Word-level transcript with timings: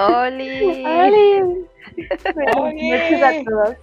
¡Oli! 0.00 0.84
¡Oli! 0.84 1.66
¡Oli! 2.56 3.22
a 3.22 3.44
todos. 3.44 3.76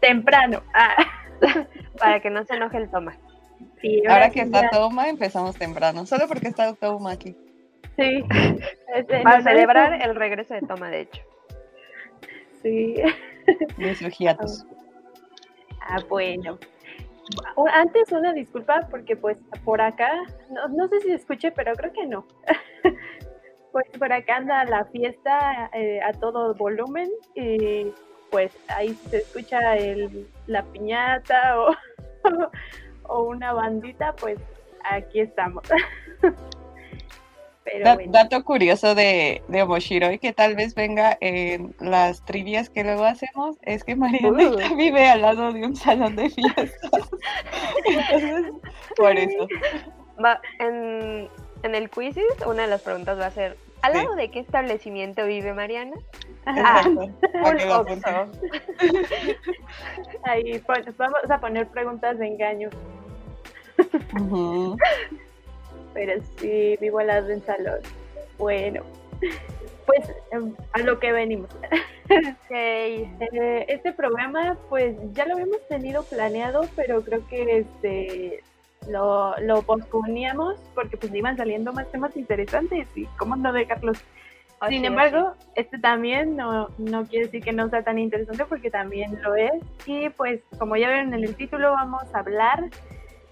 Temprano. 0.00 0.62
Ah. 0.74 0.96
Para 1.98 2.20
que 2.20 2.30
no 2.30 2.44
se 2.44 2.54
enoje 2.54 2.78
el 2.78 2.90
toma. 2.90 3.16
Sí, 3.80 4.02
ahora, 4.08 4.30
que 4.30 4.40
está 4.40 4.68
Toma, 4.70 5.08
empezamos 5.08 5.56
temprano. 5.56 6.06
Solo 6.06 6.26
porque 6.28 6.48
está 6.48 6.74
Toma 6.74 7.12
aquí. 7.12 7.36
Sí. 7.96 8.24
Para 9.24 9.42
celebrar 9.42 10.00
el 10.02 10.14
regreso 10.14 10.54
de 10.54 10.62
Toma, 10.62 10.90
de 10.90 11.02
hecho. 11.02 11.22
Sí. 12.62 12.94
De 13.76 13.94
sus 13.94 14.16
hiatos. 14.18 14.66
Ah, 15.80 15.98
bueno. 16.08 16.58
Antes 17.72 18.10
una 18.12 18.32
disculpa 18.32 18.88
porque 18.90 19.16
pues 19.16 19.38
por 19.64 19.80
acá, 19.80 20.10
no, 20.50 20.68
no 20.68 20.88
sé 20.88 21.00
si 21.00 21.08
se 21.08 21.14
escuche, 21.14 21.52
pero 21.52 21.74
creo 21.74 21.92
que 21.92 22.06
no. 22.06 22.26
pues 23.72 23.86
por 23.98 24.12
acá 24.12 24.36
anda 24.36 24.64
la 24.64 24.84
fiesta 24.86 25.70
eh, 25.72 26.00
a 26.02 26.12
todo 26.12 26.54
volumen 26.54 27.08
y 27.34 27.92
pues 28.30 28.52
ahí 28.68 28.94
se 29.08 29.18
escucha 29.18 29.76
el, 29.76 30.28
la 30.46 30.62
piñata 30.64 31.60
o, 31.60 31.76
o 33.04 33.22
una 33.24 33.52
bandita, 33.52 34.14
pues 34.16 34.38
aquí 34.84 35.20
estamos. 35.20 35.64
Dato 38.08 38.42
curioso 38.44 38.94
de, 38.94 39.42
de 39.48 39.62
Omoshiro 39.62 40.10
y 40.10 40.18
que 40.18 40.32
tal 40.32 40.56
vez 40.56 40.74
venga 40.74 41.16
en 41.20 41.74
las 41.78 42.24
trivias 42.24 42.70
que 42.70 42.82
luego 42.82 43.04
hacemos 43.04 43.56
es 43.62 43.84
que 43.84 43.94
Mariana 43.96 44.50
uh. 44.50 44.76
vive 44.76 45.08
al 45.08 45.22
lado 45.22 45.52
de 45.52 45.64
un 45.66 45.76
salón 45.76 46.16
de 46.16 46.30
fiestas. 46.30 46.72
Entonces, 47.84 48.52
por 48.96 49.16
eso. 49.16 49.46
Va, 50.22 50.40
en, 50.58 51.28
en 51.62 51.74
el 51.74 51.90
quizzes, 51.90 52.24
una 52.46 52.62
de 52.62 52.68
las 52.68 52.82
preguntas 52.82 53.18
va 53.18 53.26
a 53.26 53.30
ser: 53.30 53.56
¿al 53.82 53.92
lado 53.92 54.14
de 54.16 54.30
qué 54.30 54.40
establecimiento 54.40 55.26
vive 55.26 55.52
Mariana? 55.52 55.96
Ah, 56.46 56.82
Ahí 60.24 60.62
vamos 60.96 61.30
a 61.30 61.38
poner 61.38 61.68
preguntas 61.68 62.18
de 62.18 62.26
engaño. 62.26 62.70
Pero 65.94 66.20
sí, 66.36 66.76
vivo 66.80 66.98
al 66.98 67.08
lado 67.08 67.26
de 67.26 67.34
un 67.34 67.44
salón. 67.44 67.80
Bueno, 68.38 68.82
pues 69.86 70.12
em, 70.30 70.54
a 70.72 70.78
lo 70.80 70.98
que 70.98 71.12
venimos. 71.12 71.50
okay. 72.44 73.12
Eh, 73.32 73.66
este 73.68 73.92
programa, 73.92 74.56
pues 74.68 74.96
ya 75.12 75.26
lo 75.26 75.34
habíamos 75.34 75.66
tenido 75.68 76.02
planeado, 76.04 76.62
pero 76.76 77.02
creo 77.02 77.26
que 77.28 77.58
este 77.58 78.42
lo, 78.88 79.38
lo 79.40 79.62
posponíamos 79.62 80.58
porque 80.74 80.96
pues 80.96 81.14
iban 81.14 81.36
saliendo 81.36 81.72
más 81.72 81.90
temas 81.90 82.16
interesantes 82.16 82.88
y 82.94 83.04
cómo 83.18 83.36
no 83.36 83.52
dejarlos. 83.52 84.02
Sin 84.68 84.84
embargo, 84.84 85.32
este 85.54 85.78
también 85.78 86.36
no, 86.36 86.68
no 86.76 87.06
quiere 87.06 87.26
decir 87.26 87.42
que 87.42 87.52
no 87.52 87.70
sea 87.70 87.82
tan 87.82 87.98
interesante 87.98 88.44
porque 88.44 88.70
también 88.70 89.22
lo 89.22 89.34
es. 89.34 89.62
Y 89.86 90.10
pues 90.10 90.42
como 90.58 90.76
ya 90.76 90.90
ven 90.90 91.14
en 91.14 91.24
el 91.24 91.34
título 91.34 91.72
vamos 91.72 92.02
a 92.12 92.18
hablar 92.18 92.68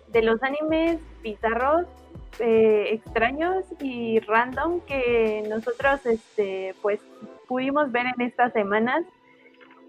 de 0.09 0.23
los 0.23 0.42
animes 0.42 0.98
bizarros, 1.23 1.86
eh, 2.38 2.88
extraños 2.92 3.64
y 3.80 4.20
random 4.20 4.80
que 4.80 5.44
nosotros 5.48 6.04
este 6.06 6.74
pues 6.82 7.00
pudimos 7.46 7.90
ver 7.92 8.06
en 8.06 8.26
estas 8.26 8.52
semanas 8.52 9.04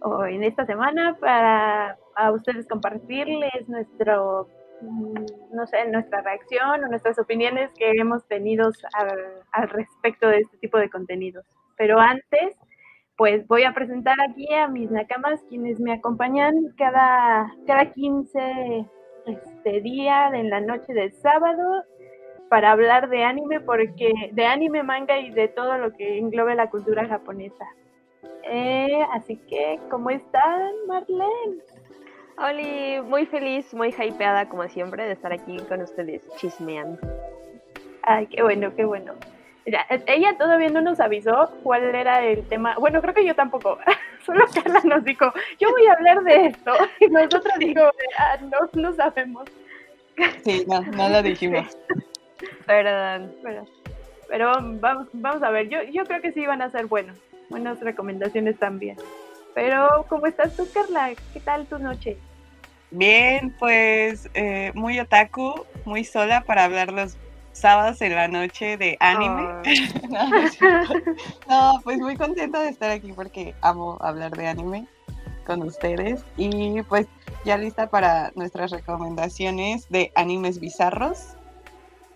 o 0.02 0.26
en 0.26 0.44
esta 0.44 0.66
semana 0.66 1.18
para 1.20 1.98
a 2.16 2.32
ustedes 2.32 2.68
compartirles 2.68 3.68
nuestro 3.68 4.48
Mm, 4.82 5.26
no 5.52 5.68
sé, 5.68 5.86
nuestra 5.88 6.22
reacción 6.22 6.84
o 6.84 6.88
nuestras 6.88 7.20
opiniones 7.20 7.72
que 7.78 7.92
hemos 7.92 8.26
tenido 8.28 8.72
al, 9.52 9.70
respecto 9.70 10.28
de 10.28 10.40
este 10.40 10.58
tipo 10.58 10.78
de 10.78 10.90
contenidos. 10.90 11.46
Pero 11.78 12.00
antes, 12.00 12.56
pues 13.18 13.46
voy 13.48 13.64
a 13.64 13.74
presentar 13.74 14.16
aquí 14.22 14.54
a 14.54 14.68
mis 14.68 14.90
nakamas 14.90 15.42
quienes 15.50 15.80
me 15.80 15.94
acompañan 15.94 16.54
cada, 16.78 17.54
cada 17.68 17.92
15 17.92 18.86
este, 19.26 19.82
día 19.82 20.30
en 20.34 20.50
la 20.50 20.62
noche 20.62 20.94
del 20.94 21.12
sábado 21.14 21.84
para 22.50 22.72
hablar 22.72 23.10
de 23.10 23.24
anime, 23.24 23.60
porque 23.60 24.12
de 24.32 24.46
anime, 24.46 24.84
manga 24.84 25.20
y 25.20 25.30
de 25.32 25.48
todo 25.48 25.78
lo 25.78 25.94
que 25.94 26.18
englobe 26.18 26.56
la 26.56 26.70
cultura 26.70 27.08
japonesa. 27.08 27.66
Eh, 28.44 29.06
así 29.14 29.38
que, 29.48 29.80
¿cómo 29.90 30.10
están, 30.10 30.72
Marlene? 30.88 31.62
Oli, 32.38 33.02
muy 33.02 33.26
feliz, 33.26 33.74
muy 33.74 33.90
hypeada 33.90 34.48
como 34.50 34.68
siempre 34.68 35.06
de 35.06 35.14
estar 35.14 35.32
aquí 35.32 35.58
con 35.68 35.82
ustedes 35.82 36.24
chismeando. 36.38 37.00
Ay, 38.02 38.28
qué 38.28 38.42
bueno, 38.42 38.74
qué 38.76 38.86
bueno. 38.86 39.14
ella 39.66 40.38
todavía 40.38 40.70
no 40.70 40.82
nos 40.82 41.00
avisó 41.00 41.52
cuál 41.64 41.84
era 41.84 42.26
el 42.26 42.48
tema. 42.48 42.76
Bueno, 42.80 43.02
creo 43.02 43.14
que 43.14 43.26
yo 43.26 43.36
tampoco. 43.36 43.78
Solo 44.26 44.46
Carla 44.54 44.82
nos 44.84 45.04
dijo, 45.04 45.32
yo 45.60 45.70
voy 45.70 45.86
a 45.86 45.94
hablar 45.94 46.24
de 46.24 46.48
esto. 46.48 46.72
Y 47.00 47.08
nosotros 47.08 47.54
digo, 47.60 47.92
ah, 48.18 48.38
no, 48.42 48.82
no 48.82 48.94
sabemos. 48.94 49.50
Sí, 50.44 50.66
no, 50.68 50.82
no 50.82 51.10
lo 51.10 51.22
dijimos. 51.22 51.78
Perdón. 52.66 53.34
Pero, 53.44 53.66
pero 54.28 54.52
vamos, 54.80 55.08
vamos 55.14 55.44
a 55.44 55.50
ver, 55.50 55.70
yo, 55.70 55.84
yo 55.84 56.04
creo 56.06 56.22
que 56.22 56.32
sí 56.32 56.46
van 56.46 56.62
a 56.62 56.70
ser 56.70 56.86
buenos. 56.86 57.18
Buenas 57.50 57.80
recomendaciones 57.80 58.58
también. 58.60 58.98
Pero, 59.56 60.06
¿cómo 60.08 60.28
estás 60.28 60.56
tú, 60.56 60.68
Carla? 60.72 61.12
¿Qué 61.34 61.40
tal 61.40 61.66
tu 61.66 61.80
noche? 61.80 62.18
Bien, 62.92 63.56
pues 63.60 64.30
eh, 64.34 64.72
muy 64.74 65.00
otaku, 65.00 65.66
muy 65.86 66.04
sola 66.04 66.42
para 66.42 66.66
hablar 66.66 66.92
los 66.92 67.18
sábados 67.52 68.02
en 68.02 68.16
la 68.16 68.28
noche 68.28 68.78
de 68.78 68.98
anime. 69.00 69.62
no, 71.50 71.82
pues 71.84 72.00
muy 72.00 72.16
contenta 72.16 72.60
de 72.62 72.70
estar 72.70 72.90
aquí 72.90 73.12
porque 73.14 73.54
amo 73.62 73.98
hablar 74.02 74.32
de 74.36 74.48
anime 74.48 74.88
con 75.46 75.62
ustedes 75.64 76.24
y 76.38 76.82
pues 76.84 77.08
ya 77.46 77.58
lista 77.58 77.90
para 77.90 78.32
nuestras 78.36 78.72
recomendaciones 78.72 79.90
de 79.90 80.12
animes 80.16 80.60
bizarros. 80.60 81.36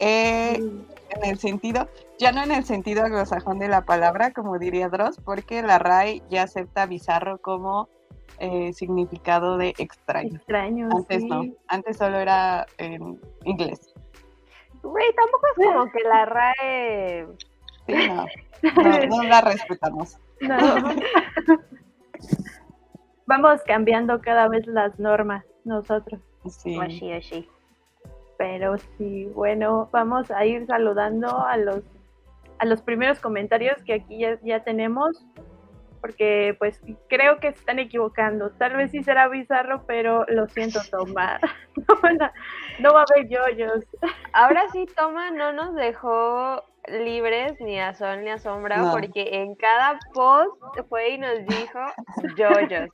Eh, 0.05 0.55
en 0.55 1.23
el 1.23 1.39
sentido, 1.39 1.87
ya 2.19 2.33
no 2.33 2.43
en 2.43 2.51
el 2.51 2.65
sentido 2.65 3.05
anglosajón 3.05 3.57
de 3.59 3.69
la 3.69 3.85
palabra, 3.85 4.33
como 4.33 4.59
diría 4.59 4.89
Dross, 4.89 5.17
porque 5.23 5.61
la 5.61 5.79
RAI 5.79 6.21
ya 6.29 6.43
acepta 6.43 6.85
bizarro 6.85 7.37
como 7.37 7.87
eh, 8.39 8.73
significado 8.73 9.57
de 9.57 9.69
extraño. 9.77 10.35
Extraño. 10.35 10.89
Antes 10.91 11.23
no, 11.23 11.45
antes 11.67 11.97
solo 11.97 12.17
era 12.17 12.65
en 12.77 13.17
inglés. 13.45 13.93
Güey, 14.81 15.05
tampoco 15.15 15.47
es 15.47 15.65
como 15.65 15.89
que 15.89 16.03
la 16.03 16.25
RAE. 16.25 17.27
Sí, 17.87 17.93
no, 18.09 18.25
no, 19.07 19.23
la 19.23 19.39
respetamos. 19.39 20.17
No. 20.41 20.57
Vamos 23.25 23.61
cambiando 23.65 24.19
cada 24.19 24.49
vez 24.49 24.67
las 24.67 24.99
normas 24.99 25.45
nosotros. 25.63 26.19
Sí. 26.49 26.77
Así, 26.77 27.13
así. 27.13 27.49
Pero 28.37 28.77
sí, 28.97 29.25
bueno, 29.33 29.89
vamos 29.91 30.31
a 30.31 30.45
ir 30.45 30.65
saludando 30.65 31.45
a 31.45 31.57
los 31.57 31.83
a 32.59 32.65
los 32.65 32.81
primeros 32.81 33.19
comentarios 33.19 33.81
que 33.83 33.93
aquí 33.93 34.19
ya, 34.19 34.39
ya 34.41 34.63
tenemos 34.63 35.25
porque 36.03 36.53
pues 36.59 36.81
creo 37.07 37.39
que 37.39 37.53
se 37.53 37.59
están 37.59 37.79
equivocando. 37.79 38.51
Tal 38.51 38.75
vez 38.75 38.91
sí 38.91 39.03
será 39.03 39.29
bizarro, 39.29 39.85
pero 39.87 40.25
lo 40.27 40.49
siento, 40.49 40.81
Toma. 40.91 41.39
no, 42.79 42.93
va 42.93 42.99
a 42.99 43.05
haber 43.09 43.29
yoyos. 43.29 43.85
Ahora 44.33 44.67
sí, 44.73 44.85
Toma 44.97 45.31
no 45.31 45.53
nos 45.53 45.73
dejó 45.75 46.61
libres 46.89 47.53
ni 47.61 47.79
a 47.79 47.93
sol 47.93 48.21
ni 48.21 48.31
a 48.31 48.37
sombra, 48.37 48.91
porque 48.91 49.29
en 49.31 49.55
cada 49.55 49.97
post 50.13 50.51
fue 50.89 51.11
y 51.11 51.17
nos 51.19 51.37
dijo 51.45 51.79
yoyos. 52.35 52.89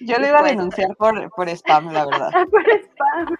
Yo 0.00 0.16
lo 0.18 0.26
iba 0.26 0.38
a 0.38 0.44
denunciar 0.44 0.96
por, 0.96 1.30
por 1.32 1.50
spam, 1.50 1.92
la 1.92 2.06
verdad. 2.06 2.30
por 2.50 2.62
spam. 2.62 3.36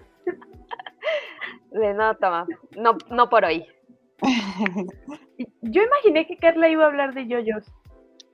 De 1.74 1.92
no, 1.92 2.14
Toma, 2.16 2.46
no, 2.76 2.96
no 3.10 3.28
por 3.28 3.44
hoy. 3.44 3.66
Yo 5.60 5.82
imaginé 5.82 6.26
que 6.26 6.36
Carla 6.36 6.68
iba 6.68 6.84
a 6.84 6.86
hablar 6.86 7.14
de 7.14 7.26
yoyos. 7.26 7.66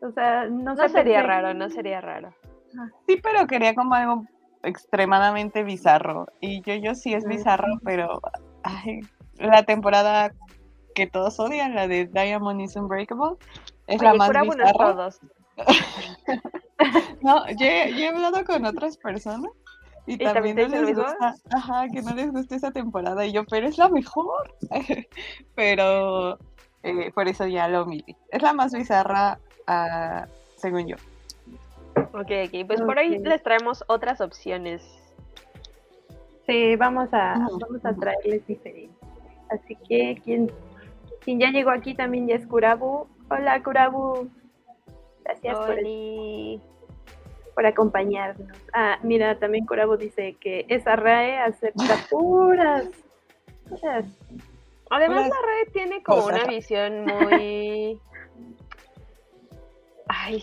O 0.02 0.10
sea, 0.12 0.44
no, 0.44 0.76
sería 0.88 1.22
raro, 1.22 1.54
no 1.54 1.70
sería 1.70 2.02
raro. 2.02 2.34
Sí, 3.08 3.18
pero 3.22 3.46
quería 3.46 3.74
como 3.74 3.94
algo 3.94 4.24
extremadamente 4.62 5.62
bizarro. 5.62 6.26
Y 6.40 6.60
yo, 6.62 6.74
yo 6.74 6.94
sí 6.94 7.14
es 7.14 7.24
bizarro, 7.24 7.80
pero 7.82 8.20
la 9.36 9.62
temporada 9.62 10.32
que 10.94 11.06
todos 11.06 11.40
odian, 11.40 11.74
la 11.74 11.88
de 11.88 12.06
Diamond 12.06 12.60
is 12.60 12.76
Unbreakable, 12.76 13.36
es 13.86 14.02
la 14.02 14.14
más 14.14 14.28
bizarra. 14.30 14.72
Todos. 14.72 15.20
no, 17.22 17.46
yo, 17.48 17.66
he 17.66 18.06
hablado 18.06 18.44
con 18.44 18.66
otras 18.66 18.98
personas 18.98 19.50
y, 20.06 20.18
también, 20.18 20.56
no 20.56 20.66
les 20.66 20.96
gusta, 20.96 21.34
ajá, 21.52 21.88
que 21.92 22.02
no 22.02 22.14
les 22.14 22.32
gusta 22.32 22.56
esa 22.56 22.70
temporada. 22.70 23.24
Y 23.24 23.32
yo, 23.32 23.44
pero 23.44 23.68
es 23.68 23.78
la 23.78 23.88
mejor. 23.88 24.54
pero 25.54 26.38
eh, 26.82 27.10
por 27.14 27.28
eso 27.28 27.46
ya 27.46 27.68
lo 27.68 27.82
omití. 27.82 28.16
Es 28.30 28.42
la 28.42 28.52
más 28.52 28.72
bizarra 28.72 29.38
según 30.56 30.88
yo. 30.88 30.96
Ok, 32.12 32.30
ok, 32.46 32.66
pues 32.66 32.80
por 32.80 32.98
ahí 32.98 33.18
les 33.18 33.42
traemos 33.42 33.84
otras 33.86 34.20
opciones. 34.20 34.82
Sí, 36.46 36.74
vamos 36.76 37.08
a, 37.12 37.46
vamos 37.60 37.84
a 37.84 37.94
traerles 37.94 38.44
diferentes. 38.46 38.96
Así 39.50 39.76
que 39.88 40.20
quien, 40.24 40.50
quien 41.20 41.38
ya 41.38 41.50
llegó 41.50 41.70
aquí 41.70 41.94
también 41.94 42.26
ya 42.26 42.34
es 42.34 42.46
Kurabu. 42.46 43.06
Hola 43.30 43.62
Kurabu. 43.62 44.28
Gracias 45.24 45.56
por, 45.56 45.78
por, 47.60 47.66
acompañarnos. 47.66 48.56
Ah, 48.72 48.98
mira, 49.02 49.38
también 49.38 49.66
Kurabu 49.66 49.96
dice 49.96 50.36
que 50.40 50.64
esa 50.68 50.96
RAE 50.96 51.38
acepta 51.38 51.96
puras. 52.10 52.88
Además 54.90 55.28
la 55.28 55.36
RAE 55.46 55.66
tiene 55.72 56.02
como 56.02 56.26
una 56.26 56.44
visión 56.44 57.04
muy... 57.04 58.00
Ay, 60.08 60.42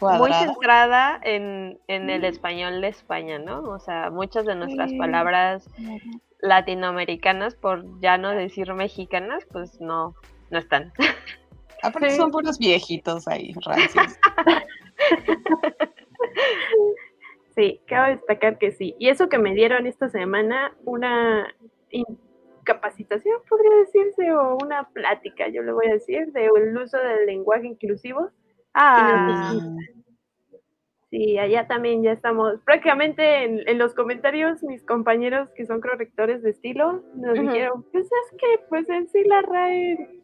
muy 0.00 0.32
centrada 0.32 1.18
en, 1.22 1.78
el 1.88 2.24
español 2.24 2.80
de 2.80 2.88
España, 2.88 3.38
¿no? 3.38 3.62
O 3.62 3.78
sea, 3.80 4.10
muchas 4.10 4.44
de 4.46 4.54
nuestras 4.54 4.92
palabras 4.92 5.68
latinoamericanas, 6.40 7.56
por 7.56 8.00
ya 8.00 8.16
no 8.16 8.30
decir 8.30 8.72
mexicanas, 8.74 9.44
pues 9.50 9.80
no, 9.80 10.14
no 10.50 10.58
están. 10.58 10.92
Aparte 11.82 12.16
son 12.16 12.30
puros 12.30 12.58
viejitos 12.58 13.26
ahí, 13.28 13.54
rancios. 13.64 14.18
Sí, 17.54 17.80
cabe 17.88 18.12
destacar 18.12 18.56
que 18.56 18.70
sí. 18.70 18.94
Y 19.00 19.08
eso 19.08 19.28
que 19.28 19.38
me 19.38 19.52
dieron 19.52 19.88
esta 19.88 20.08
semana, 20.08 20.76
una 20.84 21.52
capacitación, 22.62 23.40
podría 23.48 23.78
decirse, 23.78 24.30
o 24.30 24.56
una 24.62 24.88
plática, 24.90 25.48
yo 25.48 25.62
le 25.62 25.72
voy 25.72 25.88
a 25.88 25.94
decir, 25.94 26.30
del 26.30 26.76
uso 26.76 26.98
del 26.98 27.26
lenguaje 27.26 27.66
inclusivo 27.66 28.30
Ah. 28.74 29.54
Sí, 31.10 31.38
allá 31.38 31.66
también 31.66 32.02
ya 32.02 32.12
estamos. 32.12 32.60
Prácticamente 32.64 33.44
en, 33.44 33.78
los 33.78 33.94
comentarios, 33.94 34.62
mis 34.62 34.84
compañeros 34.84 35.50
que 35.56 35.66
son 35.66 35.80
correctores 35.80 36.42
de 36.42 36.50
estilo 36.50 37.02
nos 37.14 37.38
dijeron, 37.38 37.82
pues 37.90 38.04
es 38.04 38.38
que 38.38 38.64
pues 38.68 38.88
en 38.88 39.08
sí 39.08 39.24
la 39.24 39.40
RAE 39.40 40.22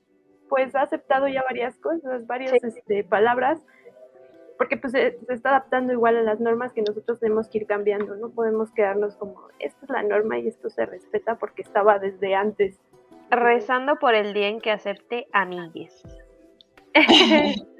pues 0.48 0.74
ha 0.74 0.82
aceptado 0.82 1.26
ya 1.26 1.42
varias 1.42 1.76
cosas, 1.78 2.26
varias 2.26 2.62
este, 2.62 3.02
palabras, 3.02 3.64
porque 4.58 4.76
pues 4.76 4.92
se, 4.92 5.18
está 5.28 5.50
adaptando 5.50 5.92
igual 5.92 6.16
a 6.16 6.22
las 6.22 6.40
normas 6.40 6.72
que 6.72 6.82
nosotros 6.82 7.20
tenemos 7.20 7.48
que 7.48 7.58
ir 7.58 7.66
cambiando, 7.66 8.16
no 8.16 8.30
podemos 8.30 8.70
quedarnos 8.70 9.16
como, 9.16 9.48
esta 9.58 9.84
es 9.84 9.90
la 9.90 10.02
norma 10.02 10.38
y 10.38 10.48
esto 10.48 10.70
se 10.70 10.86
respeta 10.86 11.36
porque 11.36 11.62
estaba 11.62 11.98
desde 11.98 12.34
antes. 12.34 12.78
Rezando 13.30 13.96
por 13.96 14.14
el 14.14 14.34
día 14.34 14.48
en 14.48 14.60
que 14.60 14.70
acepte 14.70 15.26
amigues. 15.32 16.02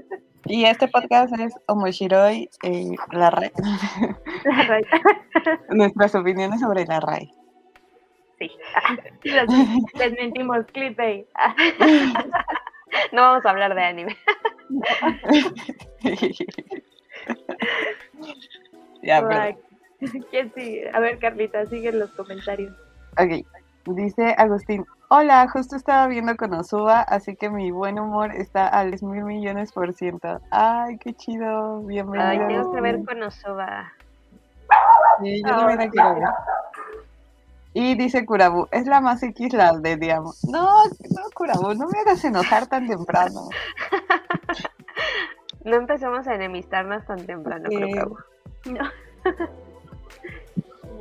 Y 0.47 0.67
este 0.67 0.89
podcast 0.89 1.33
es 1.39 1.55
Omoshiroi, 1.69 2.51
eh, 2.65 2.91
la 3.13 3.31
RAI. 3.31 3.51
La 4.45 4.63
RAI. 4.63 4.85
Nuestras 5.71 6.15
opiniones 6.15 6.61
sobre 6.61 6.85
la 6.85 7.01
RAI. 7.01 7.33
Sí. 8.39 8.51
Les, 9.23 10.13
mentimos, 10.13 10.67
clickbait. 10.67 11.27
No 13.13 13.23
vamos 13.23 13.47
a 13.47 13.51
hablar 13.51 13.75
de 13.75 13.85
anime. 13.85 14.17
ya, 19.03 19.27
pero... 19.27 19.59
¿Quién 20.31 20.53
sigue? 20.55 20.91
A 20.93 21.01
ver, 21.01 21.19
Carlita, 21.19 21.65
sigue 21.67 21.91
los 21.93 22.11
comentarios. 22.11 22.73
Ok. 23.19 23.45
Dice 23.87 24.35
Agustín, 24.39 24.87
hola, 25.09 25.47
justo 25.49 25.77
estaba 25.77 26.07
viendo 26.07 26.35
con 26.37 26.55
Osuba, 26.55 27.01
así 27.01 27.37
que 27.37 27.51
mi 27.51 27.71
buen 27.71 27.99
humor 27.99 28.35
está 28.35 28.67
al 28.67 28.95
mil 29.03 29.25
millones 29.25 29.73
por 29.73 29.93
ciento. 29.93 30.41
Ay, 30.51 30.97
qué 30.99 31.13
chido, 31.13 31.81
bienvenido. 31.81 32.31
Ay, 32.31 32.39
quiero 32.39 32.71
ver 32.81 33.05
con 33.05 33.23
Osuba. 33.23 33.93
Sí, 35.23 35.43
yo 35.43 35.55
también 35.55 35.81
la 35.81 35.91
quiero 35.91 36.15
ver. 36.15 36.25
Y 37.75 37.97
dice 37.97 38.25
Kurabu, 38.25 38.69
es 38.71 38.87
la 38.87 39.01
más 39.01 39.23
X 39.23 39.53
la 39.53 39.73
de 39.73 39.97
Diamo. 39.97 40.33
No, 40.45 40.85
no, 40.85 41.23
Kurabu, 41.35 41.75
no 41.75 41.89
me 41.89 41.99
hagas 41.99 42.25
enojar 42.25 42.69
tan 42.69 42.87
temprano. 42.87 43.49
no 45.65 45.77
empecemos 45.77 46.27
a 46.29 46.35
enemistarnos 46.37 47.05
tan 47.05 47.27
temprano, 47.27 47.69
Kurabu. 47.69 48.19
No. 48.67 48.91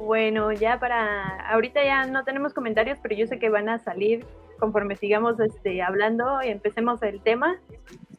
Bueno, 0.05 0.51
ya 0.51 0.81
para 0.81 1.49
ahorita 1.49 1.81
ya 1.81 2.05
no 2.05 2.25
tenemos 2.25 2.53
comentarios, 2.53 2.97
pero 3.01 3.15
yo 3.15 3.25
sé 3.25 3.39
que 3.39 3.49
van 3.49 3.69
a 3.69 3.79
salir 3.79 4.25
conforme 4.59 4.97
sigamos 4.97 5.39
este, 5.39 5.81
hablando 5.81 6.41
y 6.43 6.49
empecemos 6.49 7.01
el 7.03 7.21
tema. 7.21 7.55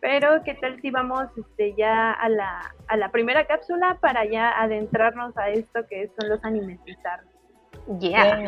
Pero 0.01 0.43
qué 0.45 0.55
tal 0.55 0.81
si 0.81 0.91
vamos 0.91 1.29
este, 1.37 1.75
ya 1.75 2.13
a 2.13 2.29
la, 2.31 2.75
a 2.87 2.97
la 2.97 3.11
primera 3.11 3.47
cápsula 3.47 3.99
para 4.01 4.25
ya 4.25 4.51
adentrarnos 4.63 5.37
a 5.37 5.51
esto 5.51 5.87
que 5.87 6.11
son 6.19 6.31
los 6.31 6.43
animes 6.43 6.83
bizarros. 6.85 7.34
Yeah. 8.01 8.47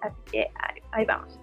Así 0.00 0.16
que 0.30 0.50
ahí, 0.92 1.04
vamos. 1.04 1.38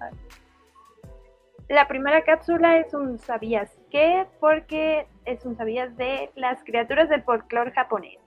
La 1.70 1.88
primera 1.88 2.24
cápsula 2.24 2.78
es 2.78 2.94
un 2.94 3.18
sabías 3.18 3.72
qué, 3.90 4.28
porque 4.40 5.08
es 5.26 5.46
un 5.46 5.56
sabías 5.58 5.96
de 5.98 6.30
las 6.36 6.64
criaturas 6.64 7.10
del 7.10 7.24
folclore 7.24 7.72
japonés. 7.72 8.20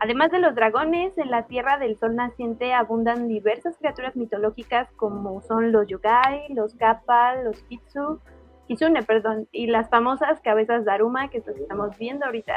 Además 0.00 0.30
de 0.30 0.38
los 0.38 0.54
dragones, 0.54 1.18
en 1.18 1.30
la 1.30 1.46
Tierra 1.46 1.76
del 1.76 1.98
Sol 1.98 2.14
naciente 2.14 2.72
abundan 2.72 3.26
diversas 3.26 3.76
criaturas 3.78 4.14
mitológicas 4.14 4.88
como 4.92 5.40
son 5.42 5.72
los 5.72 5.88
yogai, 5.88 6.46
los 6.54 6.74
kappa, 6.76 7.34
los 7.42 7.60
kitsu, 7.64 8.20
kitsune, 8.68 9.02
perdón, 9.02 9.48
y 9.50 9.66
las 9.66 9.88
famosas 9.88 10.40
cabezas 10.40 10.84
Daruma 10.84 11.28
que 11.30 11.38
estamos 11.38 11.98
viendo 11.98 12.26
ahorita 12.26 12.54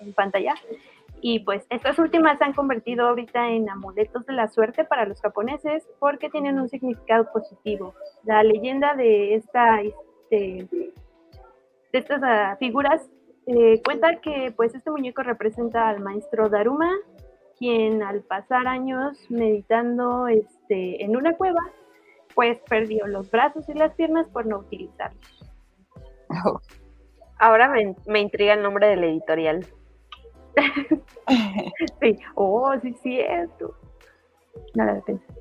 en 0.00 0.12
pantalla. 0.12 0.54
Y 1.26 1.38
pues 1.38 1.66
estas 1.70 1.98
últimas 1.98 2.36
se 2.36 2.44
han 2.44 2.52
convertido 2.52 3.08
ahorita 3.08 3.48
en 3.48 3.70
amuletos 3.70 4.26
de 4.26 4.34
la 4.34 4.46
suerte 4.46 4.84
para 4.84 5.06
los 5.06 5.22
japoneses 5.22 5.88
porque 5.98 6.28
tienen 6.28 6.60
un 6.60 6.68
significado 6.68 7.32
positivo. 7.32 7.94
La 8.24 8.42
leyenda 8.42 8.94
de, 8.94 9.34
esta, 9.34 9.80
este, 9.80 10.68
de 10.70 10.92
estas 11.94 12.20
ah, 12.22 12.56
figuras 12.58 13.08
eh, 13.46 13.80
cuenta 13.82 14.20
que 14.20 14.52
pues 14.54 14.74
este 14.74 14.90
muñeco 14.90 15.22
representa 15.22 15.88
al 15.88 16.00
maestro 16.00 16.50
Daruma, 16.50 16.90
quien 17.58 18.02
al 18.02 18.20
pasar 18.20 18.66
años 18.66 19.16
meditando 19.30 20.28
este, 20.28 21.02
en 21.02 21.16
una 21.16 21.38
cueva, 21.38 21.62
pues 22.34 22.60
perdió 22.68 23.06
los 23.06 23.30
brazos 23.30 23.66
y 23.70 23.72
las 23.72 23.94
piernas 23.94 24.28
por 24.28 24.44
no 24.44 24.58
utilizarlos. 24.58 25.50
Ahora 27.38 27.70
me, 27.70 27.96
me, 28.06 28.20
intriga 28.20 28.52
el 28.52 28.62
nombre 28.62 28.88
del 28.88 29.04
editorial. 29.04 29.66
sí, 32.00 32.18
oh, 32.34 32.74
sí, 32.80 32.94
cierto. 33.02 33.74
Nada 34.74 34.94
de 34.94 35.02
pensar. 35.02 35.36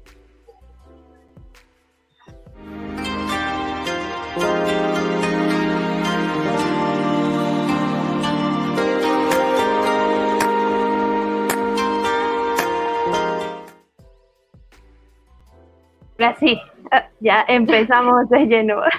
Así, 16.19 16.57
ah, 16.91 17.09
ya 17.19 17.45
empezamos 17.47 18.29
de 18.29 18.45
lleno. 18.45 18.81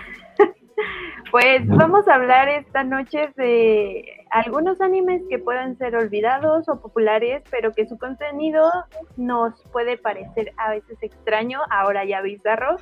Pues 1.31 1.67
vamos 1.67 2.07
a 2.07 2.15
hablar 2.15 2.49
esta 2.49 2.85
noche 2.85 3.29
de 3.35 4.24
algunos 4.35 4.81
animes 4.81 5.23
que 5.31 5.39
puedan 5.39 5.79
ser 5.79 5.95
olvidados 5.95 6.69
o 6.69 6.81
populares, 6.81 7.45
pero 7.53 7.73
que 7.73 7.87
su 7.87 7.97
contenido 7.99 8.69
nos 9.17 9.63
puede 9.71 9.97
parecer 9.97 10.53
a 10.57 10.71
veces 10.73 10.99
extraño, 11.03 11.61
ahora 11.71 12.05
ya 12.05 12.21
bizarro, 12.21 12.79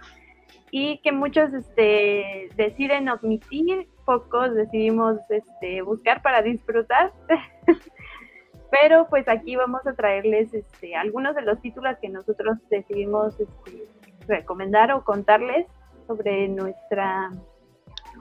y 0.70 0.98
que 1.02 1.12
muchos 1.12 1.52
este, 1.52 2.48
deciden 2.56 3.10
omitir, 3.10 3.86
pocos 4.06 4.54
decidimos 4.54 5.18
este, 5.28 5.82
buscar 5.82 6.22
para 6.22 6.40
disfrutar. 6.40 7.12
pero 8.70 9.06
pues 9.10 9.28
aquí 9.28 9.54
vamos 9.54 9.86
a 9.86 9.92
traerles 9.92 10.54
este, 10.54 10.96
algunos 10.96 11.34
de 11.34 11.42
los 11.42 11.60
títulos 11.60 11.98
que 12.00 12.08
nosotros 12.08 12.56
decidimos 12.70 13.38
este, 13.38 13.84
recomendar 14.26 14.90
o 14.92 15.04
contarles 15.04 15.66
sobre 16.06 16.48
nuestra 16.48 17.30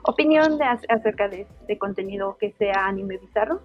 opinión 0.04 0.58
de, 0.58 0.64
acerca 0.64 1.28
de 1.28 1.42
este 1.42 1.78
contenido 1.78 2.36
que 2.38 2.52
sea 2.52 2.86
anime 2.86 3.18
bizarro. 3.18 3.60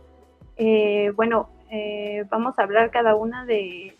Eh, 0.56 1.12
bueno, 1.16 1.50
eh, 1.70 2.24
vamos 2.30 2.58
a 2.58 2.64
hablar 2.64 2.92
cada 2.92 3.16
una 3.16 3.46
de, 3.46 3.96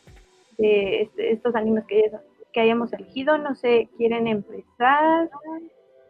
este, 0.58 1.32
estos 1.32 1.56
animes 1.56 1.86
que, 1.86 2.12
que, 2.52 2.62
hayamos 2.62 2.92
elegido. 2.94 3.38
No 3.38 3.56
sé, 3.56 3.90
¿quieren 3.98 4.28
empezar? 4.28 5.30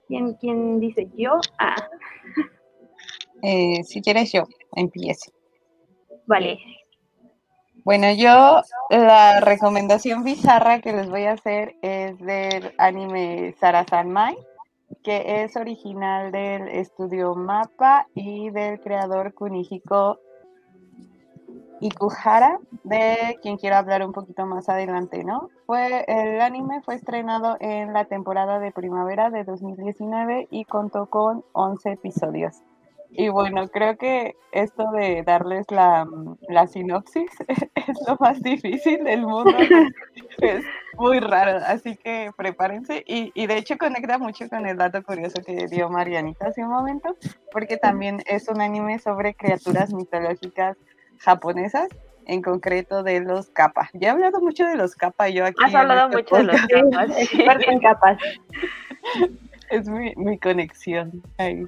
¿Quién, 0.08 0.34
quién 0.36 0.80
dice 0.80 1.08
yo? 1.16 1.40
Ah. 1.60 1.76
Eh, 3.44 3.84
si 3.84 4.02
quieres 4.02 4.32
yo, 4.32 4.48
empiezo. 4.76 5.32
Vale. 6.26 6.58
Bueno, 7.84 8.12
yo 8.12 8.62
la 8.90 9.40
recomendación 9.40 10.24
bizarra 10.24 10.82
que 10.82 10.92
les 10.92 11.10
voy 11.10 11.26
a 11.26 11.34
hacer 11.34 11.76
es 11.82 12.18
del 12.20 12.74
anime 12.80 13.54
Sarasanmai, 13.60 14.36
que 15.08 15.46
es 15.46 15.56
original 15.56 16.34
del 16.34 16.68
estudio 16.68 17.34
Mapa 17.34 18.08
y 18.14 18.50
del 18.50 18.82
creador 18.82 19.34
Kunihiko 19.34 20.20
Ikuhara, 21.80 22.60
de 22.84 23.40
quien 23.42 23.56
quiero 23.56 23.78
hablar 23.78 24.06
un 24.06 24.12
poquito 24.12 24.46
más 24.46 24.68
adelante, 24.68 25.24
¿no? 25.24 25.50
Fue, 25.66 26.04
el 26.10 26.42
anime 26.42 26.82
fue 26.82 26.96
estrenado 26.96 27.56
en 27.62 27.94
la 27.94 28.04
temporada 28.04 28.60
de 28.60 28.74
primavera 28.74 29.30
de 29.30 29.46
2019 29.46 30.50
y 30.52 30.66
contó 30.66 31.06
con 31.06 31.46
11 31.54 31.92
episodios. 31.92 32.62
Y 33.10 33.30
bueno, 33.30 33.68
creo 33.70 33.98
que 33.98 34.36
esto 34.52 34.92
de 34.92 35.24
darles 35.24 35.66
la, 35.70 36.08
la 36.50 36.68
sinopsis 36.68 37.32
es 37.76 37.98
lo 38.08 38.18
más 38.20 38.42
difícil 38.42 39.04
del 39.04 39.22
mundo. 39.22 39.56
es 40.42 40.66
muy 40.98 41.20
raro, 41.20 41.60
así 41.66 41.96
que 41.96 42.32
prepárense. 42.36 43.04
Y, 43.08 43.32
y, 43.34 43.48
de 43.48 43.58
hecho 43.58 43.78
conecta 43.78 44.18
mucho 44.18 44.50
con 44.50 44.66
el 44.66 44.78
dato 44.78 45.04
curioso 45.04 45.42
que 45.46 45.68
dio 45.68 45.90
Marianita 45.90 46.48
hace 46.48 46.64
un 46.64 46.70
momento, 46.70 47.16
porque 47.52 47.78
también 47.78 48.22
es 48.26 48.48
un 48.50 48.62
anime 48.62 49.00
sobre 49.00 49.34
criaturas 49.34 49.94
mitológicas 49.94 50.78
japonesas, 51.20 51.88
en 52.28 52.42
concreto 52.42 53.04
de 53.04 53.22
los 53.22 53.50
kappa. 53.50 53.90
Ya 53.94 54.10
he 54.10 54.12
hablado 54.12 54.42
mucho 54.42 54.66
de 54.66 54.76
los 54.76 54.96
kappa 54.96 55.30
yo 55.30 55.46
aquí. 55.46 55.64
Has 55.64 55.74
hablado 55.74 56.10
este 56.10 56.18
mucho 56.18 56.36
de 56.36 56.44
los 56.44 56.62
kappa, 57.82 58.18
Es 59.70 59.90
mi, 59.90 60.14
mi 60.16 60.38
conexión 60.38 61.22
ahí. 61.38 61.68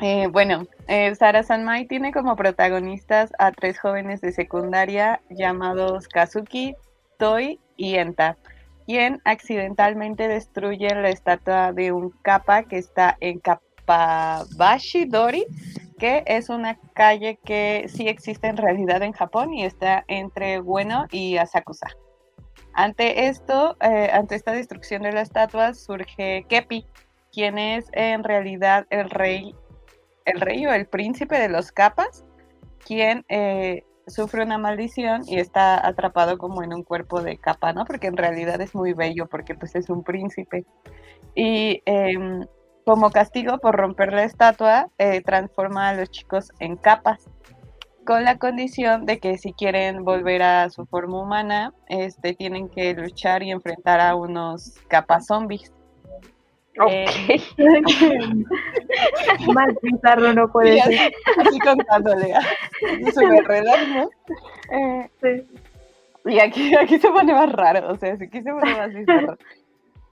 Eh, 0.00 0.26
bueno, 0.26 0.66
eh, 0.88 1.14
Sara 1.14 1.42
Sanmai 1.42 1.86
tiene 1.86 2.12
como 2.12 2.36
protagonistas 2.36 3.32
a 3.38 3.50
tres 3.50 3.80
jóvenes 3.80 4.20
de 4.20 4.32
secundaria 4.32 5.22
llamados 5.30 6.06
Kazuki, 6.08 6.74
Toi 7.18 7.58
y 7.76 7.94
Enta, 7.94 8.36
quien 8.86 9.22
accidentalmente 9.24 10.28
destruyen 10.28 11.02
la 11.02 11.08
estatua 11.08 11.72
de 11.72 11.92
un 11.92 12.10
kappa 12.22 12.64
que 12.64 12.76
está 12.76 13.16
en 13.20 13.40
Kapabashi 13.40 15.06
Dori, 15.06 15.46
que 15.98 16.24
es 16.26 16.50
una 16.50 16.78
calle 16.94 17.38
que 17.42 17.86
sí 17.88 18.06
existe 18.06 18.48
en 18.48 18.58
realidad 18.58 19.02
en 19.02 19.12
Japón 19.12 19.54
y 19.54 19.64
está 19.64 20.04
entre 20.08 20.60
Bueno 20.60 21.06
y 21.10 21.38
Asakusa. 21.38 21.88
Ante 22.74 23.28
esto, 23.28 23.78
eh, 23.80 24.10
ante 24.12 24.34
esta 24.34 24.52
destrucción 24.52 25.02
de 25.02 25.12
la 25.12 25.22
estatua, 25.22 25.72
surge 25.72 26.44
Kepi, 26.50 26.84
quien 27.32 27.56
es 27.56 27.86
en 27.92 28.22
realidad 28.22 28.86
el 28.90 29.08
rey, 29.08 29.54
el 30.26 30.40
rey 30.40 30.66
o 30.66 30.72
el 30.72 30.86
príncipe 30.86 31.38
de 31.38 31.48
los 31.48 31.72
capas, 31.72 32.24
quien 32.84 33.24
eh, 33.28 33.84
sufre 34.06 34.42
una 34.42 34.58
maldición 34.58 35.22
y 35.26 35.38
está 35.38 35.84
atrapado 35.86 36.38
como 36.38 36.62
en 36.62 36.72
un 36.72 36.82
cuerpo 36.82 37.22
de 37.22 37.38
capa, 37.38 37.72
¿no? 37.72 37.84
Porque 37.84 38.06
en 38.08 38.16
realidad 38.16 38.60
es 38.60 38.74
muy 38.74 38.92
bello, 38.92 39.26
porque 39.26 39.54
pues 39.54 39.74
es 39.74 39.88
un 39.88 40.04
príncipe. 40.04 40.64
Y 41.34 41.82
em, 41.86 42.44
como 42.84 43.10
castigo 43.10 43.58
por 43.58 43.76
romper 43.76 44.12
la 44.12 44.24
estatua, 44.24 44.88
eh, 44.98 45.22
transforma 45.22 45.88
a 45.88 45.94
los 45.94 46.10
chicos 46.10 46.52
en 46.60 46.76
capas, 46.76 47.28
con 48.06 48.24
la 48.24 48.38
condición 48.38 49.04
de 49.04 49.18
que 49.18 49.36
si 49.36 49.52
quieren 49.52 50.04
volver 50.04 50.42
a 50.42 50.70
su 50.70 50.86
forma 50.86 51.20
humana, 51.20 51.74
este, 51.88 52.34
tienen 52.34 52.68
que 52.68 52.94
luchar 52.94 53.42
y 53.42 53.50
enfrentar 53.50 54.00
a 54.00 54.14
unos 54.14 54.74
capas 54.88 55.26
zombies. 55.26 55.72
Eh, 56.88 57.06
Más 59.54 59.68
bizarro 59.82 60.32
no 60.34 60.50
puede 60.50 60.80
ser. 60.82 61.12
Así 61.38 61.58
contándole 61.60 62.34
a 62.34 62.42
su 63.12 63.20
¿no? 63.20 64.10
Eh, 64.70 65.10
sí. 65.22 65.46
Y 66.26 66.40
aquí, 66.40 66.74
aquí 66.76 66.98
se 66.98 67.08
pone 67.08 67.32
más 67.32 67.52
raro, 67.52 67.92
o 67.92 67.96
sea, 67.96 68.14
aquí 68.14 68.42
se 68.42 68.52
pone 68.52 68.74
más 68.74 68.92
bizarro. 68.92 69.36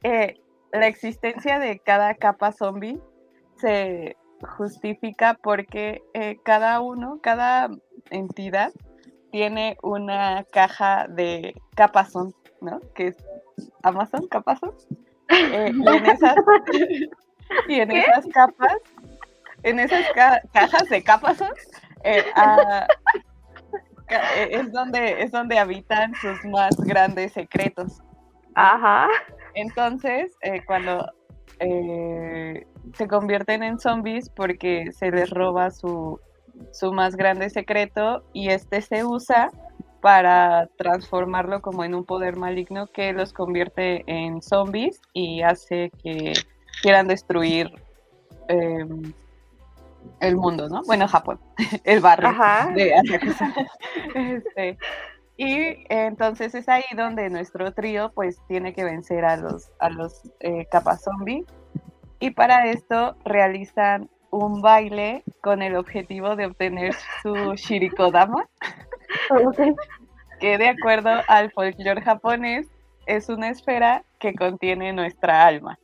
Eh, 0.07 0.39
la 0.71 0.87
existencia 0.87 1.59
de 1.59 1.79
cada 1.79 2.13
capa 2.17 2.53
zombie 2.53 3.01
se 3.57 4.19
justifica 4.59 5.39
porque 5.43 6.03
eh, 6.13 6.37
cada 6.45 6.83
uno, 6.83 7.21
cada 7.23 7.71
entidad 8.11 8.71
tiene 9.33 9.79
una 9.83 10.45
caja 10.53 11.07
de 11.09 11.55
capazón, 11.75 12.35
¿no? 12.61 12.81
Que 12.95 13.09
es 13.09 13.17
Amazon, 13.83 14.27
capazón. 14.29 14.75
Eh, 15.31 15.73
y 15.79 15.89
en 15.89 16.07
esas, 16.07 16.37
y 17.69 17.81
en 17.81 17.91
esas 17.91 18.27
capas, 18.33 18.77
en 19.63 19.81
esas 19.81 20.07
cajas 20.53 20.89
de 20.89 21.03
capazón, 21.03 21.53
eh, 22.05 22.25
es 24.51 24.73
donde 24.73 25.23
es 25.23 25.31
donde 25.31 25.59
habitan 25.59 26.15
sus 26.15 26.45
más 26.45 26.77
grandes 26.77 27.33
secretos. 27.33 28.01
Ajá. 28.55 29.09
Entonces, 29.55 30.37
eh, 30.43 30.63
cuando 30.67 31.11
eh, 31.61 32.67
se 32.95 33.09
convierten 33.09 33.63
en 33.63 33.79
zombies 33.79 34.29
porque 34.29 34.91
se 34.93 35.11
les 35.11 35.31
roba 35.31 35.71
su, 35.71 36.21
su 36.73 36.93
más 36.93 37.17
grande 37.17 37.51
secreto 37.51 38.25
y 38.33 38.51
este 38.51 38.81
se 38.83 39.05
usa 39.05 39.51
para 40.05 40.69
transformarlo 40.77 41.63
como 41.63 41.83
en 41.83 41.95
un 41.95 42.05
poder 42.05 42.37
maligno 42.37 42.89
que 42.89 43.15
los 43.15 43.33
convierte 43.33 44.05
en 44.07 44.43
zombies 44.43 45.01
y 45.15 45.41
hace 45.41 45.91
que 46.03 46.35
quieran 46.83 47.09
destruir 47.09 47.73
em, 48.49 49.15
el 50.21 50.37
mundo, 50.37 50.69
¿no? 50.69 50.83
Bueno, 50.85 51.09
Japón, 51.09 51.41
el 51.85 52.01
barrio 52.01 52.35
de 52.75 52.93
este, 54.15 54.77
y 55.39 55.87
entonces 55.89 56.55
es 56.55 56.69
ahí 56.69 56.85
donde 56.95 57.31
nuestro 57.31 57.73
trío 57.73 58.13
pues 58.15 58.39
tiene 58.47 58.75
que 58.75 58.85
vencer 58.85 59.25
a 59.25 59.39
los, 59.39 59.71
a 59.79 59.89
los 59.89 60.21
eh, 60.41 60.67
capas 60.71 61.03
zombie. 61.03 61.47
Y 62.21 62.33
para 62.33 62.67
esto 62.67 63.17
realizan 63.25 64.11
un 64.29 64.61
baile 64.61 65.25
con 65.41 65.63
el 65.63 65.77
objetivo 65.77 66.37
de 66.37 66.45
obtener 66.45 66.95
su 67.23 67.55
shirikodama, 67.55 68.47
que 70.41 70.59
de 70.59 70.69
acuerdo 70.69 71.11
al 71.29 71.51
folclore 71.53 72.03
japonés 72.03 72.67
es 73.07 73.29
una 73.29 73.51
esfera 73.51 74.05
que 74.19 74.35
contiene 74.35 74.93
nuestra 74.93 75.47
alma. 75.47 75.79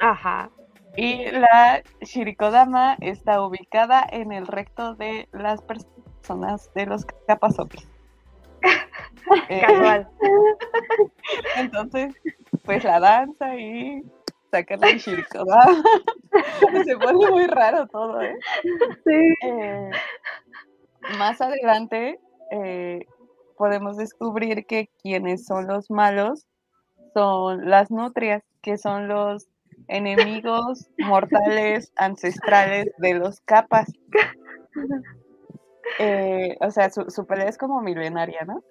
Ajá. 0.00 0.50
Y 0.96 1.30
la 1.30 1.82
shirikodama 2.00 2.96
está 3.00 3.42
ubicada 3.42 4.04
en 4.10 4.32
el 4.32 4.46
recto 4.46 4.94
de 4.94 5.28
las 5.32 5.62
personas 5.62 6.72
de 6.74 6.86
los 6.86 7.04
capas 7.26 7.56
zombies. 7.56 7.86
Eh, 9.48 10.04
entonces, 11.56 12.14
pues 12.64 12.82
la 12.82 12.98
danza 12.98 13.54
y 13.56 14.02
sacar 14.50 14.78
la 14.80 14.88
shirikodama. 14.88 15.82
Se 16.84 16.96
pone 16.96 17.30
muy 17.30 17.46
raro 17.46 17.86
todo, 17.86 18.20
¿eh? 18.22 18.36
Sí. 19.04 19.34
Eh, 19.42 19.90
más 21.18 21.40
adelante 21.40 22.18
eh, 22.50 23.06
podemos 23.56 23.96
descubrir 23.96 24.66
que 24.66 24.88
quienes 25.02 25.44
son 25.44 25.66
los 25.66 25.90
malos 25.90 26.46
son 27.14 27.68
las 27.68 27.90
nutrias, 27.90 28.44
que 28.62 28.78
son 28.78 29.08
los 29.08 29.48
enemigos 29.88 30.88
mortales 30.98 31.92
ancestrales 31.96 32.92
de 32.98 33.14
los 33.14 33.40
capas. 33.40 33.92
o 36.60 36.70
sea, 36.70 36.90
su, 36.90 37.10
su, 37.10 37.26
pelea 37.26 37.48
es 37.48 37.58
como 37.58 37.80
milenaria, 37.80 38.44
¿no? 38.46 38.62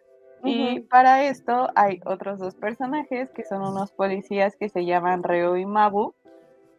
Y 0.44 0.82
para 0.82 1.24
esto 1.24 1.70
hay 1.76 2.00
otros 2.06 2.40
dos 2.40 2.56
personajes 2.56 3.30
que 3.32 3.44
son 3.44 3.64
unos 3.64 3.92
policías 3.92 4.56
que 4.56 4.70
se 4.70 4.86
llaman 4.86 5.24
Reo 5.24 5.58
y 5.58 5.66
Mabu, 5.66 6.14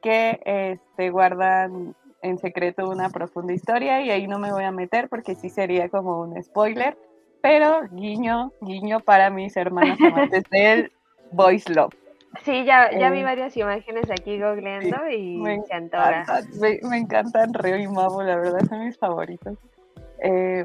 que 0.00 0.40
este, 0.45 1.11
guardan 1.11 1.97
en 2.22 2.38
secreto 2.38 2.88
una 2.88 3.10
profunda 3.10 3.52
historia 3.52 4.00
y 4.02 4.10
ahí 4.10 4.26
no 4.26 4.38
me 4.38 4.52
voy 4.52 4.64
a 4.64 4.72
meter 4.72 5.08
porque 5.08 5.34
sí 5.34 5.50
sería 5.50 5.88
como 5.88 6.20
un 6.20 6.42
spoiler, 6.42 6.96
pero 7.40 7.82
guiño, 7.92 8.52
guiño 8.60 9.00
para 9.00 9.30
mis 9.30 9.56
hermanos 9.56 9.98
amantes 10.00 10.44
del 10.50 10.92
Voice 11.32 11.72
Love. 11.72 11.94
Sí, 12.44 12.64
ya, 12.64 12.90
ya 12.96 13.10
vi 13.10 13.20
eh, 13.20 13.25
varias 13.25 13.56
imágenes 13.56 14.10
aquí 14.10 14.38
googleando 14.38 15.08
y 15.10 15.38
me 15.38 15.54
encanta, 15.54 16.25
me, 16.60 16.78
me, 16.88 16.98
encantan 16.98 17.54
Reo 17.54 17.78
y 17.78 17.88
Mabu, 17.88 18.20
la 18.20 18.37
verdad 18.37 18.60
son 18.68 18.84
mis 18.84 18.98
favoritos. 18.98 19.56
Eh, 20.22 20.64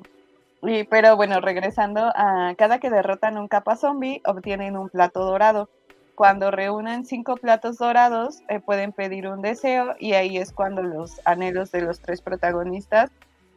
y, 0.61 0.83
pero 0.85 1.15
bueno, 1.15 1.41
regresando 1.41 2.11
a 2.15 2.53
cada 2.57 2.79
que 2.79 2.89
derrotan 2.89 3.37
un 3.37 3.47
capa 3.47 3.75
zombie, 3.75 4.21
obtienen 4.25 4.77
un 4.77 4.89
plato 4.89 5.23
dorado. 5.25 5.69
Cuando 6.15 6.51
reúnen 6.51 7.05
cinco 7.05 7.37
platos 7.37 7.77
dorados, 7.77 8.41
eh, 8.47 8.59
pueden 8.59 8.91
pedir 8.91 9.27
un 9.27 9.41
deseo 9.41 9.95
y 9.99 10.13
ahí 10.13 10.37
es 10.37 10.51
cuando 10.51 10.83
los 10.83 11.19
anhelos 11.25 11.71
de 11.71 11.81
los 11.81 11.99
tres 11.99 12.21
protagonistas 12.21 13.09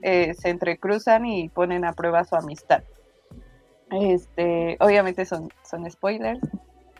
eh, 0.02 0.34
se 0.34 0.48
entrecruzan 0.48 1.26
y 1.26 1.48
ponen 1.50 1.84
a 1.84 1.92
prueba 1.92 2.24
su 2.24 2.34
amistad. 2.34 2.82
Este, 3.90 4.76
obviamente 4.80 5.26
son, 5.26 5.50
son 5.62 5.90
spoilers. 5.90 6.40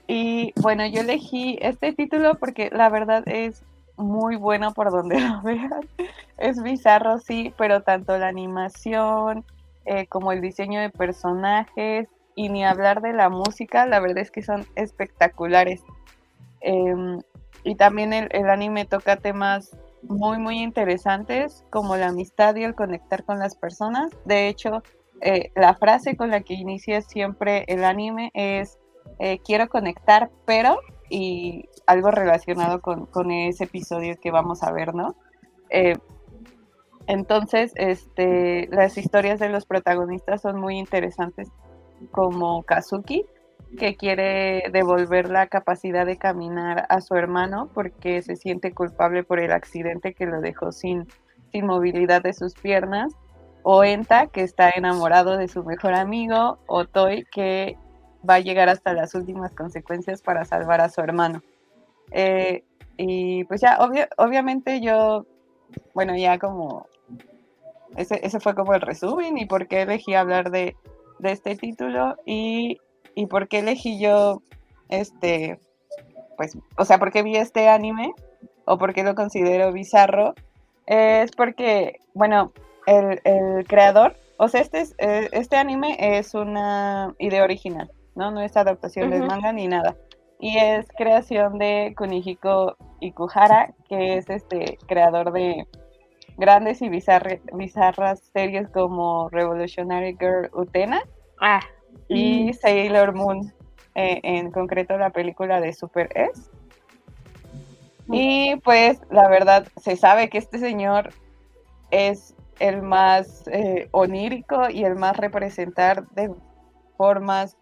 Y 0.06 0.52
bueno, 0.60 0.86
yo 0.86 1.00
elegí 1.00 1.58
este 1.60 1.92
título 1.92 2.36
porque 2.36 2.70
la 2.70 2.88
verdad 2.90 3.22
es 3.26 3.64
muy 3.96 4.36
bueno 4.36 4.72
por 4.72 4.90
donde 4.90 5.20
lo 5.20 5.42
vean. 5.42 5.88
Es 6.36 6.62
bizarro, 6.62 7.18
sí, 7.18 7.54
pero 7.56 7.82
tanto 7.82 8.16
la 8.18 8.28
animación, 8.28 9.44
eh, 9.86 10.06
como 10.06 10.32
el 10.32 10.40
diseño 10.42 10.80
de 10.80 10.90
personajes 10.90 12.08
y 12.36 12.48
ni 12.50 12.64
hablar 12.64 13.00
de 13.00 13.12
la 13.12 13.28
música, 13.28 13.86
la 13.86 13.98
verdad 13.98 14.18
es 14.18 14.30
que 14.30 14.42
son 14.42 14.64
espectaculares. 14.76 15.82
Em, 16.60 17.20
y 17.64 17.74
también 17.74 18.12
el, 18.12 18.28
el, 18.30 18.48
anime 18.48 18.84
toca 18.84 19.16
temas 19.16 19.76
muy, 20.02 20.38
muy 20.38 20.62
interesantes 20.62 21.64
como 21.70 21.96
la 21.96 22.08
amistad 22.08 22.54
y 22.54 22.62
el 22.62 22.76
conectar 22.76 23.24
con 23.24 23.40
las 23.40 23.56
personas. 23.56 24.12
De 24.24 24.48
hecho, 24.48 24.82
eh, 25.20 25.50
la 25.54 25.74
frase 25.74 26.16
con 26.16 26.30
la 26.30 26.42
que 26.42 26.54
inicia 26.54 27.00
siempre 27.00 27.64
el 27.68 27.84
anime 27.84 28.30
es 28.34 28.78
eh, 29.18 29.38
quiero 29.38 29.68
conectar, 29.68 30.30
pero 30.44 30.78
y 31.08 31.68
algo 31.86 32.10
relacionado 32.10 32.80
con, 32.80 33.06
con, 33.06 33.30
ese 33.30 33.64
episodio 33.64 34.16
que 34.20 34.30
vamos 34.30 34.62
a 34.62 34.72
ver, 34.72 34.94
¿no? 34.94 35.14
Eh, 35.70 35.96
entonces, 37.06 37.72
este, 37.76 38.68
las 38.72 38.98
historias 38.98 39.38
de 39.38 39.48
los 39.48 39.64
protagonistas 39.64 40.42
son 40.42 40.60
muy 40.60 40.76
interesantes, 40.76 41.48
como 42.10 42.62
Kazuki, 42.62 43.24
que 43.78 43.96
quiere 43.96 44.64
devolver 44.72 45.28
la 45.28 45.48
capacidad 45.48 46.06
de 46.06 46.16
caminar 46.16 46.86
a 46.88 47.00
su 47.00 47.14
hermano 47.14 47.68
porque 47.74 48.22
se 48.22 48.36
siente 48.36 48.72
culpable 48.72 49.24
por 49.24 49.40
el 49.40 49.52
accidente 49.52 50.14
que 50.14 50.26
lo 50.26 50.40
dejó 50.40 50.72
sin, 50.72 51.06
sin 51.52 51.66
movilidad 51.66 52.22
de 52.22 52.32
sus 52.32 52.54
piernas 52.54 53.12
o 53.68 53.82
Enta, 53.82 54.28
que 54.28 54.42
está 54.42 54.70
enamorado 54.70 55.36
de 55.36 55.48
su 55.48 55.64
mejor 55.64 55.94
amigo, 55.94 56.58
o 56.68 56.84
Toy, 56.84 57.26
que 57.32 57.76
va 58.28 58.34
a 58.34 58.40
llegar 58.40 58.68
hasta 58.68 58.92
las 58.92 59.12
últimas 59.16 59.52
consecuencias 59.54 60.22
para 60.22 60.44
salvar 60.44 60.80
a 60.80 60.88
su 60.88 61.00
hermano. 61.00 61.42
Eh, 62.12 62.62
y 62.96 63.42
pues 63.46 63.60
ya, 63.60 63.76
obviamente 64.18 64.80
yo, 64.80 65.26
bueno, 65.94 66.16
ya 66.16 66.38
como, 66.38 66.86
ese, 67.96 68.24
ese, 68.24 68.38
fue 68.38 68.54
como 68.54 68.72
el 68.72 68.82
resumen 68.82 69.36
y 69.36 69.46
por 69.46 69.66
qué 69.66 69.82
elegí 69.82 70.14
hablar 70.14 70.52
de, 70.52 70.76
de 71.18 71.32
este 71.32 71.56
título 71.56 72.16
y, 72.25 72.78
y, 73.14 73.26
por 73.26 73.49
qué 73.49 73.61
elegí 73.61 73.99
yo, 74.00 74.42
este, 74.88 75.58
pues, 76.37 76.56
o 76.76 76.85
sea, 76.85 76.99
por 76.99 77.12
qué 77.12 77.23
vi 77.23 77.37
este 77.37 77.68
anime 77.68 78.12
o 78.64 78.78
por 78.78 78.92
qué 78.94 79.02
lo 79.02 79.14
considero 79.14 79.73
bizarro, 79.73 80.35
es 80.87 81.30
porque, 81.32 82.00
bueno, 82.14 82.52
el, 82.87 83.66
creador, 83.66 84.16
o 84.38 84.49
sea, 84.49 84.61
este, 84.61 84.80
es, 84.80 84.94
eh, 84.99 85.28
este 85.32 85.56
anime 85.56 85.96
es 85.99 86.35
una 86.35 87.14
idea 87.18 87.44
original, 87.44 87.90
¿no? 88.14 88.30
No 88.30 88.40
es 88.40 88.56
adaptación 88.56 89.11
del 89.11 89.26
manga 89.26 89.52
ni 89.52 89.66
nada. 89.66 89.96
Y 90.38 90.58
es 90.58 90.87
creación 90.96 91.58
de 91.58 91.94
Kunihiko 91.96 92.76
Ikuhara, 93.00 93.75
que 93.88 94.18
es 94.18 94.28
este 94.28 94.78
creador 94.87 95.32
de 95.32 95.66
grandes 96.36 96.82
y 96.82 96.88
bizarras 96.88 98.20
series 98.32 98.68
como 98.68 99.28
Revolutionary 99.30 100.16
Girl 100.18 100.50
Utena 100.52 101.02
ah. 101.40 101.60
y 102.08 102.52
Sailor 102.54 103.14
Moon, 103.14 103.52
eh, 103.94 104.20
en 104.22 104.50
concreto 104.50 104.98
la 104.98 105.10
película 105.10 105.60
de 105.60 105.72
Super 105.72 106.10
S. 106.14 106.50
Y 108.08 108.56
pues 108.56 109.00
la 109.10 109.28
verdad 109.28 109.66
se 109.76 109.96
sabe 109.96 110.28
que 110.28 110.38
este 110.38 110.58
señor 110.58 111.10
es 111.90 112.34
el 112.60 112.82
más 112.82 113.46
eh, 113.48 113.88
onírico 113.90 114.70
y 114.70 114.84
el 114.84 114.96
más 114.96 115.16
representar 115.16 116.08
de 116.10 116.32
formas 116.96 117.56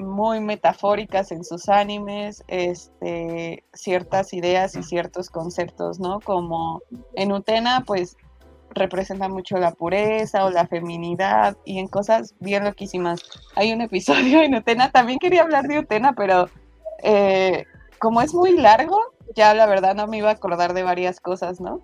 muy 0.00 0.40
metafóricas 0.40 1.32
en 1.32 1.44
sus 1.44 1.68
animes, 1.68 2.44
este, 2.48 3.64
ciertas 3.72 4.32
ideas 4.32 4.76
y 4.76 4.82
ciertos 4.82 5.30
conceptos, 5.30 6.00
¿no? 6.00 6.20
Como 6.20 6.82
en 7.14 7.32
Utena, 7.32 7.84
pues 7.86 8.16
representa 8.72 9.28
mucho 9.28 9.56
la 9.58 9.72
pureza 9.72 10.44
o 10.44 10.50
la 10.50 10.66
feminidad 10.66 11.56
y 11.64 11.78
en 11.78 11.88
cosas 11.88 12.34
bien 12.40 12.64
loquísimas. 12.64 13.20
Hay 13.56 13.72
un 13.72 13.80
episodio 13.80 14.42
en 14.42 14.54
Utena, 14.54 14.90
también 14.90 15.18
quería 15.18 15.42
hablar 15.42 15.66
de 15.66 15.80
Utena, 15.80 16.14
pero 16.14 16.48
eh, 17.02 17.64
como 17.98 18.22
es 18.22 18.34
muy 18.34 18.56
largo, 18.56 18.98
ya 19.34 19.54
la 19.54 19.66
verdad 19.66 19.94
no 19.94 20.06
me 20.06 20.18
iba 20.18 20.30
a 20.30 20.34
acordar 20.34 20.74
de 20.74 20.82
varias 20.82 21.20
cosas, 21.20 21.60
¿no? 21.60 21.80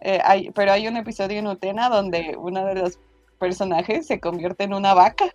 Eh, 0.00 0.20
hay, 0.24 0.50
pero 0.50 0.72
hay 0.72 0.88
un 0.88 0.96
episodio 0.96 1.38
en 1.38 1.46
Utena 1.46 1.88
donde 1.88 2.34
uno 2.36 2.64
de 2.64 2.74
los 2.74 2.98
personajes 3.38 4.06
se 4.06 4.20
convierte 4.20 4.64
en 4.64 4.74
una 4.74 4.94
vaca. 4.94 5.26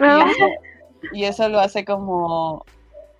Ah. 0.00 0.24
Y, 1.12 1.24
eso, 1.24 1.48
lo 1.48 1.60
hace 1.60 1.84
como, 1.84 2.64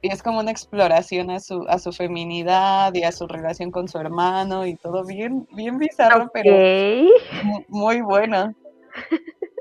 y 0.02 0.12
es 0.12 0.22
como 0.22 0.40
una 0.40 0.50
exploración 0.50 1.30
a 1.30 1.40
su, 1.40 1.64
a 1.68 1.78
su 1.78 1.92
feminidad 1.92 2.94
y 2.94 3.04
a 3.04 3.12
su 3.12 3.26
relación 3.26 3.70
con 3.70 3.88
su 3.88 3.98
hermano 3.98 4.66
y 4.66 4.76
todo 4.76 5.04
bien, 5.04 5.46
bien 5.52 5.78
bizarro, 5.78 6.30
pero 6.32 7.08
muy 7.68 8.00
bueno. 8.00 8.54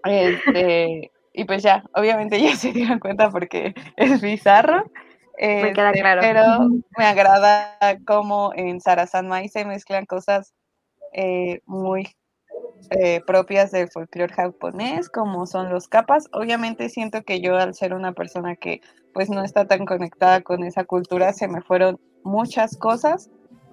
Este, 0.06 1.12
y 1.34 1.46
pues 1.46 1.64
ya, 1.64 1.84
obviamente 1.94 2.42
ya 2.42 2.56
se 2.56 2.72
dieron 2.72 3.00
cuenta 3.00 3.30
porque 3.30 3.74
es 3.96 4.22
bizarro. 4.22 4.86
me 5.40 5.74
queda 5.74 5.90
este, 5.90 6.02
claro. 6.02 6.22
Pero 6.22 6.44
me 6.98 7.06
agrada 7.06 7.78
cómo 8.06 8.52
en 8.56 8.80
Sarasan 8.82 9.30
se 9.50 9.66
mezclan 9.66 10.06
cosas 10.06 10.54
eh, 11.14 11.62
muy 11.66 12.08
eh, 12.90 13.22
propias 13.26 13.72
del 13.72 13.90
folclore 13.90 14.34
japonés, 14.34 15.10
como 15.10 15.46
son 15.46 15.70
los 15.70 15.88
capas. 15.88 16.30
Obviamente 16.32 16.90
siento 16.90 17.24
que 17.24 17.42
yo 17.42 17.58
al 17.58 17.74
ser 17.74 17.94
una 17.94 18.14
persona 18.14 18.56
que 18.56 18.82
pues 19.14 19.30
no 19.30 19.44
está 19.44 19.66
tan 19.66 19.86
conectada 19.86 20.42
con 20.42 20.64
esa 20.64 20.84
cultura, 20.84 21.34
se 21.34 21.48
me 21.48 21.62
fueron 21.62 22.00
muchas 22.24 22.78
cosas, 22.78 23.30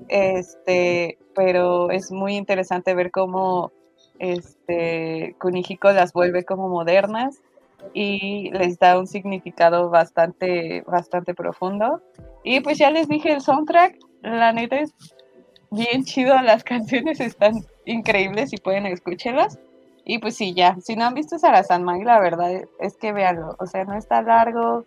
este, 0.09 1.19
pero 1.35 1.91
es 1.91 2.11
muy 2.11 2.37
interesante 2.37 2.95
ver 2.95 3.11
cómo 3.11 3.71
este, 4.19 5.37
Kunihiko 5.39 5.93
las 5.93 6.13
vuelve 6.13 6.45
como 6.45 6.69
modernas 6.69 7.43
y 7.93 8.51
les 8.53 8.79
da 8.79 8.99
un 8.99 9.07
significado 9.07 9.91
bastante, 9.91 10.83
bastante 10.87 11.35
profundo. 11.35 12.03
Y 12.43 12.61
pues 12.61 12.79
ya 12.79 12.91
les 12.91 13.09
dije, 13.09 13.33
el 13.33 13.41
soundtrack, 13.41 13.99
la 14.23 14.53
neta 14.53 14.81
es 14.81 14.95
bien 15.75 16.05
chido, 16.05 16.41
las 16.43 16.65
canciones 16.65 17.21
están 17.21 17.65
increíbles 17.85 18.53
y 18.53 18.57
pueden 18.57 18.87
escucharlas. 18.87 19.59
Y 20.05 20.19
pues 20.19 20.37
sí, 20.37 20.53
ya, 20.55 20.77
si 20.81 20.97
no 20.97 21.05
han 21.05 21.15
visto 21.15 21.39
San 21.39 21.83
Mai, 21.83 22.03
la 22.03 22.21
verdad 22.21 22.51
es 22.79 22.97
que 22.97 23.13
véanlo, 23.13 23.57
o 23.59 23.67
sea, 23.67 23.85
no 23.85 23.95
está 23.95 24.21
largo 24.21 24.85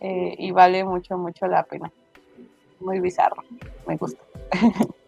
eh, 0.00 0.34
y 0.38 0.52
vale 0.52 0.84
mucho, 0.84 1.18
mucho 1.18 1.46
la 1.46 1.64
pena. 1.64 1.92
Muy 2.80 3.00
bizarro, 3.00 3.42
me 3.86 3.96
gusta. 3.96 4.22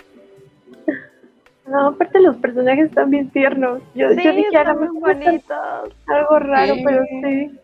No, 1.67 1.89
aparte 1.89 2.21
los 2.21 2.37
personajes 2.37 2.87
están 2.87 3.11
bien 3.11 3.29
tiernos. 3.31 3.83
Yo, 3.95 4.09
sí, 4.11 4.23
yo 4.23 4.33
dije, 4.33 4.75
muy 4.79 5.01
bonitos. 5.01 5.91
Algo 6.07 6.39
raro, 6.39 6.75
pero 6.85 7.03
sí. 7.05 7.59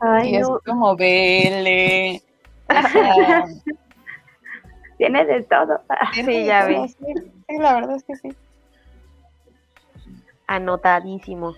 Ay, 0.00 0.36
es 0.36 0.48
como 0.64 0.96
Bele. 0.96 2.22
tiene 5.00 5.24
de 5.24 5.42
todo. 5.44 5.80
Sí, 6.12 6.44
ya 6.44 6.66
vi. 6.66 6.88
Sí, 6.88 7.58
la 7.58 7.72
verdad 7.72 7.96
es 7.96 8.04
que 8.04 8.16
sí. 8.16 8.28
Anotadísimo. 10.46 11.54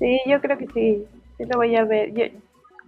Sí, 0.00 0.20
yo 0.26 0.40
creo 0.40 0.58
que 0.58 0.66
sí. 0.66 1.06
Sí 1.36 1.44
lo 1.44 1.58
voy 1.58 1.76
a 1.76 1.84
ver. 1.84 2.12
Yo 2.12 2.24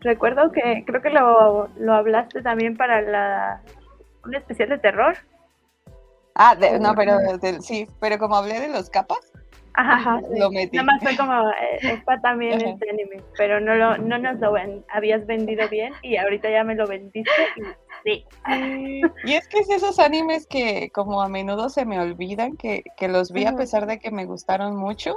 recuerdo 0.01 0.51
que 0.51 0.83
creo 0.85 1.01
que 1.01 1.11
lo, 1.11 1.69
lo 1.79 1.93
hablaste 1.95 2.43
también 2.43 2.77
para 2.77 3.03
la 3.03 3.61
un 4.25 4.35
especial 4.35 4.71
de 4.71 4.79
terror. 4.79 5.17
Ah, 6.35 6.57
no, 6.81 6.95
pero 6.97 7.19
sí, 7.61 7.87
pero 8.01 8.19
como 8.19 8.35
hablé 8.35 8.61
de 8.61 8.69
los 8.69 8.91
capas, 8.91 9.33
Ajá, 9.75 10.21
lo 10.35 10.51
metí. 10.51 10.77
Nada 10.77 10.87
más 10.87 11.03
fue 11.03 11.17
como, 11.17 11.51
eh, 11.51 11.79
es 11.83 12.03
para 12.05 12.21
también 12.23 12.61
este 12.61 12.91
anime, 12.91 13.23
pero 13.37 13.61
no, 13.61 13.75
lo, 13.75 13.99
no 13.99 14.19
nos 14.19 14.41
lo 14.41 14.55
habías 14.89 15.27
vendido 15.27 15.69
bien 15.69 15.93
y 16.03 16.17
ahorita 16.17 16.51
ya 16.51 16.65
me 16.65 16.75
lo 16.75 16.87
vendiste 16.87 17.31
y 17.57 17.61
Sí. 18.07 18.25
Y 19.25 19.33
es 19.33 19.49
que 19.49 19.59
es 19.59 19.69
esos 19.69 19.99
animes 19.99 20.47
que 20.47 20.91
como 20.95 21.21
a 21.21 21.29
menudo 21.29 21.69
se 21.69 21.85
me 21.85 21.99
olvidan, 21.99 22.57
que, 22.57 22.85
los 23.01 23.33
vi 23.33 23.47
a 23.47 23.57
pesar 23.57 23.87
de 23.87 23.99
que 23.99 24.13
me 24.13 24.27
gustaron 24.27 24.77
mucho. 24.77 25.17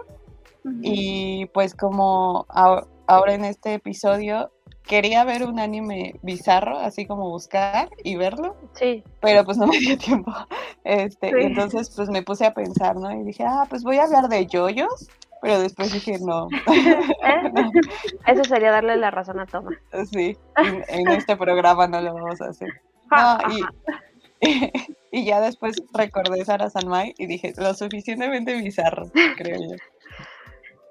Y 0.81 1.45
pues 1.53 1.75
como 1.75 2.45
ahora 2.49 3.33
en 3.33 3.45
este 3.45 3.75
episodio 3.75 4.51
quería 4.83 5.23
ver 5.23 5.43
un 5.43 5.59
anime 5.59 6.15
bizarro, 6.23 6.79
así 6.79 7.05
como 7.05 7.29
buscar 7.29 7.89
y 8.03 8.15
verlo. 8.15 8.55
Sí. 8.73 9.03
Pero 9.21 9.45
pues 9.45 9.57
no 9.57 9.67
me 9.67 9.79
dio 9.79 9.97
tiempo. 9.97 10.33
Este, 10.83 11.29
entonces 11.43 11.91
pues 11.95 12.09
me 12.09 12.23
puse 12.23 12.47
a 12.47 12.53
pensar, 12.53 12.95
¿no? 12.95 13.11
Y 13.11 13.23
dije, 13.23 13.43
ah, 13.45 13.67
pues 13.69 13.83
voy 13.83 13.97
a 13.97 14.05
hablar 14.05 14.27
de 14.27 14.47
yoyos. 14.47 15.09
Pero 15.41 15.59
después 15.59 15.93
dije, 15.93 16.17
no. 16.19 16.47
¿Eh? 16.67 17.51
Eso 18.27 18.43
sería 18.43 18.71
darle 18.71 18.97
la 18.97 19.11
razón 19.11 19.39
a 19.39 19.45
Toma. 19.45 19.71
Sí, 20.11 20.37
en, 20.89 21.07
este 21.09 21.37
programa 21.37 21.87
no 21.87 22.01
lo 22.01 22.13
vamos 22.13 22.41
a 22.41 22.49
hacer. 22.49 22.69
y, 25.11 25.25
ya 25.25 25.41
después 25.41 25.81
recordé 25.93 26.45
Sara 26.45 26.69
Sanmai 26.69 27.15
y 27.17 27.25
dije, 27.25 27.53
lo 27.57 27.73
suficientemente 27.73 28.55
bizarro, 28.55 29.09
creo 29.37 29.59
yo. 29.59 29.75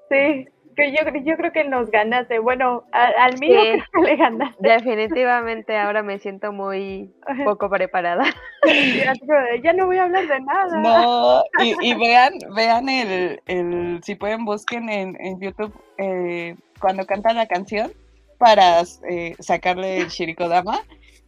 Sí, 0.09 0.47
yo, 0.87 1.19
yo 1.23 1.37
creo 1.37 1.51
que 1.51 1.63
nos 1.63 1.89
ganaste. 1.91 2.39
Bueno, 2.39 2.83
al, 2.91 3.37
mío 3.39 3.59
le 4.03 4.15
ganaste. 4.15 4.55
Definitivamente 4.59 5.77
ahora 5.77 6.03
me 6.03 6.19
siento 6.19 6.51
muy 6.51 7.13
poco 7.45 7.69
preparada. 7.69 8.23
ya 9.63 9.73
no 9.73 9.85
voy 9.85 9.97
a 9.97 10.03
hablar 10.03 10.27
de 10.27 10.39
nada. 10.41 10.77
No, 10.77 11.43
y, 11.59 11.93
vean, 11.95 12.33
vean 12.55 12.89
el, 12.89 13.41
el, 13.47 13.99
si 14.03 14.15
pueden 14.15 14.45
busquen 14.45 14.89
en, 14.89 15.17
en 15.19 15.39
YouTube 15.39 15.73
eh, 15.97 16.55
cuando 16.79 17.05
canta 17.05 17.33
la 17.33 17.47
canción 17.47 17.91
para 18.37 18.81
eh, 19.09 19.35
sacarle 19.39 19.97
el 19.97 20.07
Shirikodama 20.07 20.81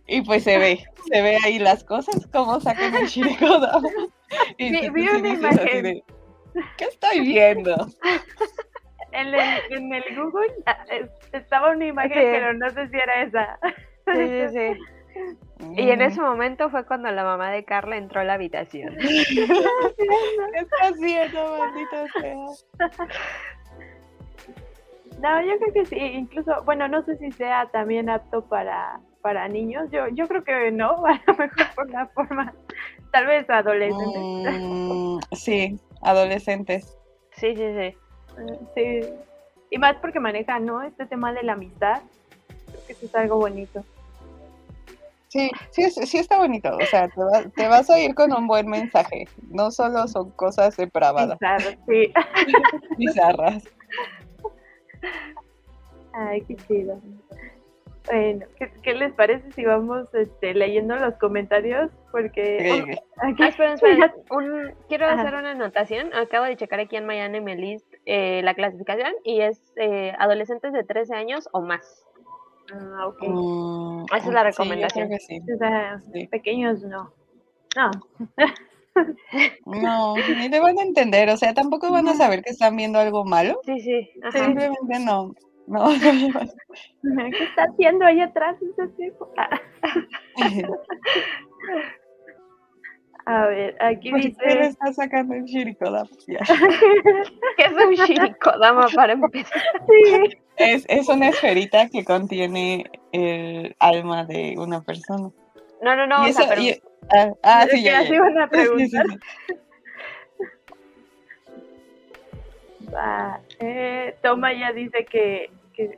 Y 0.08 0.22
pues 0.22 0.44
se 0.44 0.58
ve, 0.58 0.86
se 1.12 1.22
ve 1.22 1.38
ahí 1.44 1.60
las 1.60 1.84
cosas, 1.84 2.28
como 2.32 2.60
sacan 2.60 2.96
el 2.96 3.08
Shirikodama. 3.08 3.88
Y 4.58 4.90
vi, 4.92 5.10
una 5.10 5.28
imagen. 5.28 6.04
¿Qué 6.78 6.86
estoy 6.86 7.20
viendo? 7.20 7.76
En 9.12 9.28
el, 9.28 9.36
en 9.69 9.93
el 9.93 10.04
Google 10.15 10.54
ah, 10.65 10.86
estaba 11.34 11.71
una 11.71 11.86
imagen, 11.86 12.12
pero 12.13 12.54
no 12.54 12.69
sé 12.69 12.88
si 12.88 12.97
era 12.97 13.24
esa. 13.24 13.60
Sí, 14.06 14.28
sí, 14.28 14.47
sí. 14.50 14.82
Y 15.76 15.89
en 15.91 16.02
ese 16.02 16.21
momento 16.21 16.69
fue 16.69 16.86
cuando 16.86 17.12
la 17.12 17.24
mamá 17.24 17.52
de 17.52 17.63
Carla 17.63 17.97
entró 17.97 18.21
a 18.21 18.24
la 18.24 18.34
habitación. 18.34 18.95
¿Qué 18.97 19.21
está 20.56 20.78
haciendo, 20.82 21.58
maldita 21.58 22.08
sea? 22.19 22.36
No, 25.21 25.39
yo 25.41 25.60
creo 25.60 25.74
que 25.74 25.86
sí, 25.86 25.97
incluso, 25.97 26.63
bueno, 26.65 26.88
no 26.88 27.04
sé 27.04 27.15
si 27.17 27.32
sea 27.32 27.67
también 27.71 28.10
apto 28.10 28.43
para, 28.47 29.00
para 29.21 29.47
niños. 29.47 29.89
Yo, 29.91 30.08
yo 30.10 30.28
creo 30.28 30.43
que 30.43 30.71
no, 30.71 30.89
a 31.06 31.21
lo 31.28 31.34
mejor 31.36 31.67
por 31.76 31.89
la 31.91 32.08
forma, 32.08 32.54
tal 33.12 33.28
vez 33.28 33.47
adolescentes. 33.50 34.24
Mm, 34.60 35.19
sí, 35.34 35.80
adolescentes. 36.02 36.97
Sí, 37.34 37.56
sí, 37.56 37.74
sí. 37.78 37.97
Sí. 38.75 39.01
Y 39.69 39.77
más 39.77 39.95
porque 40.01 40.19
maneja, 40.19 40.60
¿no? 40.60 40.82
Este 40.84 41.06
tema 41.06 41.34
de 41.34 41.43
la 41.43 41.54
amistad. 41.54 42.01
Creo 42.67 42.86
que 42.86 42.93
eso 42.93 43.06
es 43.06 43.15
algo 43.15 43.38
bonito. 43.38 43.84
Sí, 45.30 45.49
sí, 45.69 45.89
sí 45.89 46.17
está 46.17 46.38
bonito. 46.38 46.75
O 46.75 46.86
sea, 46.88 47.08
te, 47.56 47.67
vas 47.67 47.89
a 47.89 47.99
ir 47.99 48.13
con 48.15 48.34
un 48.34 48.47
buen 48.47 48.67
mensaje. 48.67 49.27
No 49.49 49.71
solo 49.71 50.06
son 50.10 50.32
cosas 50.32 50.75
depravadas. 50.75 51.39
Bizarras, 51.39 51.77
sí. 51.88 52.13
Bizarras. 52.97 53.63
Ay, 56.13 56.41
qué 56.41 56.58
chido. 56.67 56.99
Bueno, 58.08 58.46
¿qué, 58.82 58.94
les 58.94 59.14
parece 59.14 59.52
si 59.52 59.64
vamos 59.64 60.08
este, 60.14 60.54
leyendo 60.54 60.96
los 60.96 61.16
comentarios? 61.16 61.92
Porque... 62.12 62.98
Aquí... 63.18 63.44
Ah, 63.44 63.52
quiero 64.88 65.06
hacer 65.06 65.34
una 65.36 65.52
anotación. 65.52 66.14
Acabo 66.14 66.46
de 66.46 66.58
checar 66.58 66.80
aquí 66.80 66.96
en 66.96 67.06
Miami 67.06 67.42
Melis 67.42 67.84
eh, 68.06 68.42
la 68.44 68.56
clasificación 68.56 69.14
y 69.24 69.42
es 69.42 69.74
eh, 69.76 70.14
adolescentes 70.18 70.74
de 70.74 70.84
13 70.84 71.16
años 71.16 71.48
o 71.52 71.62
más. 71.62 72.06
Ah, 72.74 73.08
ok. 73.08 73.22
Mm, 73.22 74.06
Esa 74.16 74.28
es 74.28 74.34
la 74.34 74.44
recomendación. 74.44 75.10
pequeños 76.30 76.84
no. 76.84 77.14
No. 77.76 77.92
No, 79.66 80.16
ni 80.18 80.50
te 80.50 80.60
van 80.60 80.78
a 80.78 80.82
entender, 80.82 81.30
o 81.30 81.38
sea, 81.38 81.54
tampoco 81.54 81.90
van 81.92 82.10
a 82.10 82.14
saber 82.16 82.44
que 82.44 82.50
están 82.50 82.76
viendo 82.76 83.00
algo 83.00 83.24
malo. 83.24 83.62
Sí, 83.64 83.80
sí. 83.80 84.10
Simplemente 84.34 85.00
no. 85.00 85.34
No. 85.67 85.88
¿Qué 86.00 87.43
está 87.43 87.63
haciendo 87.63 88.06
ahí 88.06 88.21
atrás 88.21 88.56
ese 88.62 88.88
tipo? 88.89 89.32
A 93.26 93.45
ver, 93.47 93.76
aquí 93.80 94.12
dice. 94.13 94.36
¿Qué 94.43 94.60
está 94.62 94.91
sacando 94.93 95.36
el 95.36 95.45
shirikodama? 95.45 96.10
¿Qué 96.26 97.63
es 97.63 97.71
un 97.71 97.93
shirikodama 97.93 98.88
para 98.95 99.13
empezar? 99.13 99.62
Sí. 99.88 100.38
Es, 100.58 100.86
es 100.89 101.08
una 101.08 101.30
esferita 101.30 101.88
que 101.89 102.04
contiene 102.04 102.89
el 103.12 103.76
alma 103.80 104.26
de 104.26 104.56
una 104.58 104.82
persona. 104.82 105.30
No, 105.82 105.95
no, 105.95 106.08
no. 106.08 106.28
Y 106.28 106.32
eso, 106.32 106.43
ah, 107.10 107.32
ah 107.43 107.65
sí, 107.69 107.84
ya, 107.84 108.04
ya. 108.04 108.15
iban 108.15 108.38
a 108.39 108.47
preguntar. 108.47 109.06
Eh, 113.62 114.15
Toma 114.21 114.54
ya 114.54 114.74
dice 114.74 115.06
que, 115.06 115.50
que, 115.74 115.97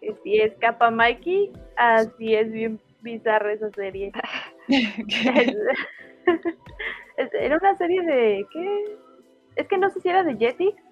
que 0.00 0.14
si 0.22 0.40
es 0.40 0.52
capa 0.58 0.90
Mikey, 0.90 1.52
así 1.76 2.34
es 2.34 2.52
bien 2.52 2.80
bizarra 3.00 3.52
esa 3.52 3.70
serie. 3.70 4.12
era 7.32 7.56
una 7.56 7.76
serie 7.76 8.02
de. 8.02 8.46
¿Qué? 8.52 8.98
Es 9.56 9.68
que 9.68 9.78
no 9.78 9.90
sé 9.90 10.00
si 10.00 10.08
era 10.08 10.24
de 10.24 10.36
Jetix 10.36 10.82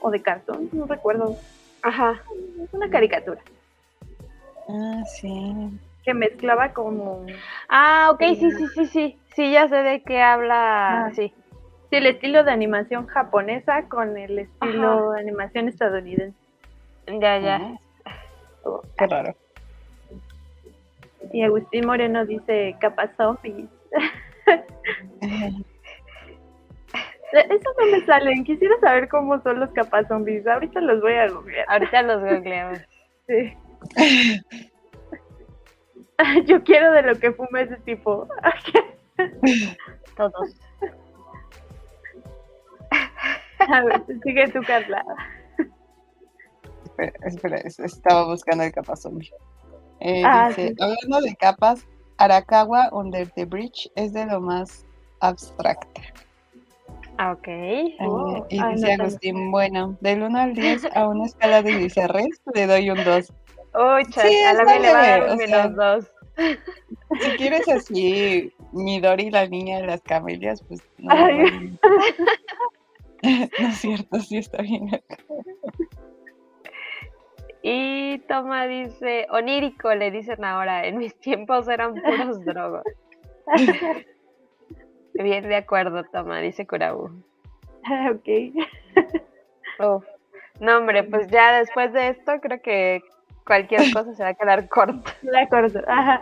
o 0.00 0.10
de 0.10 0.20
cartón, 0.20 0.68
no 0.72 0.86
recuerdo. 0.86 1.36
Ajá. 1.82 2.22
Es 2.62 2.72
una 2.74 2.90
caricatura. 2.90 3.40
Ah, 4.68 5.02
sí. 5.06 5.70
Que 6.04 6.14
mezclaba 6.14 6.72
como. 6.72 7.24
Ah, 7.68 8.10
ok, 8.12 8.20
sí, 8.38 8.50
sí, 8.52 8.66
sí, 8.74 8.86
sí. 8.86 9.18
Sí, 9.34 9.52
ya 9.52 9.68
sé 9.68 9.76
de 9.76 10.02
qué 10.02 10.20
habla. 10.20 11.06
Ah. 11.06 11.10
Sí. 11.14 11.32
Sí, 11.90 11.96
el 11.96 12.06
estilo 12.06 12.44
de 12.44 12.50
animación 12.50 13.06
japonesa 13.06 13.88
con 13.88 14.16
el 14.16 14.38
estilo 14.38 15.12
de 15.12 15.20
animación 15.20 15.68
estadounidense. 15.68 16.36
Ya, 17.06 17.38
ya. 17.38 17.78
Oh, 18.64 18.82
qué 18.98 19.06
raro. 19.06 19.34
Y 21.32 21.42
Agustín 21.42 21.86
Moreno 21.86 22.24
dice 22.24 22.76
capa 22.80 23.10
zombies. 23.16 23.68
Eso 27.32 27.70
no 27.78 27.86
me 27.90 28.04
salen. 28.06 28.44
Quisiera 28.44 28.78
saber 28.80 29.08
cómo 29.08 29.40
son 29.42 29.60
los 29.60 29.70
capas 29.70 30.06
zombies. 30.08 30.46
Ahorita 30.46 30.80
los 30.80 31.00
voy 31.00 31.14
a 31.14 31.28
googlear. 31.28 31.66
Ahorita 31.68 32.02
los 32.02 32.22
googleamos. 32.22 32.78
Sí. 33.26 33.56
Yo 36.46 36.62
quiero 36.62 36.92
de 36.92 37.02
lo 37.02 37.18
que 37.18 37.32
fuma 37.32 37.62
ese 37.62 37.76
tipo. 37.78 38.28
Todos. 40.16 40.56
A 43.72 43.82
ver, 43.84 44.04
sigue 44.22 44.48
tu 44.48 44.62
Carla. 44.62 45.04
Espera, 46.84 47.12
espera, 47.24 47.56
estaba 47.56 48.26
buscando 48.26 48.64
el 48.64 48.72
capa 48.72 48.96
zombie. 48.96 49.32
Eh, 50.00 50.22
ah, 50.24 50.50
hablando 50.80 51.20
de 51.22 51.34
capas, 51.36 51.86
Arakawa 52.18 52.90
Under 52.92 53.28
the 53.30 53.44
Bridge 53.44 53.90
es 53.96 54.12
de 54.12 54.26
lo 54.26 54.40
más 54.40 54.84
abstracta. 55.20 56.02
Ah, 57.18 57.32
ok. 57.32 57.48
Eh, 57.48 57.96
oh, 58.00 58.46
y 58.48 58.62
dice 58.62 58.92
Agustín, 58.92 59.50
bueno, 59.50 59.96
del 60.00 60.22
1 60.22 60.38
al 60.38 60.54
10 60.54 60.84
a 60.96 61.08
una 61.08 61.26
escala 61.26 61.62
de 61.62 61.76
bizarres 61.76 62.42
le 62.54 62.66
doy 62.66 62.90
un 62.90 63.02
2. 63.02 63.32
Uy, 63.74 64.04
sí, 64.04 64.42
a 64.44 64.52
la 64.54 64.64
le 64.78 64.92
va 64.92 65.00
a 65.00 65.06
dar 65.06 65.30
un 65.30 65.36
menos 65.36 65.74
2. 65.74 66.10
Si 67.20 67.30
quieres 67.36 67.68
así, 67.68 68.52
Midori, 68.72 69.30
la 69.30 69.46
niña 69.46 69.78
de 69.78 69.86
las 69.86 70.02
camelias, 70.02 70.62
pues 70.62 70.82
no. 70.98 71.14
no 73.60 73.68
es 73.68 73.76
cierto, 73.76 74.20
sí 74.20 74.38
está 74.38 74.62
bien. 74.62 74.90
Y 77.62 78.18
Toma 78.28 78.66
dice, 78.66 79.26
onírico 79.30 79.94
le 79.94 80.10
dicen 80.10 80.44
ahora, 80.44 80.86
en 80.86 80.98
mis 80.98 81.18
tiempos 81.18 81.66
eran 81.68 81.94
puros 81.94 82.44
drogos. 82.44 82.82
Bien 85.14 85.48
de 85.48 85.56
acuerdo, 85.56 86.04
Toma, 86.12 86.40
dice 86.40 86.66
Kurabu. 86.66 87.22
ok. 88.12 88.28
No, 90.60 90.76
hombre, 90.78 91.02
pues 91.02 91.26
ya 91.28 91.58
después 91.58 91.92
de 91.92 92.10
esto 92.10 92.34
creo 92.40 92.62
que 92.62 93.02
cualquier 93.44 93.92
cosa 93.92 94.14
se 94.14 94.22
va 94.22 94.28
a 94.30 94.34
quedar 94.34 94.68
corto. 94.68 95.10
De 95.20 95.40
acuerdo, 95.40 95.80
ajá. 95.88 96.20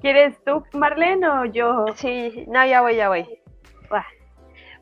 ¿Quieres 0.00 0.36
tú, 0.44 0.64
Marlene, 0.72 1.28
o 1.28 1.44
yo? 1.44 1.84
Sí, 1.94 2.44
no, 2.48 2.66
ya 2.66 2.80
voy, 2.80 2.96
ya 2.96 3.08
voy. 3.08 3.24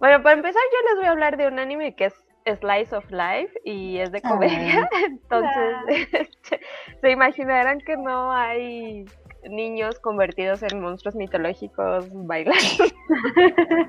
Bueno, 0.04 0.22
para 0.22 0.36
empezar 0.36 0.60
yo 0.70 0.90
les 0.90 0.98
voy 0.98 1.06
a 1.06 1.12
hablar 1.12 1.38
de 1.38 1.46
un 1.46 1.58
anime 1.58 1.94
que 1.94 2.04
es 2.04 2.14
Slice 2.58 2.94
of 2.94 3.10
Life 3.10 3.58
y 3.64 3.96
es 3.96 4.12
de 4.12 4.20
comedia, 4.20 4.86
entonces 5.06 6.08
este, 6.12 6.60
se 7.00 7.10
imaginarán 7.10 7.80
que 7.80 7.96
no 7.96 8.30
hay 8.30 9.06
niños 9.48 9.98
convertidos 10.00 10.62
en 10.62 10.82
monstruos 10.82 11.14
mitológicos 11.14 12.06
bailando. 12.12 12.84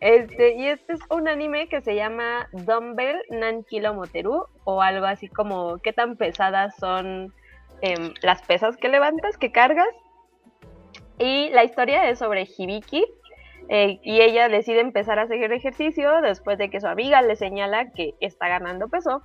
este, 0.00 0.56
y 0.56 0.66
este 0.66 0.92
es 0.92 1.00
un 1.08 1.26
anime 1.26 1.70
que 1.70 1.80
se 1.80 1.94
llama 1.94 2.46
Dumbbell 2.52 3.22
Nankilo 3.30 3.94
Moteru 3.94 4.44
o 4.64 4.82
algo 4.82 5.06
así 5.06 5.28
como 5.28 5.78
qué 5.78 5.94
tan 5.94 6.18
pesadas 6.18 6.76
son 6.76 7.32
em, 7.80 8.12
las 8.20 8.42
pesas 8.42 8.76
que 8.76 8.90
levantas, 8.90 9.38
que 9.38 9.52
cargas. 9.52 9.88
Y 11.18 11.48
la 11.48 11.64
historia 11.64 12.10
es 12.10 12.18
sobre 12.18 12.42
Hibiki, 12.42 13.06
eh, 13.68 13.98
y 14.02 14.20
ella 14.20 14.48
decide 14.48 14.80
empezar 14.80 15.18
a 15.18 15.22
hacer 15.22 15.52
ejercicio 15.52 16.20
después 16.20 16.58
de 16.58 16.70
que 16.70 16.80
su 16.80 16.86
amiga 16.86 17.22
le 17.22 17.36
señala 17.36 17.90
que 17.92 18.14
está 18.20 18.48
ganando 18.48 18.88
peso. 18.88 19.22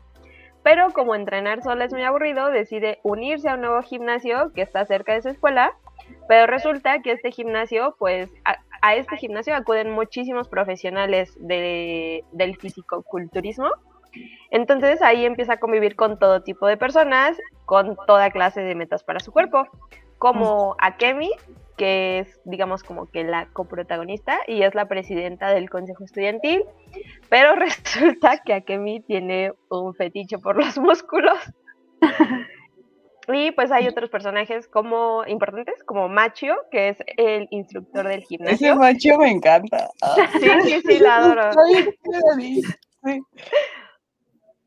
Pero 0.64 0.92
como 0.92 1.16
entrenar 1.16 1.64
sola 1.64 1.86
es 1.86 1.94
muy 1.94 2.04
aburrido, 2.04 2.52
decide 2.52 3.00
unirse 3.04 3.50
a 3.50 3.56
un 3.56 3.62
nuevo 3.62 3.82
gimnasio 3.82 4.52
que 4.54 4.62
está 4.62 4.86
cerca 4.86 5.14
de 5.14 5.22
su 5.22 5.30
escuela. 5.30 5.74
Pero 6.28 6.48
resulta 6.48 7.02
que 7.02 7.12
este 7.12 7.32
gimnasio, 7.32 7.96
pues 7.98 8.32
a, 8.46 8.96
este 8.96 9.18
gimnasio 9.18 9.56
acuden 9.56 9.92
muchísimos 9.92 10.48
profesionales 10.48 11.36
de, 11.40 12.24
del 12.32 12.58
fisicoculturismo. 12.58 13.70
Entonces 14.50 15.02
ahí 15.02 15.26
empieza 15.26 15.54
a 15.54 15.60
convivir 15.60 15.96
con 15.96 16.20
todo 16.20 16.42
tipo 16.42 16.68
de 16.68 16.78
personas, 16.78 17.38
con 17.66 17.96
toda 18.06 18.30
clase 18.32 18.62
de 18.62 18.76
metas 18.76 19.04
para 19.04 19.20
su 19.20 19.32
cuerpo, 19.32 19.68
como 20.18 20.76
Akemi, 20.80 21.32
que 21.78 22.20
es, 22.20 22.40
digamos, 22.46 22.84
como 22.84 23.10
que 23.10 23.24
la 23.24 23.48
coprotagonista 23.54 24.40
y 24.48 24.64
es 24.64 24.76
la 24.76 24.88
presidenta 24.88 25.54
del 25.54 25.70
consejo 25.70 26.04
estudiantil, 26.04 26.64
pero 27.30 27.56
resulta 27.56 28.40
que 28.40 28.54
Akemi 28.54 29.02
tiene 29.02 29.54
un 29.70 29.94
fetiche 29.94 30.38
por 30.38 30.58
los 30.58 30.78
músculos. 30.78 31.38
Y 33.28 33.52
pues 33.52 33.72
hay 33.72 33.88
otros 33.88 34.10
personajes 34.10 34.68
como 34.68 35.24
importantes, 35.26 35.84
como 35.86 36.10
Machio, 36.10 36.56
que 36.72 36.90
es 36.90 36.98
el 37.18 37.48
instructor 37.52 38.08
del 38.08 38.24
gimnasio. 38.24 38.72
Ese 38.72 38.76
Machio 38.76 39.18
me 39.20 39.30
encanta. 39.30 39.90
Sí, 40.40 40.50
sí, 40.64 40.82
sí, 40.86 41.00
la 41.00 41.18
adoro. 41.18 41.52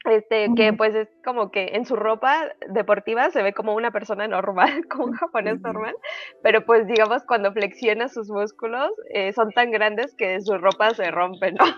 Este, 0.05 0.49
que 0.55 0.75
pues 0.75 0.95
es 0.95 1.09
como 1.25 1.51
que 1.51 1.71
en 1.73 1.87
su 1.87 1.97
ropa 1.97 2.53
deportiva 2.69 3.31
se 3.31 3.43
ve 3.43 3.55
como 3.55 3.75
una 3.75 3.91
persona 3.91 4.29
normal, 4.29 4.87
como 4.91 5.07
un 5.07 5.13
japonés 5.13 5.61
normal, 5.63 5.95
pero 6.43 6.67
pues 6.67 6.87
digamos 6.87 7.25
cuando 7.25 7.53
flexiona 7.53 8.09
sus 8.09 8.29
músculos 8.29 8.91
eh, 9.09 9.33
son 9.33 9.51
tan 9.53 9.71
grandes 9.71 10.15
que 10.15 10.43
su 10.43 10.59
ropa 10.59 10.91
se 10.91 11.11
rompe, 11.11 11.53
¿no? 11.53 11.65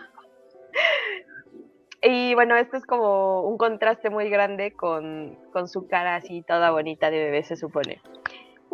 Y 2.02 2.34
bueno, 2.34 2.54
esto 2.56 2.76
es 2.76 2.84
como 2.84 3.40
un 3.40 3.56
contraste 3.56 4.10
muy 4.10 4.28
grande 4.28 4.72
con, 4.72 5.36
con, 5.52 5.66
su 5.66 5.88
cara 5.88 6.16
así 6.16 6.42
toda 6.42 6.70
bonita 6.70 7.10
de 7.10 7.18
bebé, 7.18 7.42
se 7.42 7.56
supone. 7.56 8.00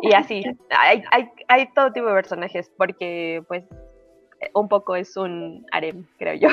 Y 0.01 0.13
así, 0.13 0.43
hay, 0.69 1.03
hay, 1.09 1.31
hay 1.47 1.73
todo 1.73 1.91
tipo 1.93 2.05
de 2.07 2.13
personajes, 2.13 2.69
porque 2.77 3.41
pues 3.47 3.63
un 4.53 4.67
poco 4.67 4.95
es 4.95 5.17
un 5.17 5.65
harem, 5.71 6.05
creo 6.19 6.35
yo. 6.35 6.49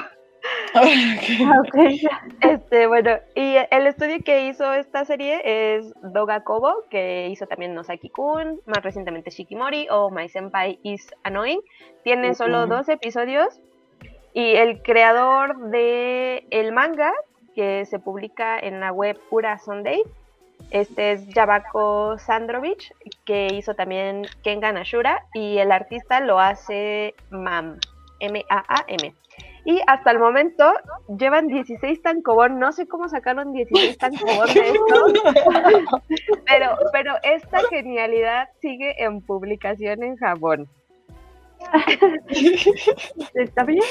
Este, 2.40 2.86
bueno, 2.86 3.18
y 3.34 3.56
el 3.70 3.86
estudio 3.86 4.18
que 4.24 4.46
hizo 4.46 4.72
esta 4.72 5.04
serie 5.04 5.40
es 5.44 5.92
Doga 6.02 6.42
Kobo, 6.44 6.84
que 6.90 7.28
hizo 7.28 7.46
también 7.46 7.74
Nosaki-kun, 7.74 8.60
más 8.66 8.82
recientemente 8.82 9.30
Shikimori 9.30 9.88
o 9.90 10.10
My 10.10 10.28
Senpai 10.28 10.78
is 10.82 11.12
Annoying. 11.22 11.60
Tiene 12.04 12.34
solo 12.34 12.66
dos 12.66 12.88
episodios 12.88 13.60
y 14.32 14.54
el 14.56 14.82
creador 14.82 15.70
de 15.70 16.46
el 16.50 16.72
manga 16.72 17.12
que 17.54 17.84
se 17.84 17.98
publica 17.98 18.58
en 18.58 18.80
la 18.80 18.92
web 18.92 19.18
Pura 19.28 19.58
Sunday, 19.58 20.02
este 20.70 21.12
es 21.12 21.26
Yabako 21.28 22.16
Sandrovich, 22.18 22.92
que 23.24 23.48
hizo 23.52 23.74
también 23.74 24.26
Kengan 24.44 24.76
Ashura 24.76 25.26
y 25.34 25.58
el 25.58 25.72
artista 25.72 26.20
lo 26.20 26.38
hace 26.38 27.14
MAM, 27.30 27.80
M-A-A-M. 28.20 29.14
Y 29.64 29.80
hasta 29.86 30.10
el 30.10 30.18
momento 30.18 30.72
llevan 31.18 31.48
16 31.48 32.02
tankobon. 32.02 32.58
No 32.58 32.72
sé 32.72 32.86
cómo 32.86 33.08
sacaron 33.08 33.52
16 33.52 33.98
tankobon 33.98 34.46
de 34.54 34.70
esto. 34.70 36.00
pero, 36.46 36.76
pero 36.92 37.14
esta 37.22 37.60
genialidad 37.68 38.48
sigue 38.60 39.02
en 39.02 39.20
publicación 39.20 40.02
en 40.02 40.16
Japón. 40.16 40.68
¿Está 43.34 43.64
bien? 43.64 43.82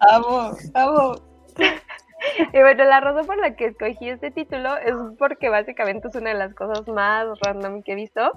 Amo, 0.00 0.50
amo. 0.74 1.14
Y 2.52 2.60
bueno, 2.60 2.84
la 2.84 3.00
razón 3.00 3.26
por 3.26 3.36
la 3.38 3.54
que 3.54 3.66
escogí 3.66 4.08
este 4.08 4.30
título 4.30 4.76
es 4.78 4.94
porque 5.18 5.48
básicamente 5.48 6.08
es 6.08 6.14
una 6.14 6.30
de 6.30 6.38
las 6.38 6.54
cosas 6.54 6.86
más 6.88 7.26
random 7.40 7.82
que 7.82 7.92
he 7.92 7.96
visto. 7.96 8.32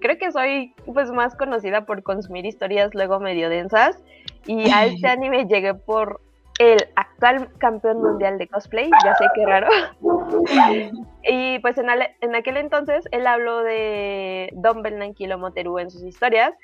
Creo 0.00 0.18
que 0.18 0.32
soy 0.32 0.74
pues 0.92 1.10
más 1.12 1.36
conocida 1.36 1.84
por 1.84 2.02
consumir 2.02 2.46
historias 2.46 2.94
luego 2.94 3.20
medio 3.20 3.48
densas 3.48 4.02
y 4.46 4.70
a 4.70 4.86
este 4.86 5.08
anime 5.08 5.46
llegué 5.46 5.74
por 5.74 6.20
el 6.58 6.78
actual 6.96 7.48
campeón 7.58 8.02
mundial 8.02 8.38
de 8.38 8.48
cosplay, 8.48 8.90
ya 9.04 9.14
sé 9.16 9.24
qué 9.34 9.46
raro. 9.46 9.68
y 11.24 11.58
pues 11.60 11.78
en, 11.78 11.86
en, 12.20 12.34
aquel 12.34 12.56
entonces 12.56 13.04
él 13.10 13.26
habló 13.26 13.62
de 13.62 14.50
Don 14.52 14.82
Belnankilo 14.82 15.38
Moteru 15.38 15.78
en 15.78 15.90
sus 15.90 16.02
historias. 16.02 16.54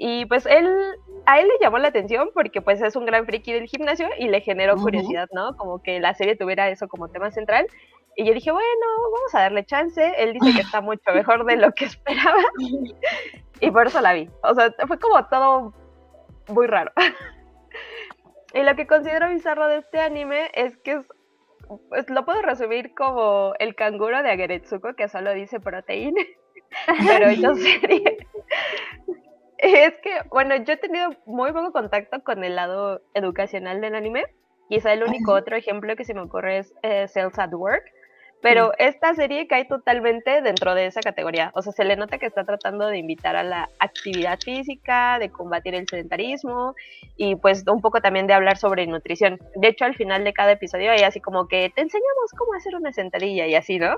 Y 0.00 0.26
pues 0.26 0.46
él, 0.46 0.72
a 1.26 1.40
él 1.40 1.48
le 1.48 1.54
llamó 1.60 1.78
la 1.78 1.88
atención 1.88 2.30
porque 2.32 2.62
pues 2.62 2.80
es 2.80 2.94
un 2.94 3.04
gran 3.04 3.26
friki 3.26 3.52
del 3.52 3.66
gimnasio 3.66 4.08
y 4.16 4.28
le 4.28 4.40
generó 4.40 4.76
curiosidad, 4.76 5.28
¿no? 5.32 5.56
Como 5.56 5.82
que 5.82 5.98
la 5.98 6.14
serie 6.14 6.36
tuviera 6.36 6.70
eso 6.70 6.86
como 6.86 7.08
tema 7.08 7.32
central. 7.32 7.66
Y 8.14 8.24
yo 8.24 8.32
dije, 8.32 8.52
bueno, 8.52 8.86
vamos 9.12 9.34
a 9.34 9.40
darle 9.40 9.64
chance. 9.64 10.12
Él 10.18 10.34
dice 10.34 10.54
que 10.54 10.62
está 10.62 10.80
mucho 10.80 11.02
mejor 11.12 11.44
de 11.46 11.56
lo 11.56 11.72
que 11.72 11.84
esperaba. 11.86 12.42
y 13.60 13.70
por 13.72 13.88
eso 13.88 14.00
la 14.00 14.12
vi. 14.12 14.30
O 14.42 14.54
sea, 14.54 14.72
fue 14.86 14.98
como 15.00 15.24
todo 15.26 15.74
muy 16.48 16.66
raro. 16.66 16.92
y 18.54 18.62
lo 18.62 18.74
que 18.76 18.86
considero 18.86 19.28
bizarro 19.28 19.68
de 19.68 19.78
este 19.78 20.00
anime 20.00 20.50
es 20.54 20.76
que 20.78 20.92
es, 20.92 21.06
pues 21.88 22.08
lo 22.10 22.24
puedo 22.24 22.40
resumir 22.42 22.94
como 22.94 23.52
el 23.58 23.74
canguro 23.74 24.22
de 24.22 24.30
Ageretsuko 24.30 24.94
que 24.94 25.08
solo 25.08 25.32
dice 25.34 25.60
proteína, 25.60 26.22
pero 27.06 27.30
yo 27.32 27.54
serie. 27.54 28.26
es 29.58 29.98
que, 29.98 30.20
bueno, 30.30 30.56
yo 30.56 30.74
he 30.74 30.76
tenido 30.78 31.10
muy 31.26 31.52
poco 31.52 31.72
contacto 31.72 32.22
con 32.22 32.44
el 32.44 32.56
lado 32.56 33.02
educacional 33.14 33.80
del 33.80 33.94
anime. 33.94 34.24
Quizá 34.68 34.92
el 34.92 35.02
único 35.02 35.32
otro 35.32 35.56
ejemplo 35.56 35.96
que 35.96 36.04
se 36.04 36.14
me 36.14 36.20
ocurre 36.20 36.58
es 36.58 36.74
eh, 36.82 37.08
Cells 37.08 37.38
at 37.38 37.52
Work, 37.54 37.84
pero 38.40 38.72
esta 38.78 39.14
serie 39.14 39.46
cae 39.46 39.64
totalmente 39.64 40.42
dentro 40.42 40.74
de 40.74 40.86
esa 40.86 41.00
categoría. 41.00 41.50
O 41.54 41.62
sea, 41.62 41.72
se 41.72 41.84
le 41.84 41.96
nota 41.96 42.18
que 42.18 42.26
está 42.26 42.44
tratando 42.44 42.86
de 42.86 42.98
invitar 42.98 43.36
a 43.36 43.42
la 43.42 43.68
actividad 43.78 44.38
física, 44.38 45.18
de 45.18 45.30
combatir 45.30 45.74
el 45.74 45.88
sedentarismo 45.88 46.74
y 47.16 47.36
pues 47.36 47.64
un 47.66 47.80
poco 47.80 48.00
también 48.00 48.26
de 48.26 48.34
hablar 48.34 48.56
sobre 48.56 48.86
nutrición. 48.86 49.38
De 49.56 49.68
hecho, 49.68 49.84
al 49.84 49.96
final 49.96 50.24
de 50.24 50.32
cada 50.32 50.52
episodio 50.52 50.92
hay 50.92 51.02
así 51.02 51.20
como 51.20 51.48
que 51.48 51.72
te 51.74 51.82
enseñamos 51.82 52.30
cómo 52.36 52.54
hacer 52.54 52.76
una 52.76 52.92
sentadilla 52.92 53.46
y 53.46 53.54
así, 53.54 53.78
¿no? 53.78 53.96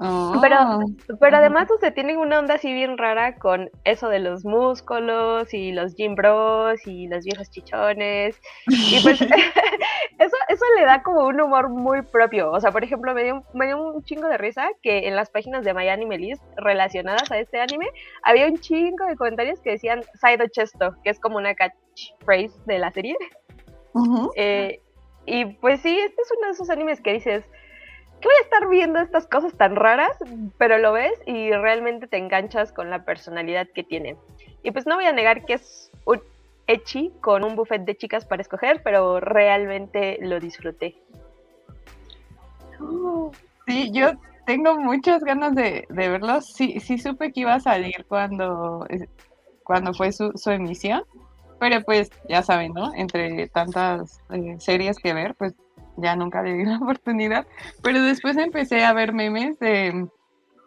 Pero, 0.00 0.56
ah. 0.56 0.80
pero 1.18 1.36
además 1.38 1.68
usted 1.72 1.92
tiene 1.92 2.16
una 2.16 2.38
onda 2.38 2.54
así 2.54 2.72
bien 2.72 2.96
rara 2.98 3.36
con 3.36 3.68
eso 3.82 4.08
de 4.08 4.20
los 4.20 4.44
músculos 4.44 5.52
y 5.52 5.72
los 5.72 5.96
gym 5.96 6.14
bros 6.14 6.86
y 6.86 7.08
los 7.08 7.24
viejos 7.24 7.50
chichones. 7.50 8.40
Y 8.68 9.02
pues 9.02 9.20
eso, 10.18 10.36
eso 10.48 10.64
le 10.78 10.84
da 10.84 11.02
como 11.02 11.26
un 11.26 11.40
humor 11.40 11.68
muy 11.68 12.02
propio. 12.02 12.52
O 12.52 12.60
sea, 12.60 12.70
por 12.70 12.84
ejemplo, 12.84 13.12
me 13.12 13.24
dio, 13.24 13.42
me 13.54 13.66
dio 13.66 13.82
un 13.82 14.04
chingo 14.04 14.28
de 14.28 14.38
risa 14.38 14.68
que 14.82 15.08
en 15.08 15.16
las 15.16 15.30
páginas 15.30 15.64
de 15.64 15.74
My 15.74 15.88
Anime 15.88 16.18
List 16.18 16.42
relacionadas 16.56 17.30
a 17.32 17.38
este 17.38 17.60
anime 17.60 17.86
había 18.22 18.46
un 18.46 18.58
chingo 18.58 19.04
de 19.06 19.16
comentarios 19.16 19.60
que 19.60 19.70
decían 19.70 20.02
Saido 20.14 20.46
Chesto, 20.46 20.94
que 21.02 21.10
es 21.10 21.18
como 21.18 21.38
una 21.38 21.56
catchphrase 21.56 22.54
de 22.66 22.78
la 22.78 22.92
serie. 22.92 23.16
Eh, 24.36 24.80
y 25.26 25.44
pues 25.44 25.80
sí, 25.80 25.98
este 25.98 26.22
es 26.22 26.32
uno 26.38 26.46
de 26.46 26.52
esos 26.52 26.70
animes 26.70 27.00
que 27.00 27.14
dices 27.14 27.44
¿qué 28.20 28.28
voy 28.28 28.36
a 28.40 28.44
estar 28.44 28.68
viendo 28.68 28.98
estas 28.98 29.26
cosas 29.26 29.52
tan 29.54 29.76
raras? 29.76 30.16
Pero 30.58 30.78
lo 30.78 30.92
ves 30.92 31.18
y 31.26 31.52
realmente 31.52 32.06
te 32.06 32.16
enganchas 32.16 32.72
con 32.72 32.90
la 32.90 33.04
personalidad 33.04 33.68
que 33.74 33.84
tiene. 33.84 34.16
Y 34.62 34.70
pues 34.70 34.86
no 34.86 34.96
voy 34.96 35.04
a 35.04 35.12
negar 35.12 35.44
que 35.44 35.54
es 35.54 35.90
un 36.04 36.20
echi 36.66 37.12
con 37.20 37.44
un 37.44 37.56
buffet 37.56 37.84
de 37.84 37.96
chicas 37.96 38.24
para 38.24 38.42
escoger, 38.42 38.82
pero 38.82 39.20
realmente 39.20 40.18
lo 40.20 40.40
disfruté. 40.40 40.96
Sí, 43.66 43.90
yo 43.92 44.12
tengo 44.46 44.78
muchas 44.78 45.22
ganas 45.22 45.54
de, 45.54 45.86
verlo. 45.90 46.40
Sí, 46.40 46.80
sí 46.80 46.98
supe 46.98 47.32
que 47.32 47.40
iba 47.40 47.54
a 47.54 47.60
salir 47.60 48.04
cuando, 48.08 48.86
cuando 49.62 49.94
fue 49.94 50.12
su, 50.12 50.32
emisión. 50.46 51.02
Pero 51.60 51.82
pues 51.82 52.10
ya 52.28 52.42
saben, 52.42 52.72
¿no? 52.72 52.94
Entre 52.94 53.48
tantas 53.48 54.20
eh, 54.30 54.56
series 54.60 54.96
que 54.98 55.12
ver, 55.12 55.34
pues 55.34 55.54
ya 55.98 56.16
nunca 56.16 56.42
le 56.42 56.54
di 56.54 56.64
la 56.64 56.76
oportunidad, 56.82 57.46
pero 57.82 58.02
después 58.02 58.36
empecé 58.36 58.84
a 58.84 58.92
ver 58.92 59.12
memes 59.12 59.58
de, 59.58 60.08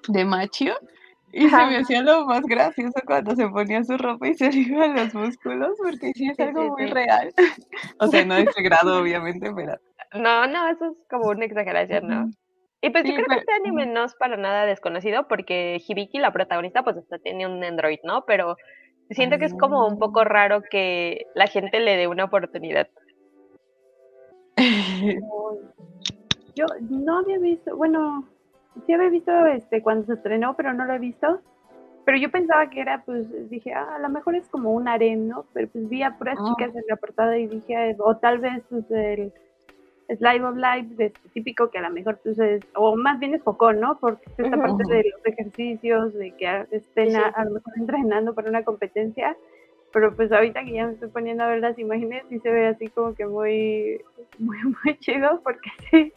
de 0.07 0.25
Machio 0.25 0.75
y 1.33 1.49
se 1.49 1.65
me 1.65 1.77
hacía 1.77 2.01
lo 2.01 2.25
más 2.25 2.41
gracioso 2.41 2.99
cuando 3.05 3.35
se 3.35 3.47
ponía 3.47 3.83
su 3.83 3.97
ropa 3.97 4.27
y 4.27 4.33
se 4.33 4.49
iban 4.53 4.95
los 4.95 5.13
músculos, 5.13 5.77
porque 5.77 6.11
sí 6.13 6.29
es 6.29 6.39
algo 6.39 6.75
muy 6.77 6.87
real. 6.87 7.33
O 7.99 8.07
sea, 8.07 8.25
no 8.25 8.35
de 8.35 8.43
ese 8.43 8.61
grado, 8.61 8.99
obviamente, 9.01 9.49
pero... 9.55 9.75
No, 10.13 10.45
no, 10.47 10.67
eso 10.67 10.91
es 10.91 10.97
como 11.09 11.29
una 11.29 11.45
exageración, 11.45 12.07
¿no? 12.07 12.29
Y 12.81 12.89
pues 12.89 13.05
yo 13.05 13.13
creo 13.13 13.27
que 13.27 13.35
este 13.35 13.53
anime 13.53 13.85
no 13.85 14.03
es 14.03 14.15
para 14.15 14.35
nada 14.35 14.65
desconocido, 14.65 15.27
porque 15.27 15.81
Hibiki, 15.87 16.17
la 16.17 16.33
protagonista, 16.33 16.83
pues 16.83 16.97
hasta 16.97 17.19
tiene 17.19 17.45
un 17.47 17.63
android, 17.63 17.99
¿no? 18.03 18.25
Pero 18.25 18.57
siento 19.11 19.37
que 19.37 19.45
es 19.45 19.53
como 19.53 19.87
un 19.87 19.99
poco 19.99 20.21
ah. 20.21 20.25
raro 20.25 20.63
que 20.69 21.27
la 21.35 21.47
gente 21.47 21.79
le 21.79 21.95
dé 21.95 22.07
una 22.07 22.25
oportunidad. 22.25 22.87
Yo 26.55 26.65
no 26.89 27.19
había 27.19 27.39
visto, 27.39 27.75
bueno, 27.77 28.27
sí 28.85 28.93
había 28.93 29.09
visto 29.09 29.31
este 29.45 29.81
cuando 29.81 30.05
se 30.05 30.13
estrenó, 30.13 30.55
pero 30.55 30.73
no 30.73 30.85
lo 30.85 30.93
he 30.93 30.99
visto. 30.99 31.39
Pero 32.03 32.17
yo 32.17 32.31
pensaba 32.31 32.69
que 32.69 32.81
era, 32.81 33.03
pues 33.05 33.49
dije, 33.49 33.73
ah, 33.73 33.95
a 33.95 33.99
lo 33.99 34.09
mejor 34.09 34.35
es 34.35 34.47
como 34.49 34.71
un 34.71 34.87
harem, 34.87 35.27
¿no? 35.27 35.45
Pero 35.53 35.67
pues 35.69 35.87
vi 35.87 36.01
a 36.01 36.17
puras 36.17 36.37
ah. 36.39 36.43
chicas 36.49 36.75
en 36.75 36.83
la 36.89 36.95
portada 36.95 37.37
y 37.37 37.47
dije, 37.47 37.95
o 37.99 38.17
tal 38.17 38.39
vez 38.39 38.63
pues 38.69 38.89
el 38.89 39.31
Slide 40.17 40.43
of 40.43 40.55
Life 40.55 41.03
este, 41.03 41.13
típico 41.33 41.69
que 41.69 41.77
a 41.77 41.81
lo 41.81 41.89
mejor 41.89 42.19
pues 42.23 42.37
es, 42.39 42.61
o 42.75 42.95
más 42.95 43.19
bien 43.19 43.33
es 43.33 43.41
poco, 43.41 43.71
¿no? 43.73 43.97
Porque 43.99 44.25
esta 44.37 44.57
parte 44.57 44.83
de 44.89 45.05
los 45.11 45.25
ejercicios, 45.25 46.13
de 46.13 46.31
que 46.31 46.65
estén 46.71 47.15
a, 47.15 47.45
lo 47.45 47.51
mejor 47.51 47.73
entrenando 47.77 48.33
para 48.33 48.49
una 48.49 48.63
competencia, 48.63 49.37
pero 49.93 50.15
pues 50.15 50.31
ahorita 50.31 50.63
que 50.63 50.73
ya 50.73 50.87
me 50.87 50.93
estoy 50.93 51.09
poniendo 51.09 51.43
a 51.43 51.47
ver 51.47 51.59
las 51.59 51.77
imágenes, 51.77 52.23
sí 52.29 52.39
se 52.39 52.51
ve 52.51 52.67
así 52.67 52.87
como 52.87 53.13
que 53.13 53.25
muy, 53.25 54.01
muy, 54.39 54.57
muy 54.63 54.97
chido, 54.99 55.41
porque 55.43 55.69
sí, 55.91 56.13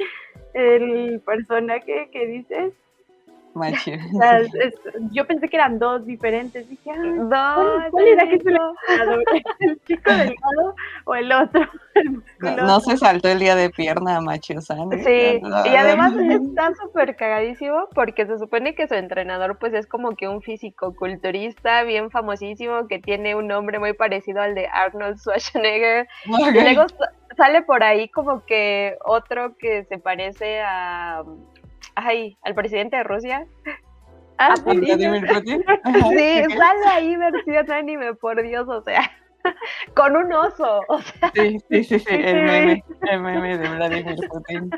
el 0.55 1.21
personaje 1.25 2.09
que 2.13 2.27
dices, 2.27 2.73
Yo 5.13 5.27
pensé 5.27 5.49
que 5.49 5.57
eran 5.57 5.79
dos 5.79 6.05
diferentes. 6.05 6.69
Dije, 6.69 6.91
ah, 7.33 7.87
¿cuál, 7.91 8.07
era 8.07 8.29
que 8.29 8.37
es 8.37 8.47
el 8.47 8.59
¿El 9.61 9.83
chico 9.85 10.11
delgado 10.11 10.75
o 11.05 11.15
el 11.15 11.33
otro? 11.33 11.63
no, 12.41 12.81
se 12.81 12.97
saltó 12.97 13.29
el 13.29 13.39
día 13.39 13.55
de 13.55 13.71
pierna, 13.71 14.21
macho. 14.21 14.61
Sí, 14.61 15.41
y 15.41 15.77
además 15.77 16.15
está 16.17 16.75
súper 16.75 17.17
cagadísimo 17.17 17.89
porque 17.95 18.27
se 18.27 18.39
supone 18.39 18.75
que 18.75 18.89
su 18.89 18.95
entrenador 18.95 19.59
pues 19.59 19.73
es 19.75 19.87
como 19.87 20.17
que 20.17 20.29
un 20.29 20.43
físico 20.43 20.95
culturista 20.95 21.83
bien 21.85 22.11
famosísimo 22.11 22.89
que 22.89 22.99
tiene 22.99 23.35
un 23.35 23.47
nombre 23.47 23.79
muy 23.79 23.93
parecido 23.93 24.41
al 24.41 24.55
de 24.55 24.67
Arnold 24.67 25.19
Schwarzenegger. 25.19 26.09
Y 26.27 26.51
luego 26.51 26.87
sale 27.37 27.63
por 27.63 27.83
ahí 27.83 28.09
como 28.09 28.45
que 28.45 28.97
otro 29.05 29.57
que 29.57 29.85
se 29.85 29.99
parece 29.99 30.61
a 30.61 31.23
ay, 31.95 32.37
al 32.43 32.55
presidente 32.55 32.97
de 32.97 33.05
Rusia. 33.05 33.47
Ah, 34.37 34.55
Putin. 34.65 34.83
Sí, 34.85 36.45
sale 36.59 36.87
ahí 36.91 37.17
versión 37.17 37.71
anime, 37.71 38.15
por 38.15 38.43
Dios, 38.43 38.69
o 38.69 38.83
sea, 38.83 39.09
con 39.95 40.17
un 40.17 40.33
oso, 40.33 40.81
o 40.89 41.01
sea. 41.01 41.31
Sí, 41.35 41.61
sí, 41.71 41.85
sí, 41.85 41.99
sí, 42.01 42.07
el 42.11 42.43
meme, 42.43 42.85
el 43.03 43.21
meme 43.21 43.59
de 43.59 43.69
Vladimir 43.69 44.17
Putin 44.29 44.71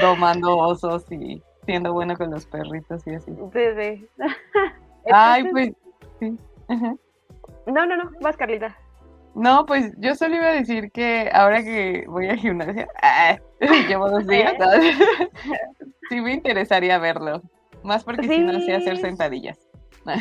domando 0.00 0.56
osos 0.56 1.10
y 1.10 1.42
siendo 1.64 1.92
bueno 1.92 2.16
con 2.16 2.30
los 2.30 2.46
perritos 2.46 3.04
y 3.08 3.14
así. 3.14 3.32
Sí, 3.52 3.62
sí. 3.76 4.08
Ay, 5.12 5.44
pues, 5.50 5.72
sí. 6.20 6.38
No, 7.66 7.84
no, 7.84 7.96
no, 7.96 8.12
vas 8.20 8.36
Carlita. 8.36 8.76
No, 9.34 9.66
pues 9.66 9.92
yo 9.98 10.14
solo 10.14 10.36
iba 10.36 10.46
a 10.46 10.52
decir 10.52 10.90
que 10.90 11.30
ahora 11.32 11.62
que 11.62 12.04
voy 12.08 12.28
a 12.28 12.36
gimnasia, 12.36 12.88
ah, 13.02 13.36
llevo 13.88 14.08
dos 14.08 14.26
días, 14.26 14.54
sí 16.08 16.20
me 16.20 16.34
interesaría 16.34 16.98
verlo. 16.98 17.42
Más 17.82 18.04
porque 18.04 18.28
si 18.28 18.38
no 18.40 18.58
sé 18.60 18.74
hacer 18.74 18.98
sentadillas. 18.98 19.58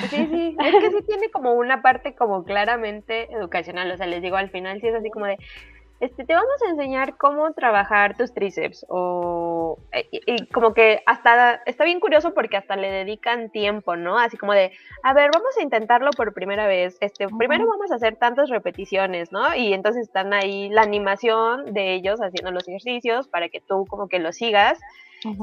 Sí, 0.10 0.28
sí, 0.32 0.58
es 0.60 0.76
que 0.76 0.92
sí 0.92 1.06
tiene 1.08 1.30
como 1.32 1.54
una 1.54 1.82
parte 1.82 2.14
como 2.14 2.44
claramente 2.44 3.32
educacional, 3.34 3.90
o 3.92 3.98
sea, 3.98 4.06
les 4.06 4.22
digo, 4.22 4.36
al 4.36 4.50
final 4.50 4.82
sí 4.82 4.88
es 4.88 4.96
así 4.96 5.10
como 5.10 5.26
de, 5.28 5.38
este, 6.00 6.26
te 6.26 6.34
vamos 6.34 6.62
a 6.66 6.70
enseñar 6.70 7.18
cómo 7.18 7.52
trabajar 7.54 8.16
tus 8.16 8.32
tríceps 8.32 8.86
o 8.88 9.80
eh, 9.92 10.08
y, 10.12 10.46
como 10.48 10.74
que 10.74 11.02
hasta 11.08 11.56
está 11.66 11.86
bien 11.86 12.00
curioso 12.00 12.36
porque 12.36 12.56
hasta 12.56 12.76
le 12.76 12.92
dedican 12.92 13.50
tiempo, 13.50 13.96
¿no? 13.96 14.20
Así 14.20 14.38
como 14.38 14.54
de, 14.54 14.72
a 15.02 15.14
ver, 15.14 15.32
vamos 15.34 15.58
a 15.58 15.64
intentarlo 15.64 16.12
por 16.12 16.34
primera 16.34 16.68
vez. 16.68 16.98
Este, 17.00 17.28
primero 17.28 17.66
vamos 17.68 17.92
a 17.92 17.96
hacer 17.96 18.16
tantas 18.16 18.50
repeticiones, 18.50 19.32
¿no? 19.32 19.56
Y 19.56 19.74
entonces 19.74 20.04
están 20.04 20.34
ahí 20.34 20.70
la 20.70 20.84
animación 20.84 21.74
de 21.74 21.96
ellos 21.96 22.22
haciendo 22.22 22.52
los 22.52 22.68
ejercicios 22.68 23.28
para 23.28 23.50
que 23.50 23.60
tú 23.60 23.86
como 23.88 24.08
que 24.08 24.20
lo 24.20 24.32
sigas. 24.34 24.80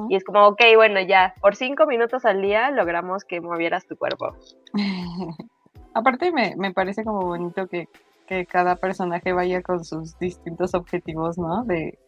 Y 0.09 0.15
es 0.15 0.23
como, 0.23 0.47
ok, 0.47 0.63
bueno, 0.77 1.01
ya, 1.01 1.35
por 1.41 1.57
cinco 1.57 1.85
minutos 1.87 2.25
al 2.25 2.41
día 2.41 2.71
logramos 2.71 3.25
que 3.25 3.41
movieras 3.41 3.87
tu 3.87 3.97
cuerpo. 3.97 4.37
Aparte 5.95 6.31
me, 6.31 6.55
me 6.57 6.73
parece 6.73 7.05
como 7.05 7.23
bonito 7.23 7.67
que 7.67 7.89
que 8.27 8.47
cada 8.47 8.77
personaje 8.77 9.33
vaya 9.33 9.63
con 9.63 9.85
sus 9.85 10.19
distintos 10.19 10.75
objetivos, 10.75 11.39
¿no? 11.39 11.65
De, 11.65 11.99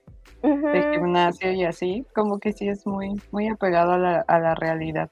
gimnasio 0.43 1.53
y 1.53 1.65
así, 1.65 2.07
como 2.15 2.39
que 2.39 2.53
sí 2.53 2.69
es 2.69 2.87
muy, 2.87 3.21
muy 3.33 3.49
apegado 3.49 3.93
a 3.93 3.99
la, 3.99 4.25
a 4.27 4.39
la 4.39 4.55
realidad. 4.55 5.11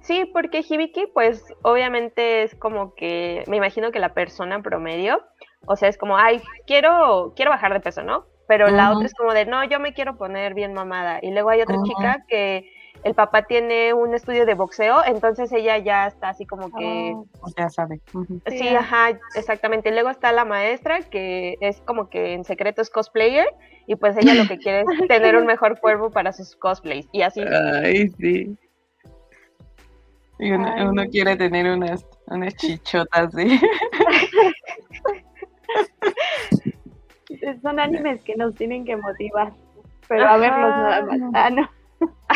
Sí, 0.00 0.24
porque 0.32 0.64
Hibiki, 0.68 1.06
pues 1.12 1.44
obviamente 1.62 2.44
es 2.44 2.54
como 2.54 2.94
que, 2.94 3.42
me 3.48 3.56
imagino 3.56 3.90
que 3.90 3.98
la 3.98 4.14
persona 4.14 4.62
promedio, 4.62 5.20
o 5.66 5.74
sea, 5.74 5.88
es 5.88 5.98
como, 5.98 6.16
ay, 6.16 6.40
quiero, 6.66 7.32
quiero 7.34 7.50
bajar 7.50 7.72
de 7.72 7.80
peso, 7.80 8.04
¿no? 8.04 8.26
Pero 8.46 8.68
la 8.68 8.92
otra 8.92 9.06
es 9.06 9.14
como 9.14 9.32
de, 9.32 9.46
no, 9.46 9.64
yo 9.64 9.80
me 9.80 9.92
quiero 9.92 10.16
poner 10.16 10.54
bien 10.54 10.72
mamada. 10.72 11.18
Y 11.20 11.32
luego 11.32 11.50
hay 11.50 11.62
otra 11.62 11.82
chica 11.82 12.24
que 12.28 12.70
el 13.04 13.14
papá 13.14 13.42
tiene 13.42 13.94
un 13.94 14.14
estudio 14.14 14.46
de 14.46 14.54
boxeo, 14.54 15.04
entonces 15.06 15.52
ella 15.52 15.78
ya 15.78 16.06
está 16.06 16.30
así 16.30 16.46
como 16.46 16.70
que... 16.76 17.12
Oh, 17.14 17.26
ya 17.56 17.70
sabe. 17.70 18.00
Sí, 18.46 18.68
ajá, 18.68 19.18
exactamente. 19.34 19.92
Luego 19.92 20.10
está 20.10 20.32
la 20.32 20.44
maestra, 20.44 21.00
que 21.00 21.56
es 21.60 21.80
como 21.82 22.08
que 22.08 22.34
en 22.34 22.44
secreto 22.44 22.82
es 22.82 22.90
cosplayer, 22.90 23.46
y 23.86 23.96
pues 23.96 24.16
ella 24.16 24.34
lo 24.34 24.48
que 24.48 24.58
quiere 24.58 24.84
es 25.02 25.08
tener 25.08 25.36
un 25.36 25.46
mejor 25.46 25.80
cuerpo 25.80 26.10
para 26.10 26.32
sus 26.32 26.56
cosplays, 26.56 27.08
y 27.12 27.22
así. 27.22 27.40
Ay, 27.40 28.08
sí. 28.18 28.56
Y 30.38 30.50
uno, 30.50 31.04
quiere 31.10 31.34
tener 31.36 31.66
unas, 31.66 32.04
unas 32.26 32.54
chichotas, 32.56 33.32
sí. 33.32 33.58
Son 37.62 37.78
animes 37.78 38.22
que 38.22 38.36
nos 38.36 38.54
tienen 38.54 38.84
que 38.84 38.96
motivar, 38.96 39.52
pero 40.08 40.26
a 40.26 40.36
verlos 40.36 40.70
nada 40.70 41.02
más. 41.02 41.20
Ah, 41.34 41.50
no. 41.50 41.68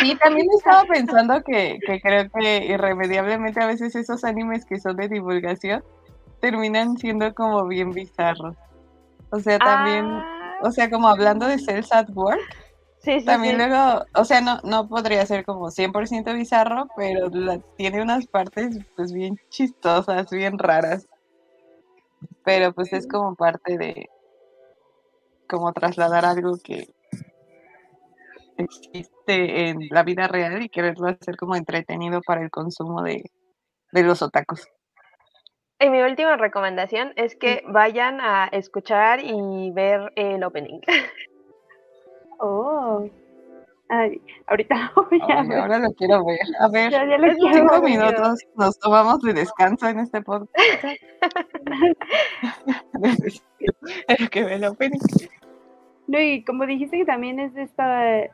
Sí, 0.01 0.17
también 0.17 0.47
estaba 0.57 0.85
pensando 0.85 1.43
que, 1.43 1.79
creo 2.03 2.31
que 2.31 2.67
irremediablemente 2.67 3.61
a 3.61 3.67
veces 3.67 3.95
esos 3.95 4.25
animes 4.25 4.65
que 4.65 4.81
son 4.81 4.97
de 4.97 5.09
divulgación 5.09 5.85
terminan 6.41 6.97
siendo 6.97 7.35
como 7.35 7.67
bien 7.67 7.93
bizarros. 7.93 8.57
O 9.31 9.39
sea, 9.41 9.59
también, 9.59 10.07
ah. 10.07 10.59
o 10.63 10.71
sea, 10.71 10.91
como 10.91 11.09
hablando 11.09 11.47
de 11.47 11.59
Cells 11.59 11.93
at 11.93 12.09
Work, 12.15 12.41
sí, 13.01 13.21
sí, 13.21 13.27
también 13.27 13.59
luego, 13.59 14.05
o 14.15 14.25
sea, 14.25 14.41
no, 14.41 14.59
no 14.65 14.89
podría 14.89 15.25
ser 15.27 15.45
como 15.45 15.71
100% 15.71 16.35
bizarro, 16.35 16.89
pero 16.97 17.31
tiene 17.77 18.03
unas 18.03 18.27
partes 18.27 18.79
pues 18.97 19.13
bien 19.13 19.39
chistosas, 19.51 20.31
bien 20.31 20.59
raras. 20.59 21.07
Pero 22.45 22.73
pues 22.73 22.93
es 22.93 23.07
como 23.07 23.35
parte 23.35 23.77
de, 23.77 24.09
como 25.49 25.73
trasladar 25.73 26.25
algo 26.25 26.57
que, 26.63 26.89
existe 28.61 29.69
en 29.69 29.89
la 29.91 30.03
vida 30.03 30.29
real 30.29 30.63
y 30.63 30.69
quererlo 30.69 31.09
hacer 31.09 31.37
como 31.37 31.57
entretenido 31.57 32.21
para 32.23 32.43
el 32.43 32.51
consumo 32.51 33.03
de, 33.03 33.23
los 33.93 34.23
otakus. 34.23 34.69
Y 35.79 35.89
mi 35.89 36.03
última 36.03 36.37
recomendación 36.37 37.13
es 37.17 37.37
que 37.37 37.63
vayan 37.67 38.21
a 38.21 38.49
escuchar 38.53 39.21
y 39.25 39.71
ver 39.73 40.13
el 40.17 40.45
opening. 40.45 40.81
Oh. 42.43 43.07
ahorita 44.47 44.93
lo 44.97 45.05
voy 45.11 45.21
a 45.29 45.43
ver. 45.43 45.59
Ahora 45.59 45.79
lo 45.79 45.93
quiero 45.93 46.25
ver. 46.25 46.39
A 46.59 46.69
ver, 46.69 46.91
cinco 47.39 47.83
minutos 47.83 48.39
nos 48.57 48.79
tomamos 48.79 49.21
de 49.21 49.35
descanso 49.35 49.89
en 49.89 49.99
este 49.99 50.23
podcast. 50.23 50.51
que 54.31 54.43
ve 54.43 54.55
el 54.55 54.65
opening. 54.65 54.99
No, 56.11 56.21
y 56.21 56.43
como 56.45 56.67
dijiste 56.67 56.99
que 56.99 57.05
también 57.05 57.39
es 57.39 57.55
de 57.55 57.63
esta 57.63 58.29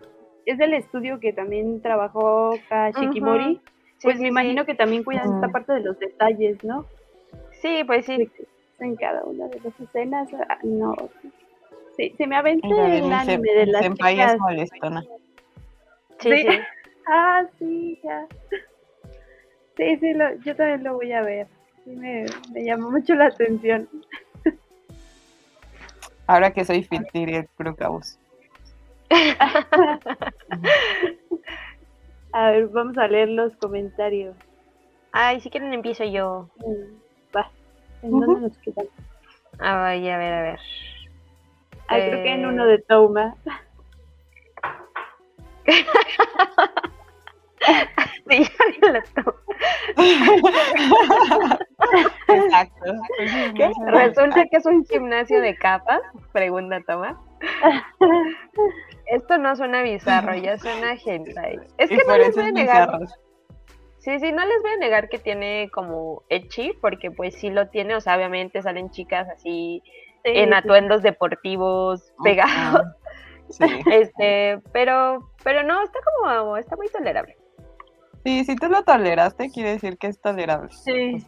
es 0.46 0.58
del 0.58 0.74
estudio 0.74 1.18
que 1.20 1.32
también 1.32 1.82
trabajó 1.82 2.54
Shikimori, 2.98 3.60
pues 4.00 4.18
me 4.20 4.28
imagino 4.28 4.64
que 4.64 4.74
también 4.74 5.02
cuidan 5.02 5.34
esta 5.34 5.48
parte 5.48 5.72
de 5.72 5.80
los 5.80 5.98
detalles, 5.98 6.62
¿no? 6.64 6.86
Sí, 7.60 7.82
pues 7.84 8.06
sí. 8.06 8.30
En 8.78 8.94
cada 8.96 9.24
una 9.24 9.48
de 9.48 9.60
las 9.60 9.80
escenas, 9.80 10.28
ah, 10.48 10.58
no. 10.62 10.94
Sí, 11.96 12.14
se 12.16 12.26
me 12.26 12.36
aventó 12.36 12.68
el 12.86 13.12
anime 13.12 13.52
de 13.54 13.66
las 13.66 13.82
chicas. 13.82 14.38
molestona. 14.38 15.02
Sí, 16.20 16.30
sí. 16.30 16.46
Ah, 17.08 17.46
sí, 17.60 18.00
ya. 18.02 18.26
Sí, 19.76 19.96
sí, 19.98 20.12
lo, 20.12 20.34
yo 20.40 20.56
también 20.56 20.82
lo 20.82 20.94
voy 20.94 21.12
a 21.12 21.22
ver. 21.22 21.46
Sí, 21.84 21.90
me, 21.90 22.26
me 22.52 22.64
llamó 22.64 22.90
mucho 22.90 23.14
la 23.14 23.26
atención. 23.26 23.88
Ahora 26.26 26.50
que 26.50 26.64
soy 26.64 26.82
Fitiri, 26.82 27.46
creo 27.56 27.76
que 27.76 27.86
vos. 27.86 28.18
a 32.32 32.50
ver, 32.50 32.66
vamos 32.68 32.96
a 32.98 33.08
leer 33.08 33.28
los 33.28 33.56
comentarios. 33.56 34.36
Ay, 35.12 35.40
si 35.40 35.50
quieren 35.50 35.72
empiezo 35.72 36.04
yo. 36.04 36.48
Mm, 36.56 37.36
va. 37.36 37.50
¿En 38.02 38.10
dónde 38.10 38.40
nos 38.42 38.58
quedamos? 38.58 38.92
Ah, 39.58 39.76
vaya, 39.76 40.16
a 40.16 40.18
ver, 40.18 40.32
a 40.32 40.42
ver. 40.42 40.60
Ay, 41.88 42.02
creo 42.02 42.22
que 42.22 42.32
en 42.32 42.46
uno 42.46 42.64
de 42.66 42.78
Toma. 42.78 43.34
sí, 48.28 48.46
ya 48.82 48.92
lo. 48.92 49.00
Exacto. 52.28 52.92
Resulta 53.86 54.44
que 54.50 54.56
es 54.56 54.66
un 54.66 54.84
gimnasio 54.84 55.40
de 55.40 55.56
capas, 55.56 56.02
pregunta 56.32 56.80
Toma. 56.86 57.18
Esto 59.06 59.38
no 59.38 59.54
suena 59.56 59.82
bizarro, 59.82 60.34
ya 60.34 60.58
suena 60.58 60.94
hentai. 60.94 61.58
Es 61.78 61.88
que 61.88 62.00
no 62.06 62.16
les 62.16 62.34
voy 62.34 62.46
a 62.46 62.52
negar. 62.52 62.98
Sí, 63.98 64.18
sí, 64.20 64.32
no 64.32 64.44
les 64.46 64.62
voy 64.62 64.72
a 64.72 64.76
negar 64.76 65.08
que 65.08 65.18
tiene 65.18 65.68
como 65.72 66.22
echi, 66.28 66.72
porque 66.80 67.10
pues 67.10 67.34
sí 67.34 67.50
lo 67.50 67.68
tiene, 67.68 67.96
o 67.96 68.00
sea, 68.00 68.16
obviamente 68.16 68.62
salen 68.62 68.90
chicas 68.90 69.28
así 69.28 69.82
en 70.24 70.54
atuendos 70.54 71.02
deportivos 71.02 72.12
pegados. 72.22 72.82
Este, 73.92 74.60
pero, 74.72 75.30
pero 75.44 75.62
no, 75.62 75.80
está 75.84 76.00
como, 76.02 76.56
está 76.56 76.74
muy 76.74 76.88
tolerable. 76.88 77.36
Sí, 78.24 78.44
si 78.44 78.56
tú 78.56 78.66
lo 78.66 78.82
toleraste, 78.82 79.50
quiere 79.50 79.70
decir 79.70 79.98
que 79.98 80.08
es 80.08 80.20
tolerable. 80.20 80.68
Sí. 80.72 81.24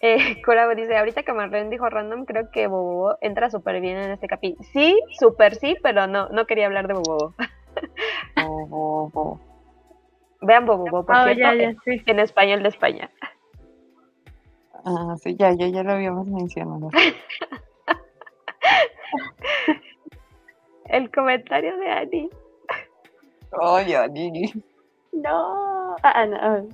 Eh, 0.00 0.42
dice, 0.76 0.96
ahorita 0.96 1.22
que 1.22 1.32
Marlene 1.32 1.70
dijo 1.70 1.88
random, 1.88 2.24
creo 2.24 2.50
que 2.50 2.66
Bobo 2.66 3.16
entra 3.20 3.50
súper 3.50 3.80
bien 3.80 3.98
en 3.98 4.10
este 4.12 4.28
capítulo. 4.28 4.68
Sí, 4.72 4.98
súper 5.18 5.56
sí, 5.56 5.76
pero 5.82 6.06
no, 6.06 6.28
no 6.28 6.46
quería 6.46 6.66
hablar 6.66 6.88
de 6.88 6.94
Bobo. 6.94 7.34
Bobo. 8.36 9.40
Vean 10.40 10.66
Bobo, 10.66 11.04
por 11.04 11.16
oh, 11.16 11.24
cierto, 11.24 11.76
en 11.84 12.18
español 12.20 12.62
de 12.62 12.68
España. 12.68 13.10
Ah, 14.84 15.16
sí, 15.20 15.34
ya, 15.36 15.52
ya, 15.52 15.66
ya 15.68 15.82
lo 15.82 15.92
habíamos 15.92 16.28
mencionado. 16.28 16.88
El 20.86 21.10
comentario 21.10 21.76
de 21.76 21.90
Ani. 21.90 22.30
Oye, 23.60 23.96
Ani. 23.96 24.52
No. 25.12 25.96
Ah, 26.02 26.24
no. 26.24 26.68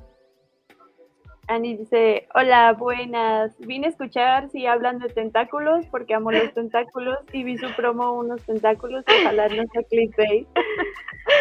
Ani 1.46 1.76
dice, 1.76 2.26
hola, 2.34 2.72
buenas. 2.72 3.56
Vine 3.58 3.86
a 3.86 3.90
escuchar 3.90 4.48
si 4.50 4.66
hablan 4.66 4.98
de 4.98 5.08
tentáculos 5.08 5.86
porque 5.90 6.14
amo 6.14 6.32
los 6.32 6.52
tentáculos 6.54 7.18
y 7.32 7.44
vi 7.44 7.58
su 7.58 7.70
promo 7.74 8.12
unos 8.12 8.42
tentáculos. 8.44 9.04
Ojalá 9.20 9.48
no 9.48 9.62
sea 9.72 9.82
clickbait. 9.90 10.48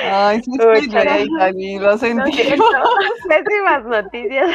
Ay, 0.04 0.41
sí, 0.41 0.51
es 0.60 0.95
Ani, 1.39 1.80
lo 1.80 1.97
sentimos. 1.97 2.36
Pésimas 3.28 3.86
noticias. 3.86 4.51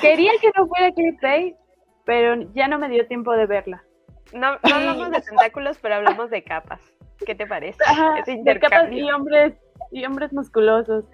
Quería 0.00 0.32
que 0.40 0.50
no 0.56 0.66
fuera 0.66 0.92
clickbait, 0.92 1.56
pero 2.04 2.42
ya 2.54 2.68
no 2.68 2.78
me 2.78 2.88
dio 2.88 3.06
tiempo 3.06 3.32
de 3.32 3.46
verla. 3.46 3.82
No, 4.34 4.52
no 4.52 4.74
hablamos 4.74 5.10
de 5.10 5.20
tentáculos, 5.20 5.78
pero 5.80 5.96
hablamos 5.96 6.30
de 6.30 6.42
capas. 6.44 6.80
¿Qué 7.24 7.34
te 7.34 7.46
parece? 7.46 7.78
de 8.26 8.58
capas 8.58 8.90
y 8.90 9.10
hombres, 9.10 9.54
y 9.90 10.04
hombres 10.04 10.32
musculosos. 10.32 11.04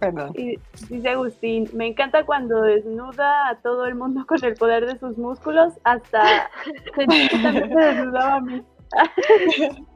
Perdón. 0.00 0.32
Y 0.34 0.58
dice 0.88 1.10
Agustín, 1.10 1.68
me 1.74 1.86
encanta 1.88 2.24
cuando 2.24 2.62
desnuda 2.62 3.48
a 3.50 3.56
todo 3.56 3.84
el 3.86 3.94
mundo 3.94 4.24
con 4.26 4.42
el 4.42 4.54
poder 4.54 4.86
de 4.86 4.98
sus 4.98 5.18
músculos, 5.18 5.74
hasta 5.84 6.50
también 6.96 7.28
se 7.28 7.76
desnudaba 7.76 8.36
a 8.36 8.40
mí. 8.40 8.62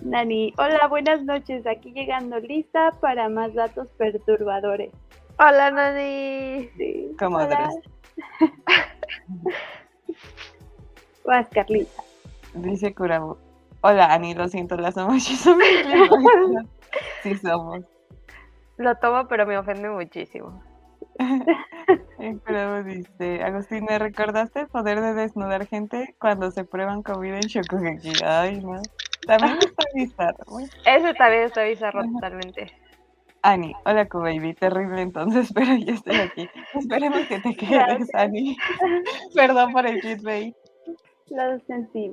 Nani, 0.00 0.54
hola, 0.56 0.86
buenas 0.88 1.22
noches. 1.24 1.66
Aquí 1.66 1.92
llegando 1.92 2.38
lista 2.40 2.92
para 3.00 3.28
más 3.28 3.52
datos 3.52 3.88
perturbadores. 3.98 4.92
Hola, 5.38 5.70
Nani. 5.70 6.70
Sí, 6.78 7.14
Comadres. 7.18 7.68
Vas, 11.26 11.48
Carlita. 11.50 12.02
Dice 12.54 12.94
Curabo. 12.94 13.36
Hola, 13.82 14.14
Ani, 14.14 14.34
lo 14.34 14.48
siento, 14.48 14.76
las 14.76 14.94
son 14.94 15.10
Sí 17.22 17.34
somos. 17.36 17.84
Lo 18.76 18.94
tomo, 18.96 19.26
pero 19.28 19.46
me 19.46 19.56
ofende 19.58 19.88
muchísimo. 19.88 20.62
Curabo 22.46 22.82
dice, 22.82 23.42
Agustín, 23.42 23.86
¿me 23.88 23.98
recordaste 23.98 24.60
el 24.60 24.68
poder 24.68 25.00
de 25.00 25.14
desnudar 25.14 25.66
gente 25.66 26.14
cuando 26.18 26.50
se 26.50 26.64
prueban 26.64 27.02
comida 27.02 27.36
en 27.36 27.48
Shokugeki? 27.48 28.12
Ay, 28.24 28.60
no. 28.60 28.80
También 29.26 29.58
está 29.58 29.84
bizarro. 29.94 30.44
Ese 30.84 31.14
también 31.14 31.44
está 31.44 31.62
bizarro 31.64 32.02
totalmente. 32.12 32.72
Ani, 33.42 33.72
hola 33.84 34.08
baby, 34.12 34.54
terrible 34.54 35.02
entonces, 35.02 35.52
pero 35.54 35.74
ya 35.76 35.94
estoy 35.94 36.16
aquí. 36.16 36.50
Esperemos 36.74 37.26
que 37.28 37.38
te 37.38 37.54
quedes, 37.54 38.14
Ani. 38.14 38.56
Perdón 39.34 39.72
por 39.72 39.86
el 39.86 40.00
clickbait. 40.00 40.54
Lo 41.30 41.58
sentí. 41.60 42.12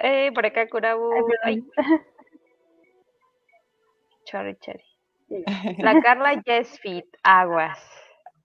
Eh, 0.00 0.30
por 0.32 0.46
acá 0.46 0.68
Kurabu. 0.68 1.10
La 5.78 6.00
Carla 6.00 6.40
ya 6.46 6.58
es 6.58 6.78
fit, 6.80 7.04
aguas. 7.22 7.78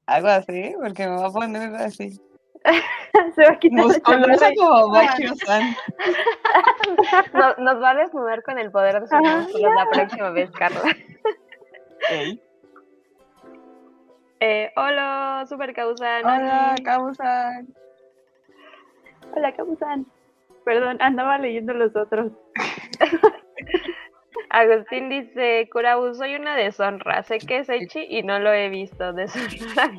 Aguas, 0.06 0.46
sí, 0.46 0.76
porque 0.80 1.08
me 1.08 1.16
va 1.16 1.28
a 1.28 1.32
poner 1.32 1.74
así. 1.76 2.20
Se 3.36 3.44
va 3.44 3.52
a 3.52 3.60
quitar 3.60 4.02
como 4.02 4.18
nos, 4.18 4.30
nos 7.58 7.82
va 7.82 7.90
a 7.90 7.96
desnudar 7.96 8.42
con 8.44 8.58
el 8.58 8.72
poder 8.72 9.02
de 9.02 9.08
su 9.08 9.16
músculos 9.16 9.76
la 9.76 9.90
próxima 9.90 10.30
vez, 10.32 10.50
Carla. 10.52 10.82
Eh, 14.40 14.72
hola, 14.76 15.46
Super 15.48 15.74
Causan. 15.74 16.26
Hola, 16.26 16.76
Causan. 16.84 17.68
Hola, 19.36 19.54
Causan. 19.54 20.06
Perdón, 20.66 20.98
andaba 21.02 21.38
leyendo 21.38 21.74
los 21.74 21.96
otros. 21.96 22.32
Agustín 24.54 25.10
dice, 25.10 25.68
Kurabu, 25.72 26.14
soy 26.14 26.36
una 26.36 26.56
deshonra. 26.56 27.24
Sé 27.24 27.40
que 27.40 27.58
es 27.58 27.70
Echi 27.70 28.06
y 28.08 28.22
no 28.22 28.38
lo 28.38 28.54
he 28.54 28.70
visto. 28.70 29.12
Deshonra. 29.12 29.92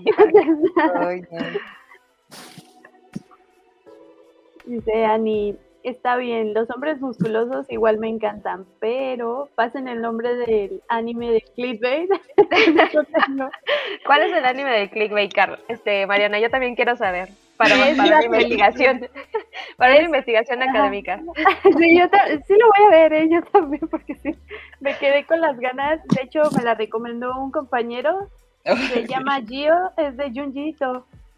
Dice 4.64 5.04
Ani, 5.04 5.58
está 5.82 6.16
bien, 6.16 6.54
los 6.54 6.70
hombres 6.70 7.00
musculosos 7.00 7.66
igual 7.68 7.98
me 7.98 8.08
encantan, 8.08 8.64
pero 8.78 9.48
pasen 9.56 9.88
el 9.88 10.00
nombre 10.00 10.36
del 10.36 10.82
anime 10.88 11.32
de 11.32 11.40
clickbait. 11.56 12.08
¿Cuál 14.06 14.22
es 14.22 14.32
el 14.32 14.44
anime 14.44 14.70
de 14.70 14.88
clickbait, 14.88 15.32
Carl? 15.34 15.58
Este, 15.66 16.06
Mariana, 16.06 16.38
yo 16.38 16.48
también 16.48 16.76
quiero 16.76 16.94
saber. 16.94 17.28
Para, 17.56 17.76
para 17.96 18.18
una 18.18 18.24
investigación, 18.24 19.08
para 19.76 19.94
una 19.94 20.04
investigación 20.04 20.62
académica. 20.62 21.20
Sí, 21.62 21.98
yo 21.98 22.04
sí 22.46 22.54
lo 22.58 22.66
voy 22.66 22.86
a 22.86 22.90
ver, 22.90 23.12
¿eh? 23.12 23.28
yo 23.30 23.42
también, 23.42 23.86
porque 23.88 24.16
sí, 24.16 24.34
me 24.80 24.96
quedé 24.98 25.24
con 25.24 25.40
las 25.40 25.58
ganas. 25.58 26.00
De 26.08 26.22
hecho, 26.22 26.42
me 26.56 26.64
la 26.64 26.74
recomendó 26.74 27.38
un 27.40 27.52
compañero, 27.52 28.28
se 28.64 29.06
llama 29.06 29.40
Gio, 29.46 29.74
es 29.96 30.16
de 30.16 30.32
Junji 30.34 30.74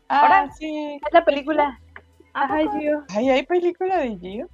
Ah, 0.09 0.21
Ahora, 0.21 0.53
sí. 0.53 1.01
Es 1.05 1.13
la 1.13 1.25
película. 1.25 1.81
Ajá, 2.33 2.59
Gio. 2.79 3.05
¿Ay, 3.11 3.31
¿Hay 3.31 3.43
película 3.43 3.99
de 3.99 4.17
Gio? 4.17 4.49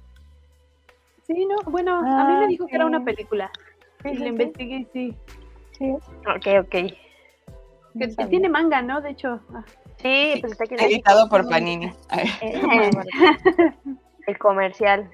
Sí, 1.27 1.45
no, 1.45 1.55
bueno, 1.71 1.99
a 1.99 2.25
mí 2.25 2.33
me 2.33 2.45
ah, 2.45 2.47
dijo 2.47 2.67
que 2.67 2.75
era 2.75 2.85
una 2.85 3.03
película. 3.03 3.49
y 4.03 4.17
lo 4.17 4.27
investigué 4.27 4.85
sí. 4.91 5.15
Sí. 5.77 5.91
Ok, 5.91 6.47
ok. 6.59 6.93
Que, 7.99 8.07
tiene 8.29 8.49
manga, 8.49 8.81
¿no? 8.81 8.99
De 8.99 9.11
hecho. 9.11 9.39
Ah. 9.53 9.63
Sí, 10.03 10.37
pues 10.41 10.51
está 10.51 10.65
aquí. 10.65 10.75
Editado 10.77 11.27
por 11.29 11.49
Panini. 11.49 11.91
El 14.27 14.37
comercial. 14.37 15.09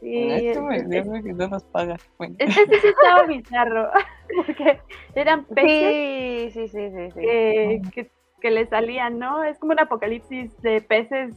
Sí, 0.00 0.28
este 0.30 1.22
que 1.22 1.32
no 1.32 1.48
nos 1.48 1.64
paga. 1.64 1.96
Este 2.38 2.80
sí 2.80 2.86
estaba 2.86 3.24
bizarro. 3.24 3.90
Porque 4.36 4.78
eran 5.14 5.44
peces. 5.46 6.52
Sí, 6.52 6.68
sí, 6.68 6.68
sí, 6.68 6.90
sí. 6.90 7.10
sí. 7.10 7.20
Que, 7.20 7.82
que 7.92 8.10
que 8.40 8.50
le 8.50 8.66
salían, 8.66 9.18
¿no? 9.18 9.42
Es 9.44 9.58
como 9.58 9.72
un 9.72 9.80
apocalipsis 9.80 10.60
de 10.62 10.80
peces 10.80 11.34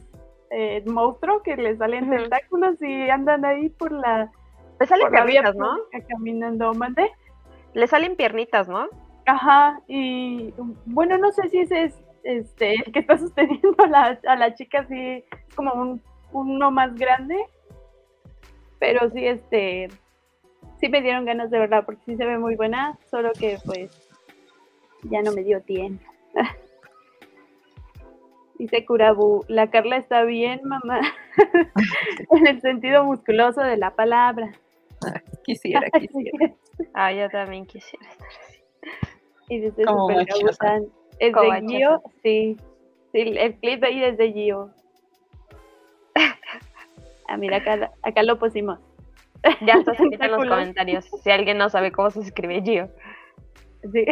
eh, 0.50 0.82
monstruo 0.86 1.42
que 1.42 1.56
le 1.56 1.76
salen 1.76 2.10
tentáculos 2.10 2.80
y 2.82 3.08
andan 3.08 3.44
ahí 3.44 3.68
por 3.68 3.92
la. 3.92 4.30
Le 4.78 4.86
salen 4.86 5.10
piernitas, 5.10 5.56
¿no? 5.56 5.76
Caminando, 6.08 6.72
mande. 6.74 7.10
Le 7.74 7.86
salen 7.86 8.16
piernitas, 8.16 8.68
¿no? 8.68 8.88
Ajá, 9.26 9.80
y 9.86 10.52
bueno, 10.86 11.18
no 11.18 11.30
sé 11.30 11.48
si 11.50 11.58
ese 11.58 11.84
es 11.84 11.94
este 12.24 12.74
el 12.74 12.92
que 12.92 13.00
está 13.00 13.18
sosteniendo 13.18 13.74
a 13.78 13.86
la, 13.88 14.20
a 14.26 14.36
la 14.36 14.54
chica 14.54 14.80
así, 14.80 15.24
como 15.54 15.72
un 15.74 16.02
uno 16.32 16.70
más 16.70 16.94
grande, 16.94 17.36
pero 18.78 19.10
sí, 19.10 19.26
este, 19.26 19.88
sí 20.78 20.88
me 20.88 21.02
dieron 21.02 21.24
ganas 21.24 21.50
de 21.50 21.58
verla 21.58 21.84
porque 21.84 22.02
sí 22.06 22.16
se 22.16 22.24
ve 22.24 22.38
muy 22.38 22.56
buena, 22.56 22.98
solo 23.10 23.32
que 23.32 23.58
pues 23.64 23.90
ya 25.02 25.22
no 25.22 25.32
me 25.32 25.42
dio 25.42 25.60
tiempo. 25.62 26.04
Dice 28.58 28.84
Curabu, 28.84 29.44
la 29.48 29.70
Carla 29.70 29.96
está 29.96 30.22
bien, 30.22 30.60
mamá, 30.64 31.00
en 32.30 32.46
el 32.46 32.60
sentido 32.60 33.04
musculoso 33.04 33.62
de 33.62 33.78
la 33.78 33.94
palabra. 33.94 34.52
Quisiera, 35.44 35.88
quisiera. 35.98 36.54
ah, 36.92 37.10
yo 37.10 37.30
también 37.30 37.64
quisiera 37.64 38.06
estar 38.06 38.28
así. 38.28 38.60
Y 39.48 39.60
dice 39.60 39.82
Super 39.84 40.26
¿Es 41.20 41.32
de 41.32 41.68
Gio? 41.68 42.02
Sí. 42.22 42.56
sí. 43.12 43.18
El 43.18 43.54
clip 43.56 43.80
de 43.80 43.86
ahí 43.86 44.04
es 44.04 44.18
de 44.18 44.32
Gio. 44.32 44.70
Ah, 47.32 47.36
mira, 47.36 47.58
acá, 47.58 47.92
acá 48.02 48.24
lo 48.24 48.40
pusimos. 48.40 48.80
Ya 49.60 49.74
está 49.74 49.92
escrito 49.92 50.24
en 50.24 50.32
los 50.32 50.48
comentarios. 50.48 51.04
Si 51.22 51.30
alguien 51.30 51.58
no 51.58 51.68
sabe 51.68 51.92
cómo 51.92 52.10
se 52.10 52.18
escribe 52.18 52.60
Gio. 52.60 52.90
Sí. 53.92 54.04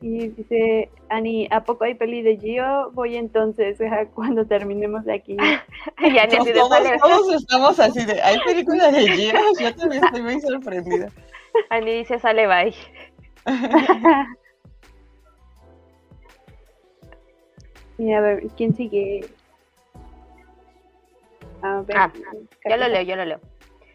Y 0.00 0.28
dice, 0.28 0.90
Ani, 1.08 1.48
¿a 1.50 1.64
poco 1.64 1.84
hay 1.84 1.94
peli 1.94 2.22
de 2.22 2.36
Gio? 2.36 2.90
Voy 2.92 3.16
entonces, 3.16 3.78
cuando 4.14 4.46
terminemos 4.46 5.04
de 5.04 5.14
aquí. 5.14 5.36
y 5.98 6.18
Ani, 6.18 6.36
todos, 6.52 6.70
todos, 7.00 7.34
estamos 7.34 7.80
así 7.80 8.04
de, 8.04 8.20
¿hay 8.22 8.38
película 8.46 8.90
de 8.90 9.08
Gio? 9.08 9.32
Yo 9.60 9.74
también 9.74 10.04
estoy 10.04 10.22
muy 10.22 10.40
sorprendida. 10.40 11.08
Ani 11.70 11.92
dice, 11.92 12.18
sale, 12.20 12.46
bye. 12.46 12.74
y 17.98 18.12
a 18.12 18.20
ver, 18.20 18.46
¿quién 18.56 18.76
sigue? 18.76 19.26
A 21.62 21.80
ver, 21.80 21.96
ah, 21.96 22.12
yo 22.68 22.76
lo 22.76 22.88
leo, 22.88 23.02
yo 23.02 23.16
lo 23.16 23.24
leo. 23.24 23.40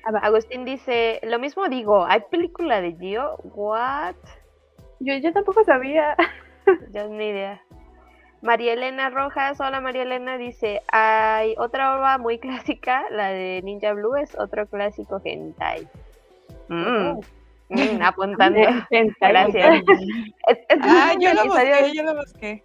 Ah, 0.04 0.20
Agustín 0.24 0.66
dice, 0.66 1.22
lo 1.24 1.40
mismo 1.40 1.70
digo, 1.70 2.06
¿hay 2.06 2.22
película 2.30 2.82
de 2.82 2.94
Gio? 2.98 3.38
What? 3.56 4.16
Yo, 5.04 5.16
yo 5.16 5.34
tampoco 5.34 5.64
sabía. 5.64 6.16
Ya 6.92 7.06
ni 7.08 7.28
idea. 7.28 7.62
María 8.42 8.72
Elena 8.72 9.10
Rojas, 9.10 9.60
hola 9.60 9.82
María 9.82 10.04
Elena, 10.04 10.38
dice, 10.38 10.82
hay 10.88 11.56
otra 11.58 11.98
ova 11.98 12.18
muy 12.18 12.40
clásica, 12.46 13.04
la 13.12 13.28
de 13.28 13.62
Ninja 13.66 13.92
Blue 13.92 14.16
es 14.16 14.34
otro 14.40 14.66
clásico 14.68 15.20
hentai. 15.22 15.86
Mm, 16.70 17.20
mm, 17.68 18.02
apuntando. 18.02 18.60
Gracias. 19.20 19.84
ah, 20.84 21.14
yo 21.20 21.34
lo 21.34 21.44
busqué, 21.46 21.92
yo 21.94 22.04
lo 22.04 22.16
busqué. 22.16 22.64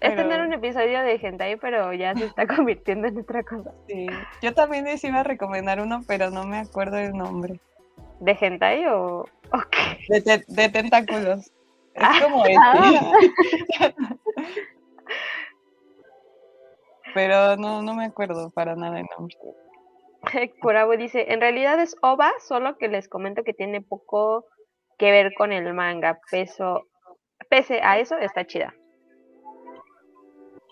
Este 0.00 0.24
no 0.24 0.34
era 0.34 0.44
un 0.44 0.52
episodio 0.52 1.00
de 1.00 1.14
hentai, 1.14 1.56
pero 1.56 1.94
ya 1.94 2.14
se 2.14 2.26
está 2.26 2.46
convirtiendo 2.46 3.08
en 3.08 3.18
otra 3.18 3.42
cosa. 3.44 3.72
Sí, 3.86 4.06
yo 4.42 4.52
también 4.52 4.84
les 4.84 5.02
iba 5.04 5.20
a 5.20 5.24
recomendar 5.24 5.80
uno, 5.80 6.02
pero 6.06 6.30
no 6.30 6.44
me 6.44 6.58
acuerdo 6.58 6.98
el 6.98 7.12
nombre. 7.12 7.60
¿De 8.20 8.36
hentai 8.38 8.84
o, 8.88 9.24
de, 10.08 10.44
de, 10.46 10.68
tentáculos. 10.68 11.50
Es 11.98 12.04
ah, 12.04 12.20
como 12.22 12.46
este. 12.46 12.56
Ah. 13.80 13.92
pero 17.14 17.56
no, 17.56 17.82
no 17.82 17.94
me 17.94 18.04
acuerdo 18.04 18.50
para 18.50 18.76
nada 18.76 19.00
el 19.00 19.06
nombre. 19.16 19.36
Curabo 20.60 20.96
dice, 20.96 21.32
en 21.32 21.40
realidad 21.40 21.80
es 21.80 21.96
OVA, 22.02 22.30
solo 22.46 22.76
que 22.76 22.88
les 22.88 23.08
comento 23.08 23.44
que 23.44 23.54
tiene 23.54 23.80
poco 23.80 24.46
que 24.98 25.10
ver 25.10 25.32
con 25.34 25.52
el 25.52 25.72
manga. 25.74 26.20
Peso, 26.30 26.86
pese 27.48 27.80
a 27.82 27.98
eso, 27.98 28.16
está 28.18 28.46
chida. 28.46 28.74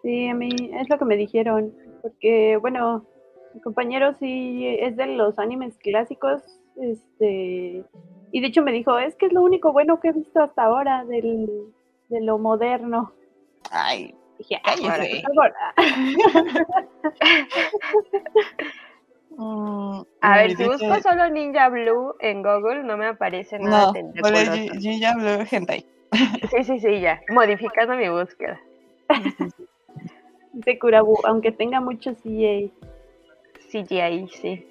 Sí, 0.02 0.28
a 0.28 0.34
mí 0.34 0.50
es 0.74 0.88
lo 0.88 0.98
que 0.98 1.04
me 1.04 1.16
dijeron, 1.16 1.74
porque 2.02 2.56
bueno, 2.58 3.06
mi 3.54 3.60
compañero 3.60 4.14
sí 4.14 4.76
es 4.80 4.96
de 4.96 5.06
los 5.06 5.38
animes 5.38 5.76
clásicos, 5.78 6.42
este, 6.76 7.82
y 8.32 8.40
de 8.40 8.48
hecho 8.48 8.62
me 8.62 8.72
dijo, 8.72 8.98
es 8.98 9.14
que 9.16 9.26
es 9.26 9.32
lo 9.32 9.42
único 9.42 9.72
bueno 9.72 10.00
que 10.00 10.08
he 10.08 10.12
visto 10.12 10.42
hasta 10.42 10.64
ahora 10.64 11.04
del, 11.04 11.72
de 12.08 12.20
lo 12.20 12.38
moderno. 12.38 13.12
Ay, 13.70 14.12
dije, 14.38 14.60
ay, 14.64 14.80
mm, 19.36 20.00
a 20.20 20.36
ver, 20.36 20.56
si 20.56 20.64
busco 20.64 21.00
solo 21.02 21.28
Ninja 21.30 21.68
Blue 21.68 22.14
en 22.20 22.42
Google, 22.42 22.84
no 22.84 22.96
me 22.96 23.06
aparece 23.06 23.58
nada. 23.58 23.92
No, 23.92 24.02
Ninja 24.74 25.14
Blue 25.14 25.44
Hentai. 25.50 25.84
Sí, 26.50 26.64
sí, 26.64 26.80
sí, 26.80 27.00
ya. 27.00 27.20
Modificando 27.28 27.94
mi 27.96 28.08
búsqueda. 28.08 28.58
de 30.52 30.78
Kurabu, 30.78 31.18
aunque 31.24 31.52
tenga 31.52 31.80
mucho 31.80 32.14
CGI. 32.14 32.72
CGI, 33.70 34.28
sí. 34.28 34.64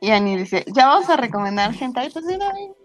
Y 0.00 0.10
Ani 0.10 0.36
dice, 0.36 0.64
ya 0.74 0.86
vamos 0.86 1.08
a 1.10 1.16
recomendar 1.16 1.72
gente 1.72 2.00
pues 2.12 2.24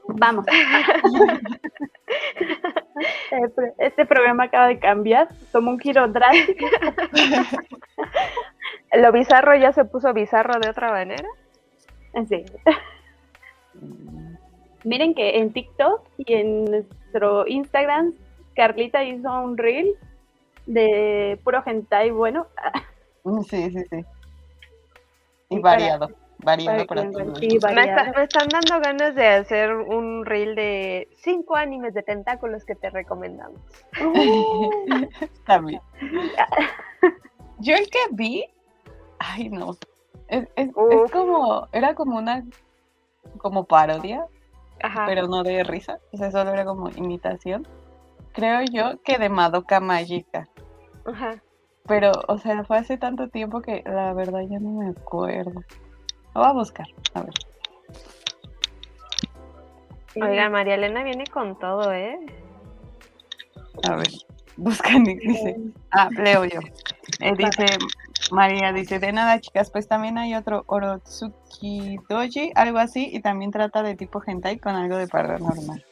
Vamos. 0.07 0.45
este 3.77 4.05
programa 4.05 4.45
acaba 4.45 4.67
de 4.67 4.79
cambiar, 4.79 5.27
tomó 5.51 5.71
un 5.71 5.79
giro 5.79 6.07
drástico. 6.07 6.65
¿Lo 8.93 9.11
bizarro 9.11 9.55
ya 9.55 9.73
se 9.73 9.85
puso 9.85 10.13
bizarro 10.13 10.59
de 10.59 10.69
otra 10.69 10.91
manera? 10.91 11.27
Sí. 12.27 12.45
Miren 14.83 15.13
que 15.13 15.37
en 15.37 15.53
TikTok 15.53 16.01
y 16.17 16.33
en 16.33 16.65
nuestro 16.65 17.47
Instagram, 17.47 18.13
Carlita 18.55 19.03
hizo 19.03 19.31
un 19.41 19.57
reel 19.57 19.95
de 20.65 21.39
puro 21.43 21.63
hentai 21.65 22.11
bueno. 22.11 22.47
Sí, 23.49 23.71
sí, 23.71 23.83
sí. 23.89 24.05
Y 25.49 25.59
variado. 25.59 26.09
variado 26.09 26.09
para 26.09 26.22
Me, 26.45 28.23
están 28.23 28.47
dando 28.49 28.79
ganas 28.81 29.15
de 29.15 29.27
hacer 29.27 29.73
un 29.73 30.25
reel 30.25 30.55
de 30.55 31.07
cinco 31.17 31.55
animes 31.55 31.93
de 31.93 32.03
tentáculos 32.03 32.65
que 32.65 32.75
te 32.75 32.89
recomendamos. 32.89 33.61
También. 35.45 35.81
Yo 37.59 37.75
el 37.75 37.89
que 37.89 37.99
vi, 38.11 38.45
ay 39.19 39.49
no, 39.49 39.77
es, 40.27 40.47
es, 40.55 40.71
como, 41.11 41.67
era 41.71 41.95
como 41.95 42.17
una, 42.17 42.43
como 43.37 43.65
parodia, 43.65 44.25
pero 45.05 45.27
no 45.27 45.43
de 45.43 45.63
risa, 45.63 45.99
o 46.11 46.17
sea, 46.17 46.31
solo 46.31 46.51
era 46.51 46.65
como 46.65 46.89
imitación. 46.89 47.67
Creo 48.33 48.61
yo 48.63 49.01
que 49.03 49.19
de 49.19 49.29
Madoka 49.29 49.79
Magica. 49.79 50.49
Ajá. 51.05 51.41
Pero, 51.85 52.11
o 52.27 52.37
sea, 52.39 52.63
fue 52.63 52.77
hace 52.77 52.97
tanto 52.97 53.29
tiempo 53.29 53.61
que 53.61 53.83
la 53.85 54.13
verdad 54.13 54.41
ya 54.49 54.59
no 54.59 54.71
me 54.71 54.89
acuerdo. 54.89 55.61
Lo 56.33 56.41
voy 56.41 56.49
a 56.49 56.53
buscar, 56.53 56.87
a 57.13 57.21
ver. 57.21 57.33
Oiga, 60.15 60.49
María 60.49 60.75
Elena 60.75 61.03
viene 61.03 61.25
con 61.25 61.57
todo, 61.57 61.91
¿eh? 61.91 62.19
A 63.83 63.95
ver, 63.95 64.09
buscan, 64.57 65.03
dice. 65.03 65.57
Ah, 65.91 66.09
leo 66.11 66.45
yo. 66.45 66.59
Eh, 67.19 67.33
dice, 67.35 67.65
María 68.31 68.71
dice, 68.73 68.99
de 68.99 69.11
nada, 69.11 69.39
chicas, 69.39 69.71
pues 69.71 69.87
también 69.87 70.17
hay 70.17 70.35
otro 70.35 70.63
Orotsuki 70.67 71.97
Doji, 72.09 72.51
algo 72.55 72.77
así, 72.79 73.09
y 73.11 73.21
también 73.21 73.51
trata 73.51 73.83
de 73.83 73.95
tipo 73.95 74.21
hentai 74.25 74.59
con 74.59 74.75
algo 74.75 74.97
de 74.97 75.07
paranormal. 75.07 75.83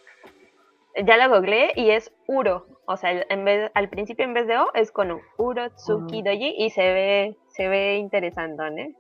Ya 1.06 1.18
lo 1.18 1.34
googleé 1.34 1.72
y 1.76 1.92
es 1.92 2.12
Uro. 2.28 2.68
O 2.86 2.98
sea, 2.98 3.12
en 3.30 3.46
vez, 3.46 3.72
al 3.74 3.90
principio 3.90 4.26
en 4.26 4.34
vez 4.34 4.48
de 4.48 4.58
O 4.58 4.74
es 4.74 4.92
con 4.92 5.12
U. 5.12 5.22
Uro 5.38 5.70
Tsuki 5.70 6.22
Doji 6.22 6.56
y 6.58 6.70
se 6.72 6.82
ve, 6.82 7.38
se 7.48 7.68
ve 7.70 7.96
interesante, 7.96 8.82
¿eh? 8.82 8.96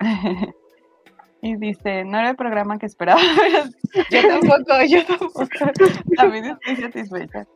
y 1.42 1.56
dice, 1.56 2.04
no 2.04 2.18
era 2.18 2.30
el 2.30 2.36
programa 2.36 2.78
que 2.78 2.86
esperaba. 2.86 3.20
yo 4.10 4.28
tampoco, 4.28 4.82
yo 4.88 5.04
tampoco. 5.04 5.44
También 6.16 6.44
estoy 6.46 6.76
satisfecha. 6.76 7.46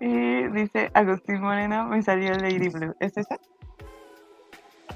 Y 0.00 0.48
dice, 0.48 0.90
Agustín 0.94 1.40
Moreno, 1.40 1.86
me 1.86 2.02
salió 2.02 2.32
Lady 2.32 2.68
Blue. 2.68 2.94
¿Es 2.98 3.16
esa? 3.16 3.38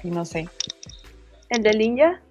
Y 0.03 0.11
no 0.11 0.25
sé. 0.25 0.49
¿El 1.49 1.63
de 1.63 1.71
Ninja? 1.77 2.21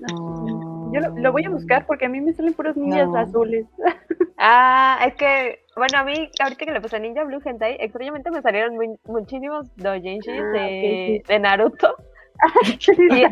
Yo 0.00 1.00
lo, 1.16 1.32
voy 1.32 1.44
a 1.44 1.50
buscar 1.50 1.84
porque 1.86 2.06
a 2.06 2.08
mí 2.08 2.20
me 2.20 2.32
salen 2.32 2.54
puros 2.54 2.76
ninjas 2.76 3.14
azules. 3.14 3.66
Ah, 4.40 5.00
es 5.04 5.16
que, 5.16 5.64
bueno, 5.74 5.98
a 5.98 6.04
mí, 6.04 6.30
ahorita 6.40 6.64
que 6.64 6.70
le 6.70 6.80
puse 6.80 7.00
Ninja 7.00 7.24
Blue 7.24 7.40
Hentai, 7.44 7.76
extrañamente 7.80 8.30
me 8.30 8.40
salieron 8.40 8.78
muchísimos 9.02 9.66
doujinshis 9.74 10.32
ah, 10.40 10.52
de, 10.52 11.24
de 11.26 11.38
Naruto. 11.40 11.96
y, 12.78 13.26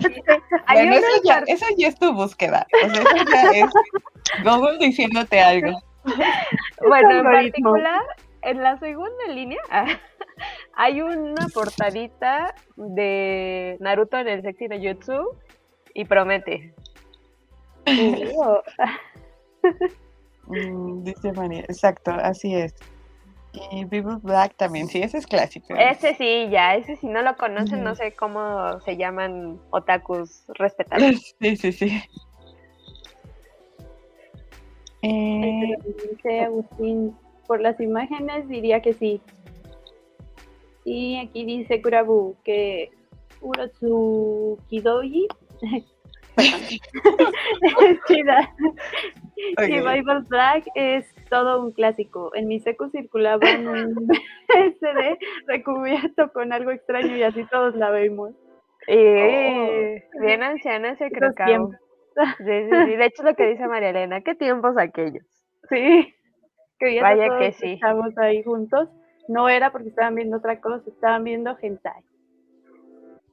bueno, 0.66 0.96
eso, 0.96 1.22
ya, 1.24 1.38
eso, 1.46 1.66
ya, 1.76 1.88
es 1.88 1.98
tu 1.98 2.12
búsqueda. 2.12 2.66
O 2.84 2.90
sea, 2.90 3.02
eso 3.02 3.24
ya 3.32 3.50
es 3.50 3.70
Google 4.44 4.78
diciéndote 4.78 5.40
algo. 5.40 5.80
Bueno, 6.86 7.10
en 7.10 7.24
particular, 7.24 8.02
en 8.42 8.62
la 8.62 8.78
segunda 8.78 9.26
línea 9.26 9.58
hay 10.74 11.00
una 11.00 11.48
portadita 11.52 12.54
de 12.76 13.76
Naruto 13.80 14.18
en 14.18 14.28
el 14.28 14.42
sexy 14.42 14.68
de 14.68 14.78
Jutsu 14.78 15.36
y 15.94 16.04
promete. 16.04 16.72
Mm, 20.46 21.02
dice 21.02 21.32
María, 21.32 21.60
exacto, 21.62 22.12
así 22.12 22.54
es. 22.54 22.74
Y 23.70 23.84
People 23.86 24.18
Black 24.22 24.54
también, 24.56 24.88
sí, 24.88 25.00
ese 25.00 25.18
es 25.18 25.26
clásico. 25.26 25.74
Ese 25.76 26.14
sí, 26.14 26.48
ya, 26.50 26.76
ese 26.76 26.96
si 26.96 27.06
no 27.06 27.22
lo 27.22 27.36
conocen, 27.36 27.82
no 27.82 27.94
sé 27.94 28.12
cómo 28.12 28.80
se 28.80 28.96
llaman 28.96 29.58
otakus 29.70 30.44
respetables. 30.48 31.34
Sí, 31.40 31.56
sí, 31.56 31.72
sí. 31.72 32.02
Eh, 35.02 35.76
dice 36.10 36.40
Agustín, 36.40 37.16
por 37.46 37.60
las 37.60 37.78
imágenes 37.80 38.48
diría 38.48 38.80
que 38.82 38.92
sí. 38.92 39.20
Y 40.84 41.16
aquí 41.18 41.44
dice 41.44 41.80
Kurabu 41.82 42.36
que 42.44 42.90
Urotsukidoji 43.40 45.28
Chida. 48.06 48.54
Y 49.36 49.80
Bible 49.80 50.22
Black 50.28 50.64
es 50.74 51.04
todo 51.28 51.62
un 51.62 51.72
clásico. 51.72 52.30
En 52.34 52.48
mi 52.48 52.58
seco 52.60 52.88
circulaba 52.88 53.46
un 53.58 54.08
SD 54.48 55.18
recubierto 55.46 56.32
con 56.32 56.54
algo 56.54 56.70
extraño 56.70 57.14
y 57.14 57.22
así 57.22 57.44
todos 57.50 57.74
la 57.76 57.90
vemos. 57.90 58.32
Eh, 58.88 60.02
oh. 60.14 60.20
Bien 60.22 60.42
anciana 60.42 60.92
ese 60.92 61.10
creo 61.10 61.32
Sí, 61.36 62.44
De 62.44 63.04
hecho, 63.04 63.24
lo 63.24 63.34
que 63.34 63.46
dice 63.48 63.66
María 63.66 63.90
Elena, 63.90 64.22
¿qué 64.22 64.34
tiempos 64.34 64.78
aquellos? 64.78 65.26
Sí, 65.68 66.14
que 66.78 67.02
Vaya 67.02 67.38
que 67.38 67.52
sí. 67.52 67.72
Estamos 67.74 68.16
ahí 68.16 68.42
juntos. 68.42 68.88
No 69.28 69.50
era 69.50 69.70
porque 69.70 69.88
estaban 69.88 70.14
viendo 70.14 70.38
otra 70.38 70.62
cosa, 70.62 70.88
estaban 70.88 71.24
viendo 71.24 71.56
hentai. 71.60 72.02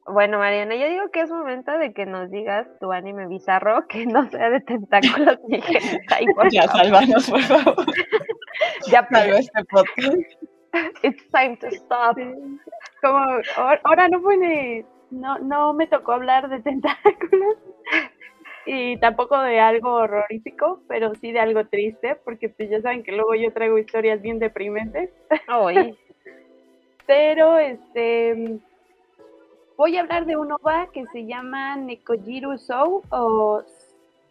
Bueno, 0.06 0.38
Mariana, 0.38 0.76
yo 0.76 0.90
digo 0.90 1.10
que 1.12 1.22
es 1.22 1.30
momento 1.30 1.72
de 1.78 1.94
que 1.94 2.06
nos 2.06 2.30
digas 2.30 2.68
tu 2.80 2.92
anime 2.92 3.28
bizarro 3.28 3.88
que 3.88 4.06
no 4.06 4.30
sea 4.30 4.50
de 4.50 4.60
tentáculos 4.60 5.40
ni 5.48 5.58
hentai, 5.58 6.26
por 6.36 6.52
Ya, 6.52 6.68
salvanos, 6.68 7.30
por 7.30 7.42
favor. 7.42 7.86
ya 8.92 9.08
pagó 9.08 9.34
este 9.36 9.64
podcast. 9.66 10.18
It's 11.04 11.30
time 11.32 11.56
to 11.58 11.68
stop. 11.68 12.18
Como, 13.02 13.26
ahora 13.84 14.10
no 14.10 14.22
puede, 14.22 14.86
no, 15.12 15.40
no 15.40 15.74
me 15.74 15.88
tocó 15.88 16.14
hablar 16.14 16.50
de 16.50 16.60
tentáculos. 16.60 17.58
y 18.66 18.98
tampoco 18.98 19.40
de 19.40 19.60
algo 19.60 19.94
horrorífico, 19.94 20.82
pero 20.88 21.16
sí 21.16 21.32
de 21.32 21.40
algo 21.40 21.66
triste, 21.68 22.16
porque 22.26 22.50
pues 22.50 22.70
ya 22.70 22.82
saben 22.82 23.04
que 23.04 23.14
luego 23.14 23.36
yo 23.36 23.54
traigo 23.54 23.78
historias 23.78 24.22
bien 24.22 24.40
deprimentes. 24.40 25.12
pero 27.06 27.58
este 27.58 28.60
voy 29.84 29.98
a 29.98 30.00
hablar 30.00 30.26
de 30.26 30.38
un 30.38 30.50
OVA 30.50 30.88
que 30.94 31.06
se 31.08 31.26
llama 31.26 31.76
Nekojiru 31.76 32.58
Sou 32.58 33.04
o 33.10 33.64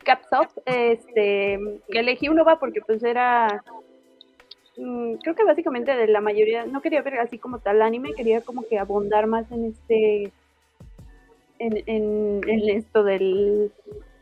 Capsop, 0.03 0.49
este, 0.65 1.59
elegí 1.89 2.31
un 2.31 2.41
OVA 2.41 2.59
porque 2.59 2.81
pues 2.81 3.03
era 3.03 3.63
mm, 4.79 5.17
creo 5.17 5.35
que 5.35 5.45
básicamente 5.45 5.95
de 5.95 6.07
la 6.07 6.23
mayoría, 6.23 6.65
no 6.65 6.81
quería 6.81 7.03
ver 7.03 7.21
así 7.21 7.37
como 7.37 7.59
tal 7.59 7.83
anime, 7.83 8.15
quería 8.15 8.41
como 8.41 8.63
que 8.63 8.79
abundar 8.79 9.27
más 9.27 9.53
en 9.53 9.67
este 9.67 10.33
en, 11.59 11.83
en, 11.87 12.71
esto 12.71 13.05
del 13.05 13.71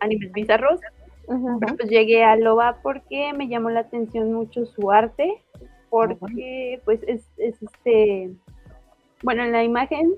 animes 0.00 0.32
bizarros. 0.32 0.80
Pues 1.26 1.88
llegué 1.88 2.24
a 2.24 2.34
Loba 2.34 2.78
porque 2.82 3.32
me 3.34 3.46
llamó 3.46 3.70
la 3.70 3.80
atención 3.80 4.32
mucho 4.32 4.66
su 4.66 4.90
arte, 4.90 5.40
porque 5.90 6.80
pues 6.84 6.98
es, 7.06 7.22
es 7.36 7.54
este, 7.62 8.32
bueno, 9.22 9.44
en 9.44 9.52
la 9.52 9.62
imagen 9.62 10.16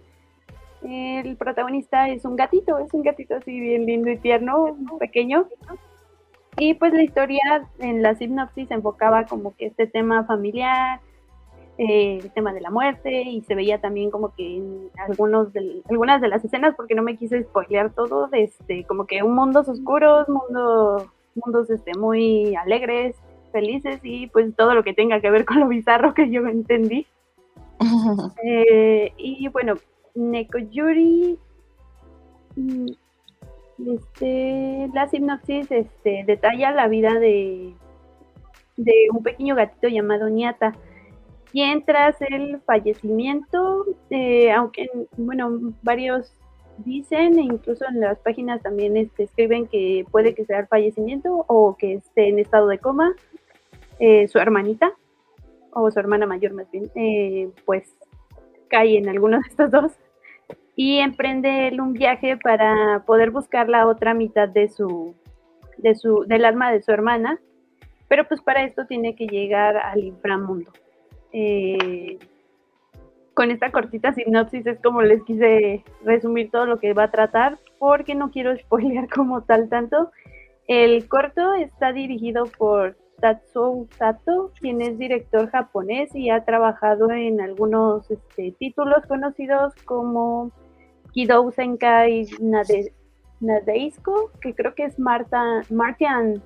el 0.84 1.36
protagonista 1.36 2.08
es 2.08 2.24
un 2.24 2.36
gatito, 2.36 2.78
es 2.78 2.92
un 2.92 3.02
gatito 3.02 3.36
así 3.36 3.58
bien 3.58 3.86
lindo 3.86 4.10
y 4.10 4.18
tierno, 4.18 4.76
pequeño. 4.98 5.46
Y 6.58 6.74
pues 6.74 6.92
la 6.92 7.02
historia 7.02 7.68
en 7.78 8.02
la 8.02 8.14
sinopsis 8.14 8.68
se 8.68 8.74
enfocaba 8.74 9.24
como 9.26 9.56
que 9.56 9.66
este 9.66 9.86
tema 9.86 10.24
familiar, 10.24 11.00
eh, 11.78 12.18
el 12.22 12.30
tema 12.32 12.52
de 12.52 12.60
la 12.60 12.70
muerte, 12.70 13.22
y 13.22 13.40
se 13.42 13.54
veía 13.54 13.80
también 13.80 14.10
como 14.10 14.34
que 14.34 14.56
en 14.56 14.90
algunos 14.98 15.52
de, 15.52 15.82
algunas 15.88 16.20
de 16.20 16.28
las 16.28 16.44
escenas, 16.44 16.74
porque 16.76 16.94
no 16.94 17.02
me 17.02 17.16
quise 17.16 17.42
spoilear 17.42 17.90
todo, 17.94 18.28
este, 18.32 18.84
como 18.84 19.06
que 19.06 19.22
un 19.22 19.34
mundos 19.34 19.68
oscuros, 19.68 20.28
mundo, 20.28 21.10
mundos 21.34 21.70
este, 21.70 21.94
muy 21.98 22.54
alegres, 22.56 23.16
felices, 23.52 24.00
y 24.02 24.26
pues 24.26 24.54
todo 24.54 24.74
lo 24.74 24.84
que 24.84 24.92
tenga 24.92 25.20
que 25.20 25.30
ver 25.30 25.44
con 25.46 25.60
lo 25.60 25.68
bizarro 25.68 26.14
que 26.14 26.30
yo 26.30 26.46
entendí. 26.46 27.06
Eh, 28.44 29.12
y 29.16 29.48
bueno, 29.48 29.74
Nekojuri, 30.14 31.38
mm, 32.56 32.86
este, 33.86 34.90
la 34.94 35.08
sinopsis 35.08 35.70
este, 35.70 36.24
detalla 36.26 36.72
la 36.72 36.88
vida 36.88 37.18
de, 37.18 37.74
de 38.76 38.92
un 39.12 39.22
pequeño 39.22 39.54
gatito 39.54 39.88
llamado 39.88 40.28
Niata, 40.28 40.74
quien 41.50 41.84
tras 41.84 42.20
el 42.22 42.60
fallecimiento, 42.62 43.84
eh, 44.10 44.50
aunque, 44.52 44.88
bueno, 45.16 45.74
varios 45.82 46.32
dicen, 46.78 47.38
e 47.38 47.42
incluso 47.42 47.84
en 47.86 48.00
las 48.00 48.18
páginas 48.18 48.62
también 48.62 48.96
este, 48.96 49.24
escriben 49.24 49.66
que 49.66 50.06
puede 50.10 50.34
que 50.34 50.44
sea 50.46 50.60
el 50.60 50.66
fallecimiento 50.66 51.44
o 51.48 51.76
que 51.76 51.94
esté 51.94 52.28
en 52.28 52.38
estado 52.38 52.68
de 52.68 52.78
coma, 52.78 53.14
eh, 53.98 54.26
su 54.28 54.38
hermanita, 54.38 54.92
o 55.72 55.90
su 55.90 55.98
hermana 55.98 56.26
mayor 56.26 56.52
más 56.52 56.70
bien, 56.70 56.90
eh, 56.94 57.50
pues 57.64 57.94
cae 58.72 58.96
en 58.96 59.08
alguno 59.08 59.38
de 59.38 59.48
estos 59.48 59.70
dos 59.70 59.92
y 60.74 60.98
emprende 60.98 61.68
él 61.68 61.80
un 61.80 61.92
viaje 61.92 62.38
para 62.38 63.04
poder 63.06 63.30
buscar 63.30 63.68
la 63.68 63.86
otra 63.86 64.14
mitad 64.14 64.48
de 64.48 64.68
su, 64.68 65.14
de 65.76 65.94
su, 65.94 66.24
del 66.26 66.46
alma 66.46 66.72
de 66.72 66.80
su 66.80 66.90
hermana, 66.90 67.38
pero 68.08 68.26
pues 68.26 68.40
para 68.40 68.64
esto 68.64 68.86
tiene 68.86 69.14
que 69.14 69.26
llegar 69.26 69.76
al 69.76 70.02
inframundo. 70.02 70.72
Eh, 71.32 72.18
con 73.34 73.50
esta 73.50 73.70
cortita 73.70 74.12
sinopsis 74.12 74.66
es 74.66 74.80
como 74.80 75.02
les 75.02 75.22
quise 75.24 75.84
resumir 76.04 76.50
todo 76.50 76.66
lo 76.66 76.78
que 76.78 76.94
va 76.94 77.04
a 77.04 77.10
tratar, 77.10 77.58
porque 77.78 78.14
no 78.14 78.30
quiero 78.30 78.56
spoilear 78.64 79.08
como 79.08 79.42
tal 79.42 79.68
tanto. 79.68 80.10
El 80.66 81.06
corto 81.08 81.54
está 81.54 81.92
dirigido 81.92 82.44
por 82.46 82.96
Tatsuo 83.22 83.86
Sato, 83.96 84.50
quien 84.58 84.82
es 84.82 84.98
director 84.98 85.48
japonés 85.48 86.12
y 86.12 86.28
ha 86.28 86.44
trabajado 86.44 87.12
en 87.12 87.40
algunos 87.40 88.10
este, 88.10 88.50
títulos 88.58 89.06
conocidos 89.06 89.72
como 89.84 90.50
Kidou 91.12 91.52
Senkai 91.52 92.26
Nade, 92.40 92.92
Nadeisko, 93.38 94.32
que 94.40 94.54
creo 94.56 94.74
que 94.74 94.86
es 94.86 94.98
Marta, 94.98 95.62
Martian, 95.70 96.42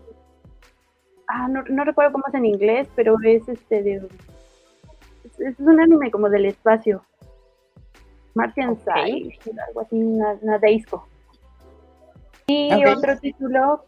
ah, 1.28 1.48
no, 1.48 1.62
no, 1.62 1.84
recuerdo 1.84 2.12
cómo 2.12 2.24
es 2.28 2.34
en 2.34 2.44
inglés, 2.44 2.86
pero 2.94 3.16
es 3.24 3.48
este 3.48 3.82
de, 3.82 4.06
es, 5.38 5.58
un 5.58 5.80
anime 5.80 6.10
como 6.10 6.28
del 6.28 6.44
espacio. 6.44 7.02
Martian 8.34 8.78
Sai, 8.84 9.38
algo 9.66 9.80
así, 9.80 9.98
Nadeisko. 10.42 11.08
Y 12.48 12.84
otro 12.84 13.18
título 13.18 13.82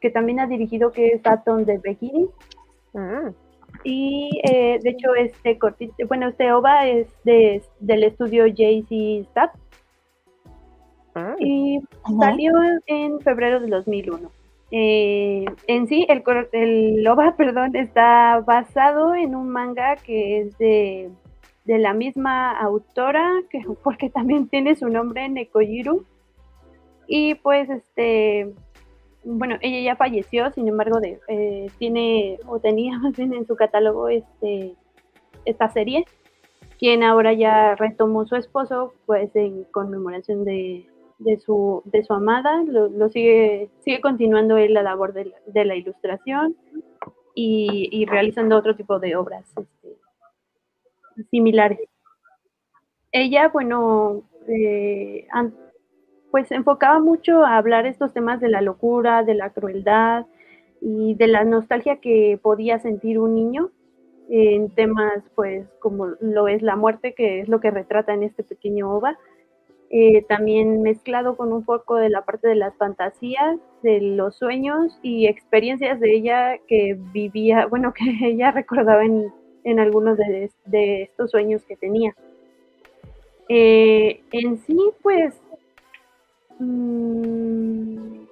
que 0.00 0.10
también 0.10 0.38
ha 0.38 0.46
dirigido 0.46 0.92
que 0.92 1.08
es 1.08 1.26
Atom 1.26 1.64
de 1.64 1.78
Begiri. 1.78 2.28
Ah. 2.94 3.32
Y 3.82 4.40
eh, 4.44 4.78
de 4.80 4.90
hecho 4.90 5.16
este 5.16 5.58
cortito, 5.58 5.94
bueno, 6.06 6.28
este 6.28 6.52
OVA 6.52 6.86
es 6.86 7.08
de, 7.24 7.60
del 7.80 8.04
estudio 8.04 8.46
JC 8.46 9.26
Stab. 9.30 9.50
Ah. 11.16 11.34
Y 11.40 11.80
salió 12.20 12.52
en 12.86 13.20
febrero 13.20 13.58
de 13.58 13.66
2001. 13.66 14.30
Eh, 14.70 15.44
en 15.66 15.88
sí, 15.88 16.06
el, 16.08 16.22
el 16.52 17.06
OVA, 17.08 17.34
perdón, 17.36 17.74
está 17.74 18.40
basado 18.46 19.16
en 19.16 19.34
un 19.34 19.48
manga 19.48 19.96
que 19.96 20.40
es 20.40 20.58
de, 20.58 21.10
de 21.64 21.78
la 21.78 21.94
misma 21.94 22.52
autora, 22.60 23.28
que, 23.50 23.60
porque 23.82 24.08
también 24.08 24.46
tiene 24.46 24.76
su 24.76 24.88
nombre, 24.88 25.28
Nekojiru 25.28 26.04
y 27.06 27.34
pues, 27.36 27.68
este, 27.70 28.54
bueno, 29.24 29.56
ella 29.60 29.80
ya 29.80 29.96
falleció, 29.96 30.50
sin 30.52 30.68
embargo, 30.68 30.98
eh, 31.28 31.66
tiene 31.78 32.38
o 32.46 32.60
tenía 32.60 32.98
más 33.00 33.16
bien 33.16 33.34
en 33.34 33.46
su 33.46 33.56
catálogo 33.56 34.08
este, 34.08 34.74
esta 35.44 35.68
serie, 35.70 36.04
quien 36.78 37.02
ahora 37.02 37.32
ya 37.32 37.74
retomó 37.76 38.26
su 38.26 38.36
esposo, 38.36 38.94
pues 39.06 39.34
en 39.36 39.64
conmemoración 39.64 40.44
de, 40.44 40.86
de 41.18 41.38
su, 41.38 41.82
de 41.86 42.04
su 42.04 42.12
amada, 42.12 42.62
lo, 42.64 43.08
sigue, 43.08 43.70
sigue 43.80 44.00
continuando 44.00 44.56
él 44.56 44.74
la 44.74 44.82
labor 44.82 45.12
de 45.12 45.26
la, 45.26 45.36
de 45.46 45.64
la 45.64 45.76
ilustración 45.76 46.56
y, 47.34 47.88
y, 47.90 48.04
realizando 48.06 48.56
otro 48.56 48.76
tipo 48.76 48.98
de 48.98 49.16
obras 49.16 49.44
este, 49.56 49.96
similares. 51.30 51.88
Ella, 53.12 53.48
bueno, 53.48 54.22
eh, 54.48 55.26
pues 56.34 56.50
enfocaba 56.50 56.98
mucho 56.98 57.44
a 57.44 57.56
hablar 57.56 57.86
estos 57.86 58.12
temas 58.12 58.40
de 58.40 58.48
la 58.48 58.60
locura, 58.60 59.22
de 59.22 59.34
la 59.34 59.50
crueldad 59.50 60.26
y 60.80 61.14
de 61.14 61.28
la 61.28 61.44
nostalgia 61.44 62.00
que 62.00 62.40
podía 62.42 62.80
sentir 62.80 63.20
un 63.20 63.36
niño 63.36 63.70
en 64.28 64.68
temas 64.70 65.22
pues 65.36 65.64
como 65.78 66.06
lo 66.18 66.48
es 66.48 66.60
la 66.60 66.74
muerte, 66.74 67.14
que 67.14 67.38
es 67.38 67.48
lo 67.48 67.60
que 67.60 67.70
retrata 67.70 68.14
en 68.14 68.24
este 68.24 68.42
pequeño 68.42 68.96
ova. 68.96 69.16
Eh, 69.90 70.22
también 70.22 70.82
mezclado 70.82 71.36
con 71.36 71.52
un 71.52 71.64
poco 71.64 71.94
de 71.94 72.10
la 72.10 72.24
parte 72.24 72.48
de 72.48 72.56
las 72.56 72.76
fantasías, 72.78 73.60
de 73.84 74.00
los 74.00 74.34
sueños 74.34 74.98
y 75.02 75.28
experiencias 75.28 76.00
de 76.00 76.16
ella 76.16 76.58
que 76.66 76.98
vivía, 77.12 77.66
bueno, 77.70 77.94
que 77.94 78.10
ella 78.26 78.50
recordaba 78.50 79.04
en, 79.04 79.32
en 79.62 79.78
algunos 79.78 80.18
de, 80.18 80.50
estos 81.04 81.30
sueños 81.30 81.62
que 81.62 81.76
tenía. 81.76 82.12
Eh, 83.48 84.20
en 84.32 84.58
sí, 84.58 84.78
pues 85.00 85.43
Mm, 86.64 88.26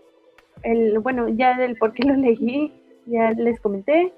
el, 0.62 0.98
bueno, 1.00 1.28
ya 1.28 1.56
del 1.56 1.76
por 1.76 1.92
qué 1.92 2.06
lo 2.06 2.14
leí, 2.14 2.72
ya 3.06 3.30
les 3.32 3.60
comenté. 3.60 4.12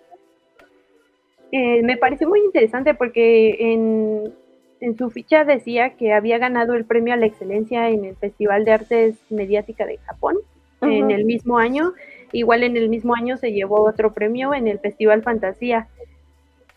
Eh, 1.53 1.83
me 1.83 1.97
pareció 1.97 2.29
muy 2.29 2.41
interesante 2.41 2.95
porque 2.95 3.73
en, 3.73 4.33
en, 4.81 4.97
su 4.97 5.11
ficha 5.11 5.45
decía 5.45 5.91
que 5.91 6.12
había 6.12 6.39
ganado 6.39 6.75
el 6.75 6.85
premio 6.85 7.15
a 7.15 7.17
la 7.17 7.27
excelencia 7.27 7.91
en 7.91 8.05
el 8.05 8.17
Festival 8.17 8.65
de 8.65 8.73
Artes 8.73 9.17
Mediática 9.31 9.87
de 9.87 9.99
Japón 9.99 10.37
en 10.81 11.11
el 11.11 11.25
mismo 11.25 11.59
año. 11.59 11.93
Igual 12.33 12.65
en 12.65 12.77
el 12.77 12.89
mismo 12.89 13.15
año 13.15 13.37
se 13.37 13.53
llevó 13.53 13.83
otro 13.83 14.12
premio 14.12 14.53
en 14.55 14.67
el 14.67 14.81
Festival 14.81 15.23
Fantasía. 15.23 15.89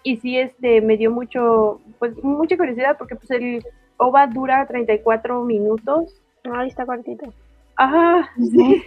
Y 0.04 0.18
sí, 0.18 0.38
este, 0.38 0.82
me 0.82 0.96
dio 0.96 1.12
mucho, 1.12 1.82
pues 2.00 2.16
mucha 2.24 2.56
curiosidad 2.56 2.98
porque 2.98 3.16
pues 3.16 3.32
el 3.32 3.64
OVA 3.98 4.28
dura 4.28 4.66
34 4.68 5.44
minutos 5.44 6.22
Ahí 6.54 6.70
está 6.70 6.86
cortito. 6.86 7.34
Ajá, 7.76 8.30
sí. 8.36 8.84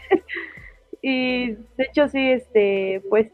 y 1.03 1.53
de 1.53 1.85
hecho 1.85 2.09
sí, 2.09 2.31
este, 2.31 3.03
pues 3.09 3.31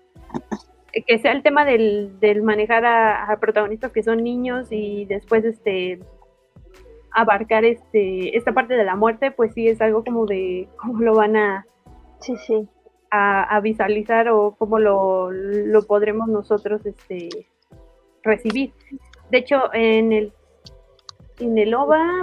que 1.06 1.18
sea 1.18 1.32
el 1.32 1.42
tema 1.42 1.64
del, 1.64 2.42
manejar 2.42 2.84
a, 2.86 3.36
protagonistas 3.40 3.92
que 3.92 4.02
son 4.02 4.22
niños 4.22 4.68
y 4.70 5.04
después 5.04 5.44
este 5.44 6.00
abarcar 7.12 7.64
este 7.64 8.36
esta 8.36 8.52
parte 8.52 8.74
de 8.74 8.84
la 8.84 8.96
muerte, 8.96 9.30
pues 9.30 9.54
sí 9.54 9.68
es 9.68 9.80
algo 9.80 10.04
como 10.04 10.26
de 10.26 10.68
cómo 10.76 11.00
lo 11.00 11.14
van 11.14 11.36
a 11.36 11.66
sí, 12.20 12.36
sí. 12.46 12.68
A, 13.10 13.60
visualizar 13.60 14.28
o 14.28 14.56
cómo 14.58 14.78
lo, 14.78 15.30
lo 15.30 15.86
podremos 15.86 16.28
nosotros 16.28 16.84
este 16.84 17.28
recibir. 18.22 18.74
De 19.30 19.38
hecho, 19.38 19.72
en 19.72 20.12
el 20.12 20.32
en 21.38 21.56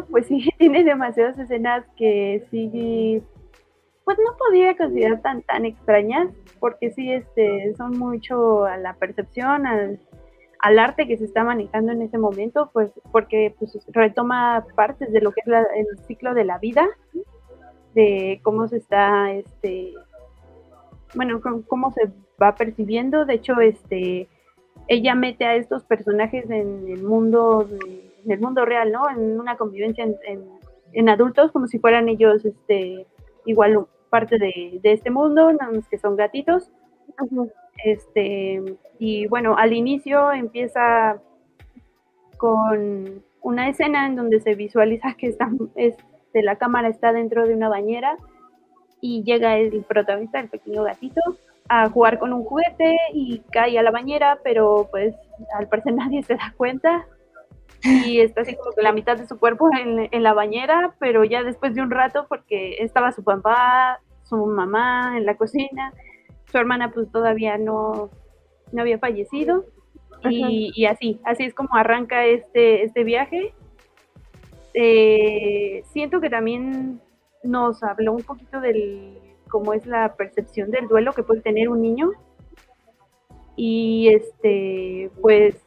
pues 0.10 0.28
sí, 0.28 0.50
tiene 0.58 0.84
demasiadas 0.84 1.38
escenas 1.38 1.86
que 1.98 2.46
sí 2.50 3.22
pues 4.06 4.18
no 4.18 4.36
podría 4.38 4.76
considerar 4.76 5.22
tan 5.22 5.42
tan 5.44 5.66
extrañas, 5.66 6.30
porque 6.60 6.92
sí 6.92 7.12
este 7.12 7.74
son 7.76 7.98
mucho 7.98 8.66
a 8.66 8.78
la 8.78 8.96
percepción, 8.96 9.66
al, 9.66 10.00
arte 10.80 11.08
que 11.08 11.18
se 11.18 11.26
está 11.26 11.44
manejando 11.44 11.92
en 11.92 12.02
ese 12.02 12.18
momento, 12.18 12.70
pues 12.74 12.92
porque 13.12 13.56
pues, 13.60 13.78
retoma 13.90 14.66
partes 14.76 15.12
de 15.12 15.22
lo 15.22 15.32
que 15.32 15.42
es 15.42 15.48
el 15.48 16.06
ciclo 16.06 16.34
de 16.34 16.46
la 16.46 16.58
vida, 16.58 16.88
de 17.94 18.40
cómo 18.44 18.68
se 18.68 18.78
está, 18.78 19.32
este, 19.32 19.94
bueno, 21.16 21.42
cómo 21.68 21.92
se 21.92 22.10
va 22.42 22.56
percibiendo. 22.56 23.26
De 23.26 23.36
hecho, 23.36 23.60
este, 23.60 24.28
ella 24.88 25.16
mete 25.16 25.46
a 25.46 25.56
estos 25.56 25.84
personajes 25.84 26.50
en 26.50 26.88
el 26.88 27.04
mundo, 27.04 27.68
en 28.26 28.32
el 28.32 28.40
mundo 28.40 28.66
real, 28.66 28.92
¿no? 28.92 29.10
En 29.10 29.40
una 29.40 29.58
convivencia 29.58 30.06
en, 30.06 31.10
adultos, 31.10 31.52
como 31.52 31.68
si 31.68 31.80
fueran 31.80 32.08
ellos, 32.08 32.46
este, 32.46 33.08
igual 33.46 33.86
parte 34.10 34.38
de, 34.38 34.80
este 34.84 35.10
mundo, 35.10 35.52
nada 35.52 35.72
más 35.72 35.88
que 35.88 35.98
son 35.98 36.16
gatitos. 36.16 36.72
Este, 37.84 38.62
y 39.00 39.28
bueno, 39.28 39.56
al 39.58 39.74
inicio 39.74 40.32
empieza 40.32 41.20
con 42.38 43.24
una 43.42 43.70
escena 43.70 44.06
en 44.06 44.16
donde 44.16 44.40
se 44.40 44.56
visualiza 44.56 45.16
que 45.16 45.28
está, 45.28 45.50
este, 45.76 46.44
la 46.44 46.58
cámara 46.58 46.90
está 46.90 47.12
dentro 47.12 47.48
de 47.48 47.56
una 47.56 47.70
bañera 47.70 48.18
y 49.02 49.24
llega 49.24 49.58
el 49.58 49.84
protagonista, 49.84 50.40
el 50.40 50.50
pequeño 50.50 50.84
gatito, 50.84 51.22
a 51.70 51.90
jugar 51.90 52.20
con 52.20 52.34
un 52.34 52.44
juguete 52.44 52.98
y 53.14 53.40
cae 53.52 53.78
a 53.80 53.84
la 53.84 53.92
bañera, 53.92 54.40
pero 54.44 54.88
pues 54.92 55.16
al 55.58 55.68
parecer 55.68 55.94
nadie 55.96 56.24
se 56.24 56.36
da 56.36 56.54
cuenta 56.56 57.06
y 57.84 58.20
está 58.22 58.42
así 58.42 58.56
como 58.56 58.72
que 58.72 58.82
la 58.82 58.94
mitad 58.94 59.18
de 59.18 59.28
su 59.28 59.38
cuerpo 59.38 59.70
en, 59.78 60.08
en, 60.12 60.24
la 60.24 60.34
bañera, 60.34 60.96
pero 61.00 61.24
ya 61.24 61.44
después 61.44 61.76
de 61.76 61.82
un 61.82 61.92
rato, 61.92 62.26
porque 62.30 62.78
estaba 62.80 63.12
su 63.12 63.24
papá, 63.24 64.00
su 64.24 64.38
mamá 64.46 65.18
en 65.18 65.26
la 65.26 65.36
cocina, 65.36 65.94
su 66.50 66.58
hermana 66.58 66.92
pues 66.92 67.12
todavía 67.12 67.58
no, 67.58 68.10
no 68.72 68.82
había 68.82 69.00
fallecido, 69.00 69.66
y, 70.30 70.72
y, 70.76 70.86
así, 70.86 71.20
así 71.26 71.44
es 71.44 71.54
como 71.54 71.76
arranca 71.76 72.26
este, 72.26 72.84
este 72.84 73.04
viaje. 73.04 73.54
Eh, 74.74 75.84
siento 75.92 76.22
que 76.22 76.30
también 76.30 77.02
nos 77.44 77.84
habló 77.84 78.14
un 78.14 78.24
poquito 78.24 78.62
del 78.62 79.18
cómo 79.50 79.74
es 79.74 79.86
la 79.86 80.16
percepción 80.16 80.72
del 80.72 80.88
duelo 80.88 81.14
que 81.14 81.24
puede 81.24 81.42
tener 81.42 81.70
un 81.70 81.82
niño. 81.82 82.12
Y 83.56 84.10
este, 84.14 85.12
pues 85.22 85.63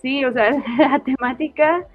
sí, 0.00 0.24
o 0.24 0.32
sea, 0.32 0.50
la 0.78 0.98
temática 1.00 1.86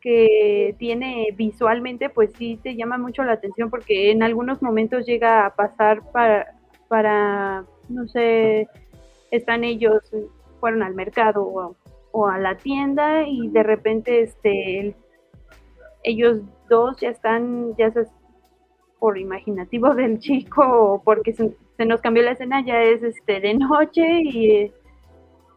que 0.00 0.74
tiene 0.78 1.28
visualmente, 1.36 2.10
pues 2.10 2.32
sí 2.36 2.58
te 2.62 2.74
llama 2.74 2.98
mucho 2.98 3.22
la 3.22 3.34
atención 3.34 3.70
porque 3.70 4.10
en 4.10 4.22
algunos 4.22 4.60
momentos 4.60 5.06
llega 5.06 5.46
a 5.46 5.54
pasar 5.54 6.02
para, 6.10 6.54
para 6.88 7.64
no 7.88 8.08
sé, 8.08 8.68
están 9.30 9.64
ellos, 9.64 10.02
fueron 10.60 10.82
al 10.82 10.94
mercado 10.94 11.76
o, 12.12 12.26
a 12.26 12.38
la 12.38 12.56
tienda 12.56 13.26
y 13.26 13.48
de 13.48 13.62
repente 13.62 14.22
este, 14.22 14.94
ellos 16.02 16.40
dos 16.68 16.96
ya 17.00 17.10
están, 17.10 17.74
ya 17.76 17.90
se, 17.92 18.04
por 18.98 19.18
imaginativo 19.18 19.94
del 19.94 20.18
chico 20.18 20.62
o 20.62 21.02
porque 21.02 21.32
se, 21.32 21.54
nos 21.84 22.00
cambió 22.00 22.22
la 22.22 22.32
escena, 22.32 22.64
ya 22.64 22.82
es 22.82 23.02
este 23.02 23.40
de 23.40 23.54
noche 23.54 24.02
y, 24.22 24.72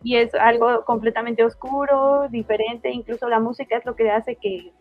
y 0.05 0.17
es 0.17 0.35
algo 0.35 0.85
completamente 0.85 1.43
oscuro, 1.43 2.27
diferente, 2.29 2.91
incluso 2.91 3.27
la 3.27 3.39
música 3.39 3.75
es 3.75 3.85
lo 3.85 3.95
que 3.95 4.11
hace 4.11 4.35
que, 4.35 4.71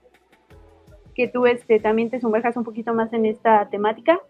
que 1.14 1.28
tú 1.28 1.46
este, 1.46 1.80
también 1.80 2.10
te 2.10 2.20
sumerjas 2.20 2.58
un 2.58 2.64
poquito 2.64 2.92
más 2.92 3.10
en 3.14 3.24
esta 3.24 3.70
temática. 3.70 4.20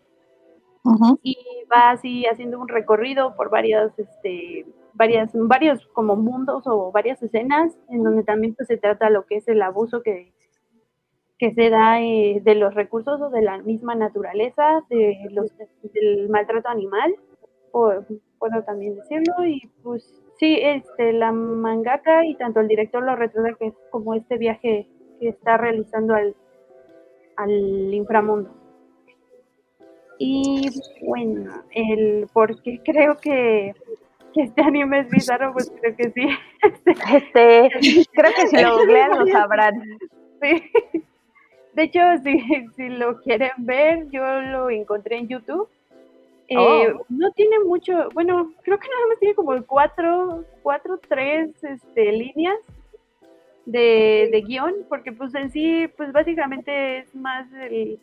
Y 1.23 1.37
va 1.73 1.91
así 1.91 2.27
haciendo 2.27 2.61
un 2.61 2.69
recorrido 2.69 3.35
por 3.35 3.51
varios, 3.51 3.99
este, 3.99 4.67
varias, 4.93 5.31
varios 5.35 5.85
como 5.89 6.15
mundos 6.15 6.63
o 6.67 6.93
varias 6.93 7.21
escenas 7.25 7.77
en 7.89 8.05
donde 8.05 8.23
también 8.23 8.55
pues, 8.55 8.69
se 8.69 8.77
trata 8.77 9.11
lo 9.11 9.27
que 9.27 9.39
es 9.39 9.49
el 9.49 9.63
abuso 9.63 10.01
que, 10.01 10.33
que 11.39 11.55
se 11.55 11.71
da 11.71 12.03
eh, 12.03 12.41
de 12.45 12.55
los 12.55 12.73
recursos 12.73 13.21
o 13.21 13.31
de 13.31 13.43
la 13.43 13.59
misma 13.59 13.97
naturaleza, 13.97 14.85
de 14.91 15.27
los, 15.33 15.51
del 15.93 16.29
maltrato 16.29 16.69
animal, 16.69 17.17
o, 17.73 17.95
puedo 18.39 18.63
también 18.63 18.95
decirlo, 18.95 19.45
y 19.45 19.69
pues 19.83 20.24
sí, 20.39 20.59
este, 20.61 21.13
la 21.13 21.33
mangaka 21.33 22.25
y 22.25 22.35
tanto 22.37 22.61
el 22.61 22.69
director 22.69 23.03
lo 23.03 23.17
retrata 23.17 23.55
que 23.59 23.67
es 23.69 23.75
como 23.91 24.15
este 24.15 24.37
viaje 24.39 24.89
que 25.21 25.29
está 25.29 25.57
realizando 25.57 26.15
al, 26.15 26.35
al 27.37 27.95
inframundo. 27.95 28.51
Y 30.19 30.69
bueno, 31.03 31.65
el 31.73 32.29
por 32.33 32.63
qué 32.63 32.81
creo 32.85 33.19
que, 33.19 33.75
que 34.33 34.43
este 34.43 34.63
anime 34.63 35.01
es 35.01 35.11
bizarro, 35.11 35.53
pues 35.53 35.73
creo 35.81 35.97
que 35.97 36.11
sí. 36.11 36.29
Este, 37.15 37.71
creo 38.13 38.33
que 38.37 38.47
si 38.47 38.63
lo 38.63 38.77
googlean 38.79 39.19
lo 39.19 39.27
sabrán. 39.27 39.83
Sí. 40.41 40.63
De 41.75 41.83
hecho, 41.83 42.01
si, 42.23 42.39
si 42.77 42.89
lo 42.89 43.21
quieren 43.21 43.51
ver, 43.59 44.09
yo 44.11 44.23
lo 44.41 44.71
encontré 44.71 45.17
en 45.19 45.29
YouTube. 45.29 45.69
Eh, 46.49 46.57
oh. 46.59 47.05
No 47.09 47.31
tiene 47.33 47.59
mucho, 47.61 48.09
bueno, 48.13 48.53
creo 48.63 48.79
que 48.79 48.89
nada 48.89 49.07
más 49.09 49.19
tiene 49.19 49.35
como 49.35 49.63
cuatro, 49.65 50.45
cuatro, 50.63 50.99
tres 51.09 51.51
este, 51.63 52.13
líneas 52.13 52.59
de, 53.67 54.29
de 54.31 54.43
guion, 54.43 54.75
porque 54.89 55.13
pues 55.13 55.35
en 55.35 55.51
sí, 55.51 55.89
pues 55.97 56.13
básicamente 56.13 56.99
es 56.99 57.15
más 57.15 57.51
el, 57.53 57.99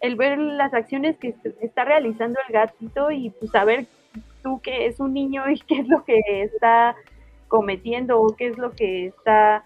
el 0.00 0.16
ver 0.16 0.38
las 0.38 0.72
acciones 0.72 1.18
que 1.18 1.34
está 1.60 1.84
realizando 1.84 2.38
el 2.46 2.52
gatito 2.52 3.10
y 3.10 3.30
pues 3.30 3.50
saber 3.50 3.86
tú 4.42 4.60
que 4.60 4.86
es 4.86 5.00
un 5.00 5.12
niño 5.12 5.48
y 5.50 5.58
qué 5.60 5.80
es 5.80 5.88
lo 5.88 6.04
que 6.04 6.20
está 6.42 6.96
cometiendo 7.48 8.20
o 8.20 8.34
qué 8.34 8.48
es 8.48 8.58
lo 8.58 8.72
que 8.72 9.06
está 9.06 9.64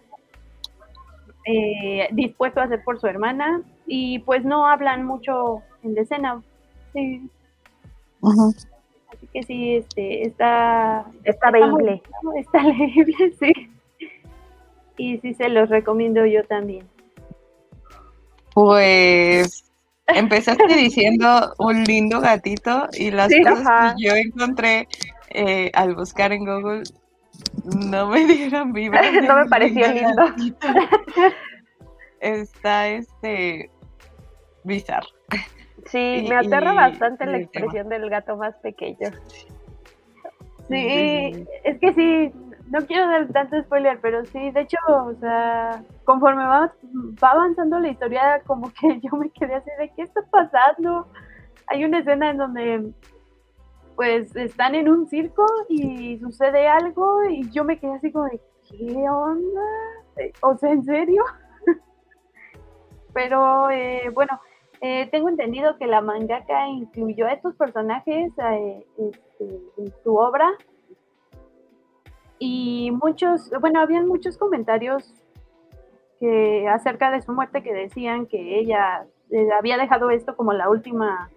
eh, 1.45 2.09
dispuesto 2.13 2.61
a 2.61 2.65
hacer 2.65 2.83
por 2.85 3.01
su 3.01 3.07
hermana 3.07 3.63
y 3.87 4.19
pues 4.21 4.45
no 4.45 4.67
hablan 4.67 5.07
mucho 5.07 5.63
en 5.83 5.95
la 5.95 6.03
escena. 6.03 6.43
Sí. 6.93 7.29
Así 8.23 9.27
que 9.33 9.43
sí, 9.43 9.77
este, 9.77 10.27
está... 10.27 11.07
Está 11.25 11.51
leíble. 11.51 12.03
Está 12.37 12.63
leíble, 12.63 13.35
sí. 13.39 13.53
Y 14.97 15.19
sí 15.19 15.35
se 15.35 15.49
los 15.49 15.69
recomiendo 15.69 16.27
yo 16.27 16.45
también. 16.45 16.87
Pues 18.55 19.69
empezaste 20.09 20.67
diciendo 20.77 21.55
un 21.59 21.85
lindo 21.85 22.21
gatito 22.21 22.89
y 22.93 23.11
las 23.11 23.33
cosas 23.47 23.95
que 23.95 24.05
yo 24.05 24.15
encontré 24.15 24.89
eh, 25.31 25.71
al 25.75 25.95
buscar 25.95 26.33
en 26.33 26.45
Google 26.45 26.83
no 27.65 28.09
me 28.09 28.25
dieron 28.27 28.73
viva. 28.73 29.01
no 29.03 29.37
me 29.37 29.47
pareció 29.47 29.87
lindo. 29.93 30.25
Está 32.21 32.89
este 32.89 33.71
bizarro. 34.65 35.18
Sí, 35.87 36.27
me 36.29 36.37
aterra 36.37 36.73
bastante 36.73 37.27
la 37.27 37.39
expresión 37.39 37.89
del 37.89 38.11
gato 38.11 38.37
más 38.37 38.55
pequeño. 38.57 39.11
Sí, 40.69 41.47
es 41.65 41.79
que 41.79 41.95
sí, 41.95 42.33
no 42.71 42.87
quiero 42.87 43.07
dar 43.07 43.29
tanto 43.29 43.61
spoiler, 43.63 43.99
pero 44.01 44.25
sí, 44.27 44.51
de 44.51 44.61
hecho, 44.61 44.77
o 44.89 45.15
sea, 45.15 45.83
conforme 46.05 46.45
va, 46.45 46.73
va 47.23 47.31
avanzando 47.31 47.79
la 47.79 47.89
historia, 47.89 48.43
como 48.47 48.71
que 48.73 49.01
yo 49.03 49.17
me 49.17 49.31
quedé 49.31 49.55
así 49.55 49.71
de, 49.79 49.91
¿qué 49.97 50.03
está 50.03 50.23
pasando? 50.31 51.07
Hay 51.67 51.85
una 51.85 52.01
escena 52.01 52.31
en 52.31 52.37
donde 52.39 52.93
pues 53.97 54.35
están 54.37 54.77
en 54.77 54.89
un 54.89 55.09
circo 55.09 55.45
y 55.69 56.19
sucede 56.21 56.69
algo 56.69 57.25
y 57.25 57.51
yo 57.51 57.65
me 57.65 57.81
quedé 57.81 57.95
así 57.95 58.13
como 58.13 58.27
de, 58.27 58.41
¿qué 58.69 58.95
onda? 59.09 59.61
O 60.43 60.57
sea, 60.57 60.71
¿en 60.71 60.85
serio? 60.85 61.25
Pero 63.13 63.71
eh, 63.71 64.09
bueno, 64.15 64.41
eh, 64.81 65.09
tengo 65.11 65.29
entendido 65.29 65.77
que 65.79 65.87
la 65.87 66.01
mangaka 66.01 66.69
incluyó 66.69 67.27
a 67.27 67.33
estos 67.33 67.55
personajes 67.57 68.33
eh, 68.39 68.87
este, 68.99 69.45
en 69.77 69.93
su 70.03 70.17
obra. 70.17 70.51
Y 72.39 72.91
muchos, 72.93 73.51
bueno, 73.61 73.81
habían 73.81 74.07
muchos 74.07 74.39
comentarios 74.39 75.13
que 76.21 76.69
acerca 76.69 77.11
de 77.11 77.23
su 77.23 77.33
muerte 77.33 77.63
que 77.63 77.73
decían 77.73 78.27
que 78.27 78.59
ella 78.59 79.07
había 79.59 79.77
dejado 79.77 80.11
esto 80.11 80.37
como 80.37 80.53
la 80.53 80.69
última 80.69 81.31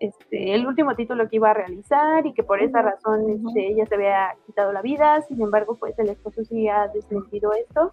este, 0.00 0.54
el 0.54 0.66
último 0.66 0.94
título 0.94 1.28
que 1.28 1.36
iba 1.36 1.50
a 1.50 1.54
realizar 1.54 2.24
y 2.24 2.32
que 2.32 2.44
por 2.44 2.62
esa 2.62 2.82
razón 2.82 3.28
este, 3.30 3.68
ella 3.68 3.84
se 3.86 3.94
había 3.96 4.36
quitado 4.46 4.72
la 4.72 4.82
vida, 4.82 5.20
sin 5.22 5.42
embargo, 5.42 5.76
pues 5.76 5.98
el 5.98 6.10
esposo 6.10 6.44
sí 6.44 6.68
ha 6.68 6.88
desmentido 6.88 7.52
esto, 7.52 7.92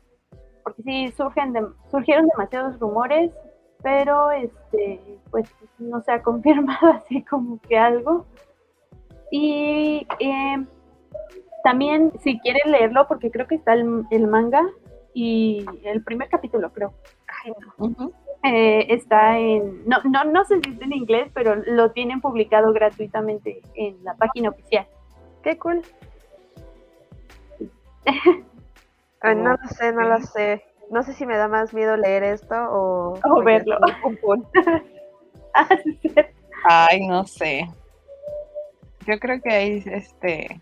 porque 0.63 0.83
sí 0.83 1.11
surgen 1.17 1.53
surgieron 1.89 2.27
demasiados 2.27 2.79
rumores, 2.79 3.31
pero 3.85 4.31
este, 4.31 4.99
pues 5.29 5.47
no 5.77 6.01
se 6.01 6.11
ha 6.11 6.21
confirmado 6.23 6.87
así 6.87 7.23
como 7.23 7.59
que 7.61 7.77
algo. 7.77 8.25
Y 9.29 10.07
em, 10.17 10.65
también, 11.63 12.11
si 12.23 12.39
quieren 12.39 12.71
leerlo, 12.71 13.07
porque 13.07 13.29
creo 13.29 13.45
que 13.45 13.53
está 13.53 13.73
el, 13.73 14.27
manga 14.27 14.63
y 15.13 15.63
el 15.83 16.03
primer 16.03 16.29
capítulo, 16.29 16.73
creo. 16.73 16.95
Eh, 18.43 18.87
está 18.89 19.37
en, 19.37 19.87
no, 19.87 19.97
no, 20.03 20.23
no 20.23 20.45
sé 20.45 20.59
si 20.63 20.71
está 20.71 20.85
en 20.85 20.93
inglés, 20.93 21.29
pero 21.35 21.53
lo 21.55 21.91
tienen 21.91 22.21
publicado 22.21 22.73
gratuitamente 22.73 23.61
en 23.75 24.03
la 24.03 24.15
página 24.15 24.49
oficial. 24.49 24.87
Qué 25.43 25.59
cool. 25.59 25.83
no 29.23 29.51
lo 29.61 29.67
sé, 29.69 29.91
no 29.91 30.01
lo 30.01 30.19
sé. 30.21 30.63
No 30.89 31.03
sé 31.03 31.13
si 31.13 31.25
me 31.25 31.37
da 31.37 31.47
más 31.47 31.73
miedo 31.73 31.97
leer 31.97 32.23
esto 32.23 32.55
o, 32.55 33.19
o 33.23 33.43
verlo. 33.43 33.77
Ah, 36.67 36.87
Ay, 36.89 37.07
no 37.07 37.25
sé. 37.25 37.65
Yo 39.07 39.17
creo 39.19 39.39
que 39.41 39.53
ahí 39.53 39.83
este 39.85 40.59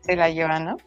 se 0.00 0.16
la 0.16 0.30
lleva, 0.30 0.58
¿no? 0.58 0.78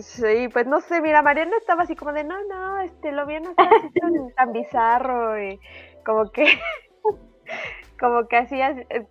Sí, 0.00 0.48
pues 0.52 0.66
no 0.66 0.80
sé, 0.80 1.00
mira, 1.00 1.22
Mariana 1.22 1.56
estaba 1.58 1.82
así 1.82 1.94
como 1.94 2.12
de, 2.12 2.24
no, 2.24 2.36
no, 2.48 2.80
este, 2.80 3.12
lo 3.12 3.26
vi 3.26 3.34
en 3.34 3.44
tan 4.36 4.52
bizarro 4.52 5.40
y 5.40 5.60
como 6.04 6.30
que, 6.30 6.46
como 8.00 8.26
que 8.26 8.36
así, 8.36 8.58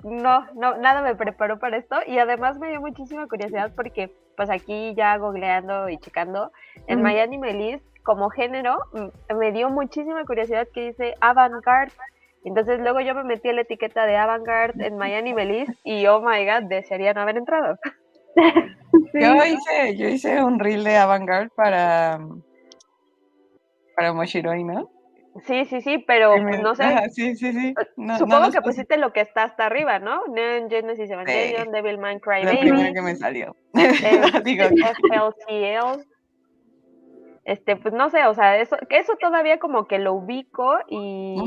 no, 0.03 0.51
no, 0.53 0.77
nada 0.77 1.01
me 1.01 1.15
preparó 1.15 1.59
para 1.59 1.77
esto 1.77 1.97
y 2.07 2.17
además 2.17 2.57
me 2.57 2.69
dio 2.69 2.81
muchísima 2.81 3.27
curiosidad 3.27 3.71
porque, 3.75 4.11
pues 4.35 4.49
aquí 4.49 4.93
ya 4.95 5.17
googleando 5.17 5.87
y 5.89 5.97
checando, 5.99 6.51
en 6.87 7.01
Miami 7.01 7.37
Melis, 7.37 7.81
como 8.05 8.29
género, 8.29 8.77
me 9.35 9.51
dio 9.51 9.69
muchísima 9.69 10.23
curiosidad 10.25 10.67
que 10.73 10.87
dice 10.87 11.15
avant-garde. 11.19 11.91
Entonces 12.45 12.79
luego 12.79 13.01
yo 13.01 13.15
me 13.15 13.23
metí 13.23 13.51
la 13.51 13.61
etiqueta 13.61 14.05
de 14.05 14.15
avant-garde 14.15 14.85
en 14.85 14.97
Miami 14.97 15.33
Melis 15.33 15.67
y, 15.83 16.05
oh 16.05 16.21
my 16.21 16.45
god, 16.45 16.69
desearía 16.69 17.13
no 17.13 17.21
haber 17.21 17.37
entrado. 17.37 17.77
Yo 19.13 19.35
hice, 19.45 19.95
yo 19.95 20.07
hice 20.07 20.43
un 20.43 20.59
reel 20.59 20.83
de 20.83 20.97
avant-garde 20.97 21.49
para, 21.55 22.19
para 23.95 24.13
Moshiroi, 24.13 24.63
¿no? 24.63 24.89
Sí, 25.45 25.65
sí, 25.65 25.81
sí, 25.81 26.03
pero 26.05 26.33
pues, 26.41 26.61
no 26.61 26.75
sé. 26.75 26.83
sí, 27.11 27.35
sí, 27.35 27.51
sí. 27.51 27.73
Supongo 28.17 28.51
que 28.51 28.61
pusiste 28.61 28.97
lo 28.97 29.11
que 29.11 29.21
está 29.21 29.43
hasta 29.43 29.65
arriba, 29.65 29.99
¿no? 29.99 30.25
Neon 30.27 30.69
Genesis 30.69 31.09
Evangelion, 31.09 31.71
Devil 31.71 31.97
Mind 31.97 32.21
Cry 32.21 32.43
La 32.43 32.59
primera 32.59 32.93
que 32.93 33.01
me 33.01 33.15
salió. 33.15 33.55
Digo, 34.43 34.65
FLCL. 34.65 36.14
Este, 37.45 37.75
pues 37.75 37.93
no 37.93 38.09
sé, 38.09 38.25
o 38.25 38.33
sea, 38.33 38.57
eso, 38.57 38.75
que 38.89 38.97
eso 38.97 39.13
todavía 39.19 39.59
como 39.59 39.87
que 39.87 39.99
lo 39.99 40.13
ubico 40.13 40.77
y, 40.87 41.37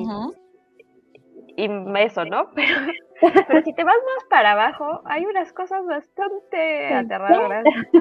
y 1.57 1.69
eso, 1.99 2.25
¿no? 2.25 2.51
Pero 2.55 2.75
pero 3.49 3.63
si 3.63 3.73
te 3.73 3.85
vas 3.85 3.97
más 3.97 4.25
para 4.29 4.53
abajo, 4.53 5.03
hay 5.05 5.27
unas 5.27 5.53
cosas 5.53 5.85
bastante 5.87 6.95
aterradoras. 6.95 7.65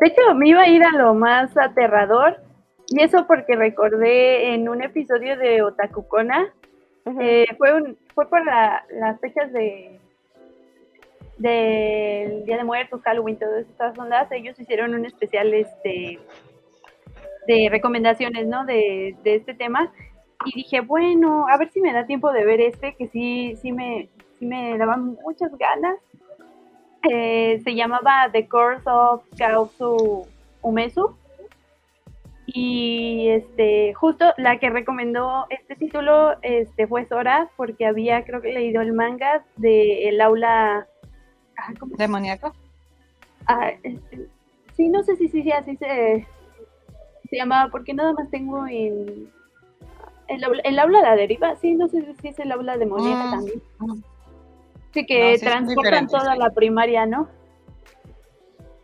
De 0.00 0.06
hecho, 0.06 0.34
me 0.34 0.48
iba 0.48 0.62
a 0.62 0.68
ir 0.68 0.84
a 0.84 0.92
lo 0.92 1.12
más 1.12 1.56
aterrador, 1.56 2.36
y 2.86 3.02
eso 3.02 3.26
porque 3.26 3.56
recordé 3.56 4.54
en 4.54 4.68
un 4.68 4.80
episodio 4.82 5.36
de 5.36 5.60
Otakukona, 5.62 6.54
eh, 7.20 7.46
fue, 7.56 7.74
un, 7.74 7.98
fue 8.14 8.28
por 8.28 8.44
las 8.44 9.20
fechas 9.20 9.52
de 9.52 9.98
del 11.38 12.44
Día 12.44 12.58
de 12.58 12.64
Muertos, 12.64 13.00
Halloween, 13.02 13.38
todas 13.38 13.66
estas 13.66 13.96
ondas, 13.98 14.30
ellos 14.32 14.58
hicieron 14.58 14.94
un 14.94 15.04
especial 15.04 15.54
este 15.54 16.18
de 17.48 17.68
recomendaciones, 17.68 18.46
¿no? 18.46 18.64
De, 18.64 19.16
de 19.24 19.34
este 19.34 19.54
tema 19.54 19.90
y 20.44 20.52
dije, 20.54 20.80
bueno, 20.80 21.46
a 21.48 21.56
ver 21.56 21.70
si 21.70 21.80
me 21.80 21.92
da 21.92 22.06
tiempo 22.06 22.32
de 22.32 22.44
ver 22.44 22.60
este, 22.60 22.94
que 22.94 23.08
sí, 23.08 23.56
sí 23.60 23.72
me, 23.72 24.08
sí 24.38 24.46
me 24.46 24.78
daban 24.78 25.16
muchas 25.24 25.56
ganas. 25.58 25.96
Eh, 27.10 27.60
se 27.64 27.74
llamaba 27.74 28.30
The 28.32 28.46
Course 28.46 28.88
of 28.88 29.22
Kaosu 29.36 30.26
Umesu. 30.62 31.16
Y 32.46 33.28
este, 33.28 33.92
justo 33.94 34.32
la 34.38 34.58
que 34.58 34.70
recomendó 34.70 35.46
este 35.50 35.76
título 35.76 36.36
este, 36.40 36.86
fue 36.86 37.04
Sora, 37.04 37.50
porque 37.56 37.84
había, 37.84 38.24
creo 38.24 38.40
que 38.40 38.52
leído 38.52 38.80
el 38.80 38.94
manga 38.94 39.44
de 39.56 40.08
El 40.08 40.20
aula. 40.20 40.86
Ah, 41.58 41.72
¿Demoníaco? 41.98 42.54
Ah, 43.46 43.72
este, 43.82 44.28
sí, 44.74 44.88
no 44.88 45.02
sé 45.02 45.16
si, 45.16 45.28
sí, 45.28 45.50
así 45.50 45.76
se, 45.76 46.26
se 47.28 47.36
llamaba, 47.36 47.70
porque 47.70 47.94
nada 47.94 48.12
más 48.12 48.30
tengo 48.30 48.66
en 48.66 49.30
el, 50.28 50.60
el 50.64 50.78
aula 50.78 50.98
de 51.00 51.04
la 51.04 51.16
deriva, 51.16 51.56
sí, 51.56 51.74
no 51.74 51.88
sé 51.88 52.14
si 52.20 52.28
es 52.28 52.38
el 52.38 52.52
aula 52.52 52.76
de 52.76 52.86
mm, 52.86 53.30
también. 53.30 53.62
Mm. 53.78 54.02
Sí, 54.92 55.06
que 55.06 55.36
transportan 55.38 56.06
toda 56.06 56.36
la 56.36 56.50
primaria, 56.50 57.06
¿no? 57.06 57.28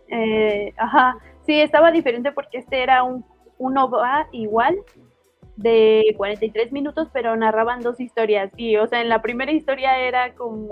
Eh, 0.08 0.72
ajá, 0.76 1.16
sí, 1.46 1.60
estaba 1.60 1.90
diferente 1.90 2.32
porque 2.32 2.58
este 2.58 2.82
era 2.82 3.02
un, 3.02 3.24
un 3.58 3.78
OVA 3.78 4.28
igual 4.32 4.78
de 5.56 6.14
43 6.16 6.72
minutos, 6.72 7.08
pero 7.12 7.36
narraban 7.36 7.80
dos 7.80 8.00
historias. 8.00 8.50
Y, 8.56 8.76
o 8.76 8.86
sea, 8.86 9.00
en 9.00 9.08
la 9.08 9.22
primera 9.22 9.52
historia 9.52 9.98
era 9.98 10.34
como 10.34 10.70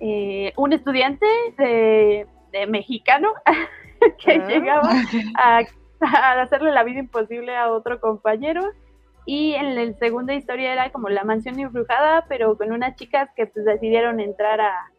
eh, 0.00 0.52
un 0.56 0.72
estudiante 0.72 1.26
de, 1.58 2.26
mexicano 2.68 3.34
que 4.24 4.32
ah. 4.32 4.48
llegaba 4.48 4.90
a, 5.34 5.60
a, 6.00 6.40
hacerle 6.40 6.72
la 6.72 6.84
vida 6.84 7.00
imposible 7.00 7.56
a 7.56 7.70
otro 7.70 8.00
compañero 8.00 8.72
y 9.26 9.54
en 9.54 9.74
la 9.74 9.92
segunda 9.98 10.34
historia 10.34 10.72
era 10.72 10.90
como 10.92 11.08
la 11.08 11.24
mansión 11.24 11.58
embrujada, 11.58 12.24
pero 12.28 12.56
con 12.56 12.70
unas 12.70 12.94
chicas 12.94 13.28
que 13.34 13.46
pues 13.46 13.64
decidieron 13.64 14.20
entrar 14.20 14.60
a, 14.60 14.92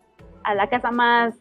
la 0.53 0.69
casa 0.69 0.91
más 0.91 1.35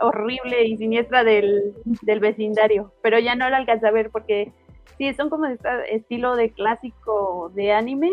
horrible 0.00 0.64
y 0.64 0.78
siniestra 0.78 1.24
del, 1.24 1.74
vecindario. 2.20 2.90
Pero 3.02 3.18
ya 3.18 3.34
no 3.34 3.50
la 3.50 3.58
alcanza 3.58 3.88
a 3.88 3.90
ver 3.90 4.10
porque 4.10 4.50
sí, 4.96 5.12
son 5.12 5.28
como 5.28 5.44
este 5.44 5.94
estilo 5.94 6.36
de 6.36 6.50
clásico 6.52 7.50
de 7.54 7.72
anime. 7.72 8.12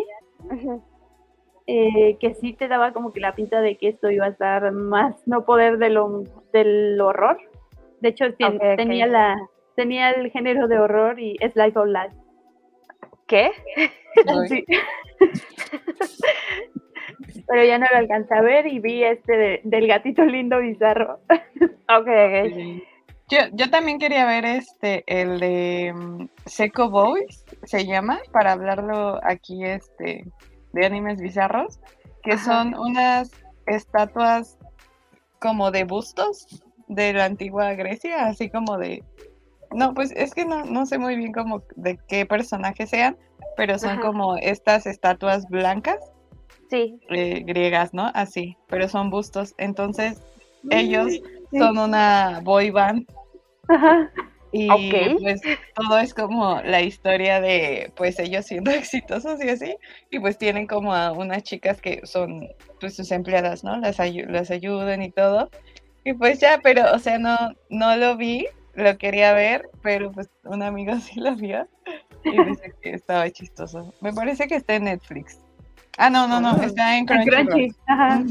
Eh, 1.65 2.17
que 2.19 2.33
sí 2.33 2.51
te 2.51 2.67
daba 2.67 2.91
como 2.91 3.13
que 3.13 3.21
la 3.21 3.35
pinta 3.35 3.61
de 3.61 3.77
que 3.77 3.87
esto 3.87 4.11
iba 4.11 4.25
a 4.25 4.29
estar 4.29 4.73
más 4.73 5.15
no 5.25 5.45
poder 5.45 5.77
de 5.77 5.91
lo, 5.91 6.23
del 6.51 6.99
horror. 6.99 7.37
De 8.01 8.09
hecho, 8.09 8.25
tenía 8.33 9.07
la 9.07 9.37
tenía 9.75 10.11
el 10.11 10.31
género 10.31 10.67
de 10.67 10.79
horror 10.79 11.19
y 11.19 11.37
es 11.39 11.55
Life 11.55 11.77
of 11.77 11.87
Life. 11.87 12.15
¿Qué? 13.27 13.51
Pero 17.47 17.63
ya 17.63 17.77
no 17.77 17.85
lo 17.91 17.97
alcancé 17.97 18.33
a 18.33 18.41
ver 18.41 18.67
y 18.67 18.79
vi 18.79 19.03
este 19.03 19.61
del 19.63 19.87
gatito 19.87 20.25
lindo 20.25 20.59
bizarro. 20.59 21.19
ok, 21.29 22.07
ok. 22.07 22.83
Yo, 23.29 23.39
yo 23.53 23.69
también 23.69 23.99
quería 23.99 24.25
ver 24.25 24.45
este, 24.45 25.03
el 25.07 25.39
de 25.39 25.93
um, 25.95 26.27
Seco 26.45 26.89
Boys, 26.89 27.45
se 27.63 27.85
llama, 27.85 28.19
para 28.31 28.51
hablarlo 28.51 29.19
aquí 29.23 29.63
este, 29.63 30.25
de 30.73 30.85
animes 30.85 31.19
bizarros, 31.19 31.79
que 32.21 32.37
son 32.37 32.75
unas 32.75 33.31
estatuas 33.65 34.57
como 35.39 35.71
de 35.71 35.85
bustos 35.85 36.63
de 36.87 37.13
la 37.13 37.25
antigua 37.25 37.73
Grecia, 37.73 38.25
así 38.25 38.49
como 38.49 38.77
de 38.77 39.03
no, 39.73 39.93
pues 39.93 40.11
es 40.15 40.33
que 40.33 40.45
no, 40.45 40.65
no 40.65 40.85
sé 40.85 40.97
muy 40.97 41.15
bien 41.15 41.31
como 41.31 41.63
de 41.75 41.99
qué 42.07 42.25
personaje 42.25 42.87
sean, 42.87 43.17
pero 43.57 43.77
son 43.77 43.99
como 43.99 44.37
estas 44.37 44.85
estatuas 44.85 45.47
blancas. 45.49 45.99
Sí. 46.69 46.99
Eh, 47.09 47.43
griegas, 47.45 47.93
¿no? 47.93 48.11
Así, 48.13 48.57
pero 48.67 48.87
son 48.87 49.09
bustos. 49.09 49.53
Entonces, 49.57 50.21
ellos 50.69 51.21
son 51.51 51.77
una 51.77 52.41
boy 52.43 52.71
band. 52.71 53.05
Ajá. 53.67 54.11
Y 54.55 54.67
pues 55.19 55.41
todo 55.75 55.97
es 55.97 56.13
como 56.13 56.61
la 56.61 56.81
historia 56.81 57.41
de 57.41 57.91
pues 57.95 58.19
ellos 58.19 58.45
siendo 58.45 58.69
exitosos 58.71 59.43
y 59.43 59.49
así. 59.49 59.75
Y 60.11 60.19
pues 60.19 60.37
tienen 60.37 60.67
como 60.67 60.93
a 60.93 61.11
unas 61.11 61.41
chicas 61.41 61.81
que 61.81 62.05
son 62.05 62.47
pues 62.79 62.95
sus 62.95 63.11
empleadas, 63.11 63.63
¿no? 63.63 63.75
Las, 63.77 63.97
las 63.97 64.51
ayudan 64.51 65.01
y 65.01 65.09
todo. 65.09 65.49
Y 66.03 66.13
pues 66.13 66.39
ya, 66.39 66.59
pero 66.61 66.93
o 66.93 66.99
sea, 66.99 67.17
no, 67.17 67.35
no 67.69 67.95
lo 67.95 68.15
vi, 68.15 68.45
lo 68.73 68.97
quería 68.97 69.33
ver, 69.33 69.69
pero 69.81 70.11
pues 70.11 70.29
un 70.43 70.63
amigo 70.63 70.95
sí 70.99 71.19
lo 71.19 71.35
vio 71.35 71.67
y 72.23 72.43
dice 72.43 72.73
que 72.81 72.93
estaba 72.93 73.29
chistoso. 73.29 73.93
Me 74.01 74.13
parece 74.13 74.47
que 74.47 74.55
está 74.55 74.75
en 74.75 74.85
Netflix. 74.85 75.39
Ah, 75.97 76.09
no, 76.09 76.27
no, 76.27 76.39
no, 76.39 76.49
ah. 76.49 76.65
está 76.65 76.97
en 76.97 77.05
Crunchy. 77.05 77.71
Ajá. 77.87 78.23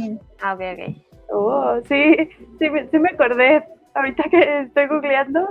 Ah, 0.42 0.54
ok, 0.54 0.96
Oh, 1.34 1.80
sí, 1.88 2.14
sí, 2.58 2.66
sí 2.90 2.98
me 2.98 3.10
acordé. 3.10 3.64
Ahorita 3.94 4.24
que 4.30 4.60
estoy 4.62 4.86
googleando, 4.86 5.48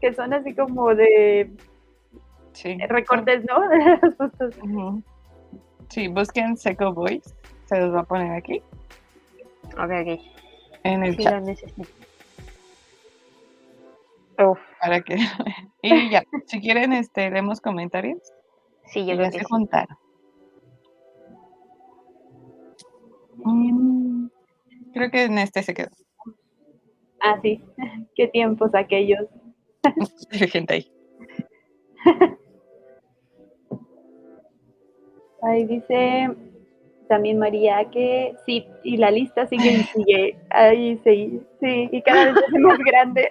que 0.00 0.14
son 0.14 0.32
así 0.32 0.54
como 0.54 0.94
de 0.94 1.50
sí. 2.52 2.78
recortes, 2.88 3.44
¿no? 3.44 3.68
De 4.38 5.02
Sí, 5.88 6.08
busquen 6.08 6.56
Seco 6.56 6.92
Boys, 6.92 7.34
se 7.66 7.80
los 7.80 7.94
va 7.94 8.00
a 8.00 8.04
poner 8.04 8.32
aquí. 8.32 8.62
Ok, 9.72 9.90
ok. 9.90 10.20
En 10.84 11.04
el 11.04 11.18
chat. 11.18 11.42
Para 14.80 15.02
que 15.02 15.16
y 15.82 16.10
ya, 16.10 16.22
si 16.46 16.60
quieren, 16.60 16.92
este, 16.92 17.30
leemos 17.30 17.60
comentarios. 17.60 18.18
Sí, 18.86 19.06
yo 19.06 19.16
creo 19.16 19.30
que 19.30 19.44
juntar. 19.44 19.88
Mm, 23.44 24.26
creo 24.92 25.10
que 25.10 25.24
en 25.24 25.38
este 25.38 25.62
se 25.62 25.74
quedó. 25.74 25.90
Ah, 27.20 27.38
sí. 27.42 27.62
Qué 28.16 28.28
tiempos 28.28 28.74
aquellos. 28.74 29.26
Hay 30.32 30.48
gente 30.48 30.74
ahí. 30.74 30.92
Ahí 35.42 35.64
dice 35.64 36.28
también 37.08 37.38
María 37.38 37.84
que 37.90 38.34
sí, 38.46 38.66
y 38.84 38.96
la 38.96 39.10
lista 39.10 39.46
sigue 39.46 39.72
y 39.72 39.82
sigue. 39.82 40.36
Ahí 40.50 41.00
sí, 41.02 41.40
sí, 41.60 41.88
y 41.90 42.02
cada 42.02 42.26
vez 42.26 42.36
es 42.36 42.60
más 42.60 42.78
grande. 42.78 43.28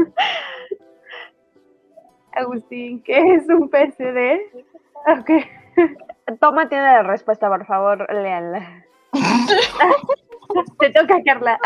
Agustín, 2.32 3.02
¿qué 3.02 3.34
es 3.34 3.48
un 3.48 3.68
PCD? 3.68 4.40
Okay. 5.20 5.44
Toma, 6.40 6.68
tiene 6.68 6.84
la 6.84 7.02
respuesta, 7.02 7.48
por 7.48 7.66
favor, 7.66 8.06
léala. 8.12 8.84
Te 10.78 10.90
toca, 10.90 11.20
Carla. 11.24 11.58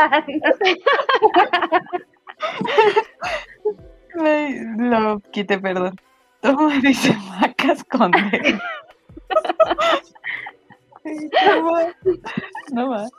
Lo 4.79 5.21
quité, 5.33 5.59
perdón. 5.59 5.97
Toma, 6.41 6.79
dice 6.81 7.15
macas 7.41 7.85
con 7.85 8.13
No 11.05 11.63
más. 11.63 11.95
No 12.73 12.89
más. 12.89 13.11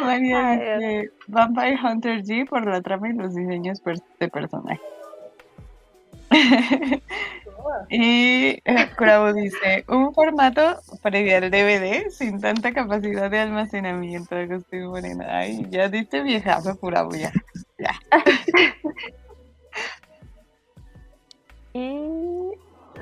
María 0.00 0.52
dice 0.52 1.10
Vampire 1.28 1.78
Hunter 1.82 2.22
G 2.22 2.48
por 2.48 2.66
la 2.66 2.80
trama 2.80 3.08
y 3.08 3.14
los 3.14 3.34
diseños 3.34 3.82
de 4.18 4.28
personaje. 4.28 4.80
y 7.90 8.58
eh, 8.64 8.88
dice, 9.34 9.84
un 9.88 10.14
formato 10.14 10.80
previo 11.02 11.36
al 11.36 11.50
DVD 11.50 12.08
sin 12.10 12.40
tanta 12.40 12.72
capacidad 12.72 13.30
de 13.30 13.40
almacenamiento. 13.40 14.36
Agustín 14.36 14.86
Moreno. 14.86 15.24
Ay, 15.28 15.66
ya 15.70 15.88
diste 15.88 16.22
viejazo, 16.22 16.78
Curabo, 16.78 17.14
ya. 17.14 17.32
ya. 17.78 17.92
y, 21.74 22.52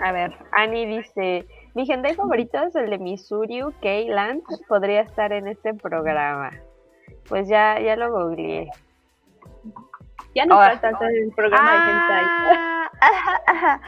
a 0.03 0.13
ver, 0.13 0.37
Annie 0.53 0.87
dice, 0.87 1.47
mi 1.75 1.87
gente 1.87 2.15
favorito 2.15 2.63
es 2.63 2.75
el 2.75 2.91
de 2.91 2.99
Missouri, 2.99 3.63
K-Land, 3.81 4.43
podría 4.69 5.03
estar 5.03 5.33
en 5.33 5.47
este 5.49 5.75
programa. 5.75 6.51
Pues 7.29 7.49
ya, 7.49 7.79
ya 7.81 7.97
lo 7.97 8.11
googleé. 8.11 8.71
Ya 10.35 10.47
no 10.47 10.57
falta 10.57 10.89
hacer 10.89 11.11
el 11.11 11.31
programa 11.33 11.73
de 11.73 11.79
Hentai. 11.91 12.25
Ah, 13.01 13.81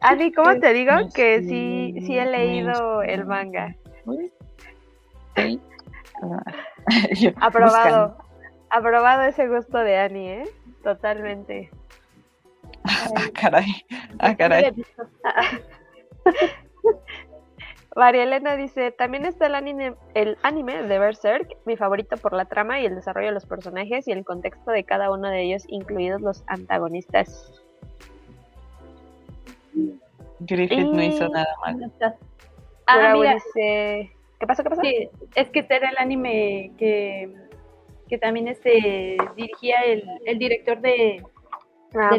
Ani, 0.00 0.32
¿cómo 0.32 0.58
te 0.58 0.72
digo 0.72 0.92
que 1.14 1.42
sí, 1.42 1.94
sí 2.06 2.18
he 2.18 2.26
leído 2.26 3.02
el 3.02 3.24
manga? 3.24 3.76
Aprobado. 7.40 8.16
Aprobado 8.70 9.22
ese 9.22 9.48
gusto 9.48 9.78
de 9.78 9.98
Ani, 9.98 10.28
¿eh? 10.28 10.44
Totalmente. 10.82 11.70
Ah, 12.84 13.28
caray. 13.34 13.84
Ah, 14.18 14.34
caray. 14.34 14.74
María 17.94 18.22
Elena 18.22 18.56
dice, 18.56 18.90
también 18.90 19.26
está 19.26 19.46
el 19.46 19.54
anime, 19.54 19.94
el 20.14 20.38
anime 20.42 20.82
de 20.82 20.98
Berserk, 20.98 21.56
mi 21.66 21.76
favorito 21.76 22.16
por 22.16 22.32
la 22.32 22.46
trama 22.46 22.80
y 22.80 22.86
el 22.86 22.94
desarrollo 22.94 23.28
de 23.28 23.34
los 23.34 23.44
personajes 23.44 24.08
y 24.08 24.12
el 24.12 24.24
contexto 24.24 24.70
de 24.70 24.84
cada 24.84 25.10
uno 25.10 25.28
de 25.28 25.42
ellos, 25.42 25.64
incluidos 25.68 26.22
los 26.22 26.44
antagonistas. 26.46 27.52
Griffith 30.40 30.86
no 30.86 31.02
hizo 31.02 31.28
nada 31.28 31.54
mal. 31.60 31.92
Ah, 32.86 33.14
mira. 33.14 33.38
¿Qué 33.54 34.46
pasó? 34.46 34.62
¿Qué 34.64 34.70
pasó? 34.70 34.82
es 34.82 35.50
que 35.50 35.60
este 35.60 35.76
era 35.76 35.90
el 35.90 35.98
anime 35.98 36.72
que, 36.76 37.32
que 38.08 38.18
también 38.18 38.48
este 38.48 39.18
dirigía 39.36 39.82
el, 39.82 40.04
el 40.26 40.38
director 40.38 40.80
de, 40.80 41.22
ah, 41.94 42.16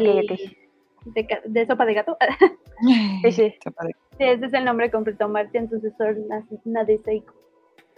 de, 1.04 1.66
Sopa 1.66 1.84
de 1.84 1.94
Gato. 1.94 2.16
sí, 3.22 3.32
sí. 3.32 3.54
ese 4.18 4.46
es 4.46 4.52
el 4.52 4.64
nombre 4.64 4.90
completo, 4.90 5.28
Martin 5.28 5.68
Sucesor 5.68 6.16
Nadeseiko. 6.64 7.34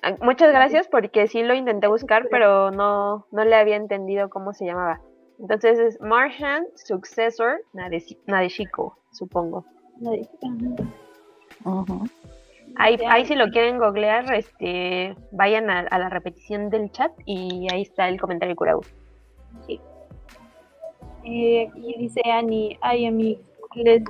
Ah, 0.03 0.15
muchas 0.21 0.51
gracias 0.51 0.89
porque 0.89 1.27
sí 1.27 1.43
lo 1.43 1.55
intenté 1.55 1.87
buscar, 1.87 2.29
pero 2.31 2.71
no, 2.71 3.27
no 3.31 3.45
le 3.45 3.57
había 3.57 3.77
entendido 3.77 4.29
cómo 4.31 4.53
se 4.53 4.67
llamaba. 4.67 5.01
Entonces 5.39 5.79
es 5.79 6.01
Martian 6.01 6.67
Successor 6.75 7.61
Nadeshiko, 8.27 8.97
supongo. 9.11 9.65
Ahí, 12.77 12.99
ahí 13.09 13.25
si 13.25 13.35
lo 13.35 13.49
quieren 13.49 13.79
googlear, 13.79 14.33
este, 14.35 15.17
vayan 15.33 15.71
a, 15.71 15.99
la 15.99 16.09
repetición 16.09 16.69
del 16.69 16.91
chat 16.91 17.13
y 17.25 17.67
ahí 17.73 17.83
está 17.83 18.09
el 18.09 18.21
comentario 18.21 18.55
curado. 18.57 18.81
Eh, 21.29 21.69
y 21.75 21.99
dice 21.99 22.21
Ani, 22.31 22.79
ay 22.81 23.11
mí 23.11 23.39
les, 23.75 24.03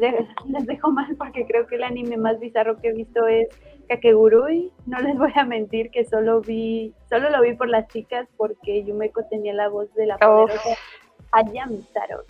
les 0.48 0.66
dejo 0.66 0.90
mal 0.90 1.16
porque 1.16 1.46
creo 1.46 1.66
que 1.66 1.76
el 1.76 1.84
anime 1.84 2.16
más 2.16 2.38
bizarro 2.38 2.76
que 2.80 2.88
he 2.88 2.92
visto 2.92 3.26
es 3.26 3.48
Kakegurui. 3.88 4.70
No 4.86 5.00
les 5.00 5.16
voy 5.16 5.32
a 5.34 5.44
mentir 5.44 5.90
que 5.90 6.04
solo 6.04 6.40
vi, 6.40 6.92
solo 7.08 7.30
lo 7.30 7.40
vi 7.40 7.54
por 7.54 7.68
las 7.68 7.88
chicas 7.88 8.28
porque 8.36 8.84
Yumeko 8.84 9.24
tenía 9.24 9.54
la 9.54 9.68
voz 9.68 9.92
de 9.94 10.06
la 10.06 10.18
poderosa 10.18 10.76
Ayami 11.32 11.84
Taro. 11.94 12.24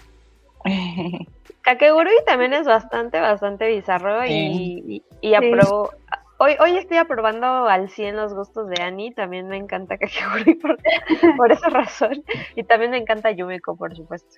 Kakegurui 1.62 2.14
también 2.24 2.52
es 2.52 2.64
bastante, 2.64 3.20
bastante 3.20 3.68
bizarro 3.68 4.24
y, 4.24 5.02
y, 5.20 5.34
aprobó. 5.34 5.90
Hoy, 6.38 6.54
hoy 6.60 6.76
estoy 6.76 6.98
aprobando 6.98 7.46
al 7.66 7.88
100 7.88 8.14
los 8.14 8.34
gustos 8.34 8.68
de 8.68 8.82
Annie, 8.82 9.14
también 9.14 9.48
me 9.48 9.56
encanta 9.56 9.96
Kakegurui 9.96 10.54
por, 10.56 10.76
por 11.36 11.50
esa 11.50 11.70
razón. 11.70 12.22
Y 12.54 12.62
también 12.64 12.90
me 12.90 12.98
encanta 12.98 13.30
Yumeko, 13.30 13.74
por 13.74 13.96
supuesto. 13.96 14.36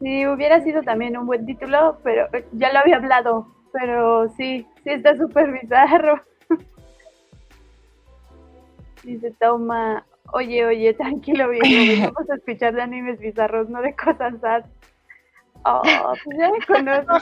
Sí, 0.00 0.24
hubiera 0.26 0.60
sido 0.60 0.82
también 0.82 1.16
un 1.16 1.26
buen 1.26 1.46
título, 1.46 1.98
pero 2.04 2.28
ya 2.52 2.72
lo 2.72 2.78
había 2.78 2.96
hablado, 2.96 3.48
pero 3.72 4.28
sí, 4.36 4.66
sí 4.84 4.90
está 4.90 5.16
súper 5.16 5.50
bizarro. 5.50 6.22
Dice 9.02 9.32
Toma, 9.40 10.06
oye, 10.32 10.64
oye, 10.64 10.94
tranquilo, 10.94 11.48
viejo, 11.48 12.12
vamos 12.12 12.30
a 12.30 12.36
escuchar 12.36 12.74
de 12.74 12.82
animes 12.82 13.18
bizarros, 13.18 13.68
no 13.68 13.82
de 13.82 13.96
cosas 13.96 14.34
sad. 14.40 14.64
Oh, 15.64 15.82
pues 15.82 16.38
ya 16.38 16.50
me 16.50 16.64
conozco. 16.66 17.18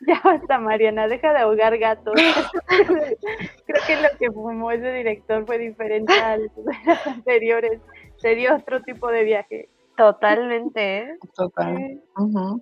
Ya 0.06 0.20
basta, 0.24 0.58
Mariana, 0.58 1.08
deja 1.08 1.32
de 1.32 1.40
ahogar 1.40 1.76
gatos. 1.78 2.14
Creo 2.68 3.82
que 3.86 3.96
lo 3.96 4.08
que 4.18 4.30
fumó 4.30 4.70
ese 4.70 4.92
director 4.92 5.44
fue 5.46 5.58
diferente 5.58 6.12
a 6.12 6.38
los 6.38 6.50
anteriores. 7.06 7.80
Sería 8.16 8.56
otro 8.56 8.82
tipo 8.82 9.08
de 9.08 9.24
viaje. 9.24 9.68
Totalmente, 9.96 10.98
¿eh? 10.98 11.18
Total. 11.34 12.02
Uh 12.16 12.60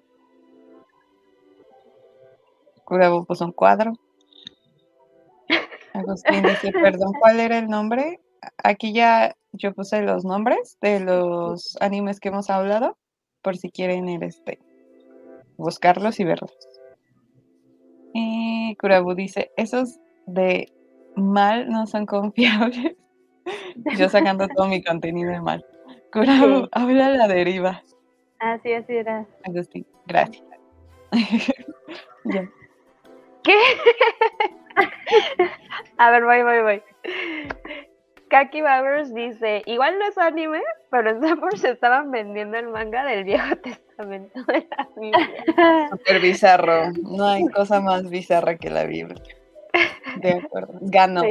puso 3.27 3.45
un 3.45 3.53
cuadro. 3.53 3.93
Agustín 5.93 6.43
dice, 6.43 6.73
perdón, 6.73 7.13
¿cuál 7.21 7.41
era 7.41 7.59
el 7.59 7.69
nombre? 7.69 8.21
Aquí 8.63 8.93
ya 8.93 9.37
yo 9.53 9.75
puse 9.75 10.03
los 10.03 10.25
nombres 10.25 10.79
de 10.81 11.01
los 11.01 11.77
animes 11.81 12.19
que 12.19 12.29
hemos 12.29 12.49
hablado, 12.51 12.97
por 13.43 13.57
si 13.57 13.71
quieren 13.71 14.09
ir 14.09 14.25
este, 14.25 14.59
buscarlos 15.57 16.19
y 16.21 16.25
verlos. 16.25 16.78
Y 18.21 18.75
Kurabu 18.81 19.15
dice, 19.15 19.53
esos 19.57 20.01
de 20.27 20.73
mal 21.15 21.71
no 21.71 21.87
son 21.87 22.05
confiables. 22.05 22.97
yo 23.97 24.09
sacando 24.09 24.49
todo 24.49 24.67
mi 24.67 24.83
contenido 24.83 25.31
de 25.31 25.41
mal. 25.41 25.65
Kurabu, 26.13 26.67
habla 26.73 27.07
a 27.07 27.11
la 27.11 27.29
deriva. 27.29 27.85
Así, 28.41 28.73
así 28.73 28.97
era. 28.97 29.25
Agustín, 29.45 29.87
gracias. 30.07 30.43
¿Qué? 33.45 33.55
a 35.99 36.11
ver, 36.11 36.25
voy, 36.25 36.43
voy, 36.43 36.63
voy. 36.63 36.83
Kaki 38.29 38.61
Bowers 38.63 39.15
dice, 39.15 39.63
igual 39.67 39.99
no 39.99 40.07
es 40.07 40.19
anime, 40.19 40.63
pero 40.91 41.11
en 41.11 41.21
Sampers 41.21 41.61
se 41.61 41.71
estaban 41.71 42.11
vendiendo 42.11 42.59
el 42.59 42.69
manga 42.69 43.05
del 43.05 43.25
Viejo 43.25 43.57
Testamento 43.57 44.43
de 44.45 44.67
la 44.71 44.89
Biblia. 44.97 45.89
Súper 45.91 46.21
bizarro. 46.21 46.93
No 47.03 47.27
hay 47.27 47.47
cosa 47.49 47.81
más 47.81 48.09
bizarra 48.09 48.57
que 48.57 48.71
la 48.71 48.85
Biblia. 48.85 49.23
De 50.17 50.33
acuerdo. 50.33 50.79
Gano. 50.81 51.23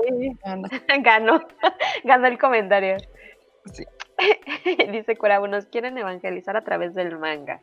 Gano. 0.44 0.68
Ganó. 2.04 2.28
el 2.28 2.38
comentario. 2.38 2.98
Sí. 3.74 3.86
dice 4.92 5.16
Kurabu, 5.16 5.48
nos 5.48 5.66
quieren 5.66 5.98
evangelizar 5.98 6.58
a 6.58 6.64
través 6.64 6.94
del 6.94 7.18
manga. 7.18 7.62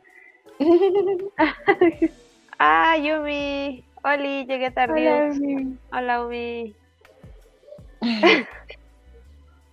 ah, 2.59 2.97
Yumi. 2.97 3.83
Oli, 4.03 4.45
llegué 4.45 4.71
tarde. 4.71 5.11
Hola, 5.11 5.31
Umi. 5.31 5.77
Hola, 5.91 6.25
Umi. 6.25 6.75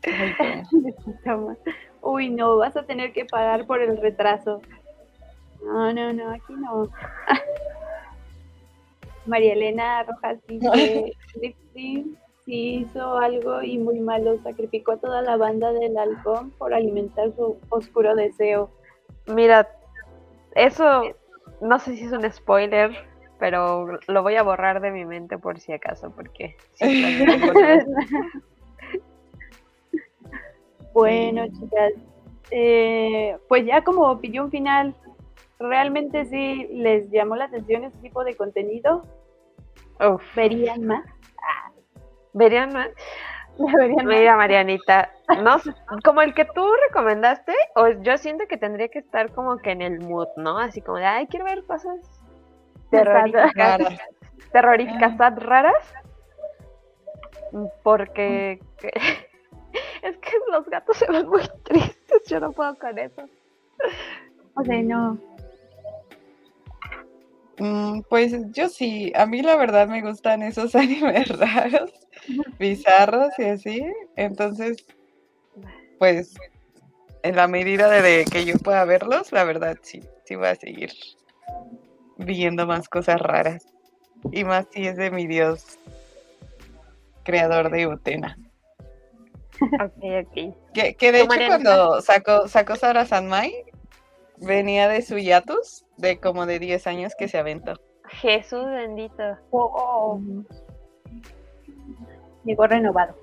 Uy, 2.02 2.30
no, 2.30 2.56
vas 2.56 2.76
a 2.76 2.84
tener 2.84 3.12
que 3.12 3.24
pagar 3.24 3.66
por 3.66 3.80
el 3.80 3.96
retraso. 3.96 4.60
No, 5.64 5.92
no, 5.92 6.12
no, 6.12 6.30
aquí 6.30 6.52
no. 6.54 6.88
María 9.26 9.52
Elena 9.52 10.02
Rojas 10.02 10.38
dice, 10.48 11.12
sí 11.74 12.16
hizo 12.44 13.18
algo 13.18 13.62
y 13.62 13.78
muy 13.78 14.00
malo, 14.00 14.38
sacrificó 14.42 14.92
a 14.92 14.96
toda 14.96 15.22
la 15.22 15.36
banda 15.36 15.72
del 15.72 15.96
halcón 15.96 16.50
por 16.52 16.74
alimentar 16.74 17.32
su 17.36 17.56
oscuro 17.68 18.16
deseo. 18.16 18.70
Mira, 19.26 19.68
eso 20.54 21.14
no 21.60 21.78
sé 21.78 21.96
si 21.96 22.04
es 22.04 22.12
un 22.12 22.28
spoiler, 22.30 22.90
pero 23.38 23.98
lo 24.08 24.22
voy 24.22 24.34
a 24.34 24.42
borrar 24.42 24.80
de 24.80 24.90
mi 24.90 25.04
mente 25.04 25.38
por 25.38 25.60
si 25.60 25.72
acaso, 25.72 26.10
porque... 26.10 26.56
bueno, 30.92 31.46
chicas, 31.46 31.92
eh, 32.50 33.36
pues 33.48 33.64
ya 33.66 33.82
como 33.82 34.10
opinión 34.10 34.50
final, 34.50 34.94
¿realmente 35.58 36.24
sí 36.26 36.68
les 36.72 37.10
llamó 37.10 37.36
la 37.36 37.46
atención 37.46 37.84
este 37.84 37.98
tipo 38.00 38.24
de 38.24 38.36
contenido? 38.36 39.02
¿Verían 40.34 40.86
más? 40.86 41.04
¿Verían 42.32 42.72
más? 42.72 42.88
Mira, 44.04 44.36
Marianita, 44.36 45.10
no 45.42 45.56
como 46.04 46.22
el 46.22 46.34
que 46.34 46.46
tú 46.46 46.66
recomendaste, 46.88 47.52
o 47.76 47.88
yo 48.02 48.16
siento 48.16 48.46
que 48.48 48.56
tendría 48.56 48.88
que 48.88 48.98
estar 48.98 49.32
como 49.32 49.58
que 49.58 49.72
en 49.72 49.82
el 49.82 50.00
mood, 50.00 50.28
¿no? 50.36 50.58
Así 50.58 50.80
como 50.80 50.98
de, 50.98 51.04
ay, 51.04 51.26
quiero 51.26 51.44
ver 51.44 51.64
cosas 51.64 51.98
terroríficas, 52.90 53.80
terroríficas 54.52 55.36
raras, 55.36 55.94
porque 57.82 58.60
es 60.02 60.16
que 60.18 60.32
los 60.50 60.68
gatos 60.68 60.96
se 60.96 61.10
ven 61.10 61.28
muy 61.28 61.42
tristes, 61.64 62.22
yo 62.26 62.40
no 62.40 62.52
puedo 62.52 62.74
con 62.76 62.98
eso. 62.98 63.22
O 64.54 64.64
sea, 64.64 64.82
no. 64.82 65.18
Mm, 67.58 68.02
pues 68.08 68.34
yo 68.50 68.68
sí, 68.68 69.12
a 69.14 69.26
mí 69.26 69.42
la 69.42 69.56
verdad 69.56 69.86
me 69.88 70.02
gustan 70.02 70.42
esos 70.42 70.74
animes 70.74 71.28
raros 71.28 71.92
bizarros 72.58 73.32
y 73.38 73.44
así. 73.44 73.86
Entonces, 74.16 74.84
pues, 75.98 76.34
en 77.22 77.36
la 77.36 77.46
medida 77.46 77.88
de 77.88 78.24
que 78.24 78.44
yo 78.44 78.54
pueda 78.58 78.84
verlos, 78.84 79.32
la 79.32 79.44
verdad 79.44 79.78
sí, 79.82 80.00
sí 80.24 80.34
voy 80.34 80.48
a 80.48 80.56
seguir 80.56 80.92
viendo 82.16 82.66
más 82.66 82.88
cosas 82.88 83.20
raras. 83.20 83.66
Y 84.30 84.44
más 84.44 84.66
si 84.70 84.86
es 84.86 84.96
de 84.96 85.10
mi 85.10 85.26
dios 85.26 85.78
creador 87.24 87.70
de 87.70 87.86
Utena. 87.86 88.36
Ok, 89.60 90.26
ok. 90.26 90.54
Que, 90.72 90.94
que 90.94 91.12
de 91.12 91.20
hecho 91.22 91.38
cuando 91.46 92.00
sacó, 92.00 92.48
sacó 92.48 92.76
Sara 92.76 93.04
Sanmai, 93.04 93.52
venía 94.38 94.88
de 94.88 95.02
su 95.02 95.18
yatus 95.18 95.84
de 95.96 96.18
como 96.18 96.46
de 96.46 96.58
10 96.58 96.86
años 96.86 97.14
que 97.16 97.28
se 97.28 97.38
aventó. 97.38 97.74
Jesús 98.08 98.64
bendito. 98.66 99.22
Oh, 99.50 100.20
llegó 102.44 102.66
renovado. 102.66 103.14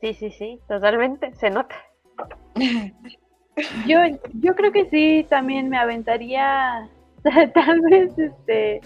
sí, 0.00 0.14
sí, 0.14 0.30
sí, 0.30 0.60
totalmente, 0.68 1.34
se 1.34 1.50
nota. 1.50 1.74
yo, 3.86 3.98
yo 4.34 4.54
creo 4.54 4.72
que 4.72 4.88
sí, 4.90 5.26
también 5.28 5.68
me 5.68 5.78
aventaría 5.78 6.88
tal 7.54 7.80
vez 7.82 8.18
este 8.18 8.80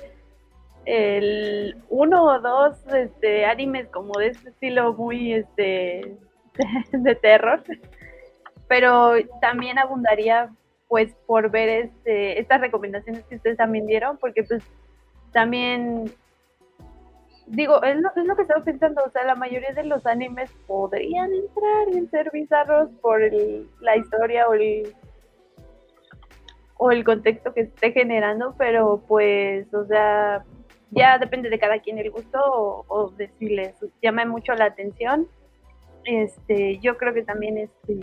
el 0.87 1.77
uno 1.89 2.25
o 2.25 2.41
dos 2.41 2.77
este 2.93 3.47
animes 3.47 3.89
como 3.89 4.19
de 4.19 4.29
este 4.29 4.51
estilo 4.51 4.93
muy 4.93 5.33
este 5.33 6.19
de, 6.93 7.15
terror 7.17 7.63
pero 8.69 9.15
también 9.41 9.79
abundaría 9.79 10.51
pues 10.89 11.15
por 11.27 11.51
ver 11.51 11.69
este 11.69 12.41
estas 12.41 12.61
recomendaciones 12.61 13.25
que 13.25 13.37
ustedes 13.37 13.57
también 13.57 13.87
dieron 13.87 14.17
porque 14.19 14.45
pues 14.45 14.63
también 15.33 16.13
digo, 17.47 17.83
es 17.83 17.97
lo, 17.97 18.09
es 18.17 18.27
lo 18.27 18.37
que 18.37 18.43
estaba 18.43 18.65
pensando, 18.65 19.03
o 19.05 19.11
sea, 19.11 19.25
la 19.25 19.35
mayoría 19.35 19.73
de 19.73 19.85
los 19.85 20.07
animes 20.07 20.51
podrían 20.67 21.33
entrar 21.33 21.89
en 21.93 22.11
ser 22.11 22.31
bizarros 22.33 22.91
por 23.01 23.21
la 23.81 23.97
historia 23.97 24.49
o 24.49 24.55
el, 24.55 24.95
o 26.77 26.91
el 26.91 27.05
contexto 27.05 27.53
que 27.53 27.63
esté 27.63 27.93
generando, 27.93 28.55
pero 28.57 29.03
pues, 29.07 29.73
o 29.75 29.85
sea, 29.87 30.45
ya 30.91 31.19
depende 31.19 31.51
de 31.51 31.59
cada 31.59 31.81
quien 31.81 31.99
el 31.99 32.11
gusto 32.11 32.39
o, 32.41 32.85
o 32.89 33.11
de 33.11 33.29
si 33.39 33.49
les 33.49 33.75
llama 34.03 34.25
mucho 34.25 34.55
la 34.55 34.67
atención. 34.67 35.29
Este, 36.05 36.79
yo 36.79 36.97
creo 36.97 37.15
que 37.15 37.23
también 37.23 37.59
este, 37.59 38.01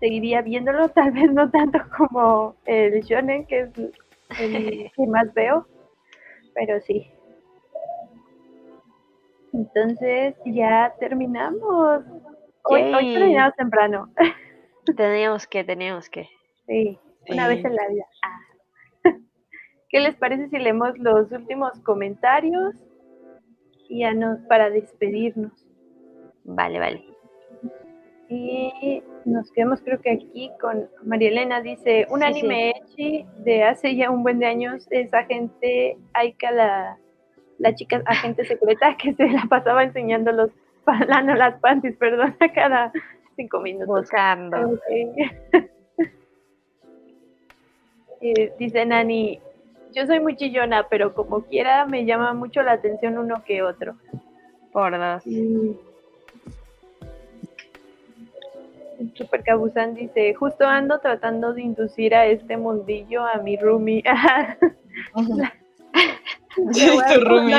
seguiría 0.00 0.42
viéndolo, 0.42 0.88
tal 0.94 1.12
vez 1.12 1.32
no 1.32 1.50
tanto 1.50 1.78
como 1.96 2.56
el 2.64 3.00
shonen, 3.02 3.46
que 3.46 3.60
es 3.60 3.70
el 4.40 4.90
que 4.96 5.06
más 5.06 5.32
veo, 5.34 5.66
pero 6.54 6.80
sí, 6.80 7.10
entonces 9.52 10.34
ya 10.44 10.94
terminamos. 11.00 12.04
Hoy, 12.64 13.14
terminamos 13.14 13.54
temprano. 13.56 14.12
Teníamos 14.96 15.46
que, 15.46 15.64
teníamos 15.64 16.08
que. 16.08 16.28
Sí, 16.66 16.98
una 17.28 17.48
vez 17.48 17.64
en 17.64 17.74
la 17.74 17.88
vida. 17.88 18.04
Ah. 18.22 19.12
¿Qué 19.90 20.00
les 20.00 20.16
parece 20.16 20.48
si 20.48 20.58
leemos 20.58 20.98
los 20.98 21.30
últimos 21.32 21.78
comentarios? 21.80 22.74
Y 23.88 24.00
ya 24.00 24.12
nos, 24.12 24.40
para 24.42 24.70
despedirnos. 24.70 25.66
Vale, 26.44 26.78
vale. 26.78 27.04
Y 28.30 29.02
nos 29.24 29.50
quedamos 29.52 29.80
creo 29.80 30.00
que 30.00 30.10
aquí 30.10 30.50
con 30.60 30.88
María 31.02 31.30
Elena, 31.30 31.62
dice, 31.62 32.06
un 32.10 32.22
anime 32.22 32.74
de 33.38 33.64
hace 33.64 33.96
ya 33.96 34.10
un 34.10 34.22
buen 34.22 34.38
de 34.38 34.46
años 34.46 34.86
es 34.90 35.12
agente 35.14 35.96
Aika 36.12 36.50
la 36.50 36.98
la 37.58 37.74
chica 37.74 38.02
agente 38.06 38.44
secreta 38.44 38.96
que 38.96 39.14
se 39.14 39.28
la 39.28 39.44
pasaba 39.48 39.82
enseñando 39.84 40.32
los 40.32 40.50
no, 41.22 41.34
las 41.34 41.60
panties, 41.60 41.96
perdón, 41.96 42.34
a 42.40 42.50
cada 42.52 42.92
cinco 43.36 43.60
minutos. 43.60 43.88
Buscando. 43.88 44.80
dice 48.58 48.86
Nani, 48.86 49.38
yo 49.94 50.06
soy 50.06 50.18
muy 50.18 50.34
chillona, 50.34 50.88
pero 50.88 51.14
como 51.14 51.42
quiera 51.42 51.84
me 51.84 52.06
llama 52.06 52.32
mucho 52.32 52.62
la 52.62 52.72
atención 52.72 53.18
uno 53.18 53.44
que 53.44 53.62
otro. 53.62 53.96
Por 54.72 54.98
dos. 54.98 55.24
Super 59.14 59.42
Cabuzán 59.44 59.94
dice, 59.94 60.34
justo 60.34 60.66
ando 60.66 60.98
tratando 60.98 61.52
de 61.54 61.62
inducir 61.62 62.14
a 62.14 62.26
este 62.26 62.56
mundillo 62.56 63.24
a 63.24 63.38
mi 63.38 63.56
roomie. 63.56 64.02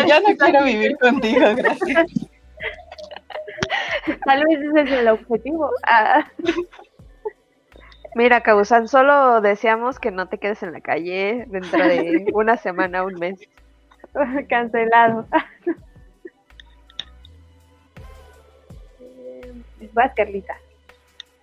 ya 0.04 0.20
no 0.20 0.36
quiero 0.38 0.64
vivir 0.66 0.98
contigo, 0.98 1.46
gracias. 1.56 2.30
Tal 4.26 4.44
vez 4.46 4.60
ese 4.60 4.82
es 4.82 4.92
el 4.92 5.08
objetivo. 5.08 5.72
Ah. 5.84 6.30
Mira, 8.16 8.42
Cabusan, 8.42 8.88
solo 8.88 9.40
deseamos 9.40 10.00
que 10.00 10.12
no 10.12 10.28
te 10.28 10.40
quedes 10.40 10.64
en 10.64 10.74
la 10.74 10.82
calle 10.82 11.46
dentro 11.48 11.88
de 11.88 12.26
una 12.34 12.58
semana, 12.58 13.04
un 13.04 13.14
mes. 13.14 13.40
Cancelado. 14.50 15.28
Vas, 19.94 20.14
Carlita. 20.16 20.56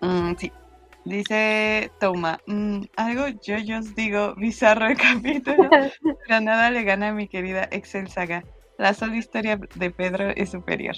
Mm, 0.06 0.36
sí. 0.36 0.52
Dice 1.04 1.90
Toma, 2.00 2.38
mm, 2.46 2.82
algo 2.96 3.28
yo, 3.42 3.58
yo 3.58 3.78
os 3.78 3.94
digo, 3.94 4.34
bizarro 4.36 4.86
el 4.86 4.96
capítulo, 4.98 5.68
pero 6.26 6.40
nada 6.40 6.70
le 6.70 6.82
gana 6.82 7.08
a 7.08 7.12
mi 7.12 7.28
querida 7.28 7.68
Excel 7.70 8.08
Saga. 8.08 8.44
La 8.78 8.92
sola 8.92 9.16
historia 9.16 9.58
de 9.74 9.90
Pedro 9.90 10.30
es 10.30 10.50
superior. 10.50 10.96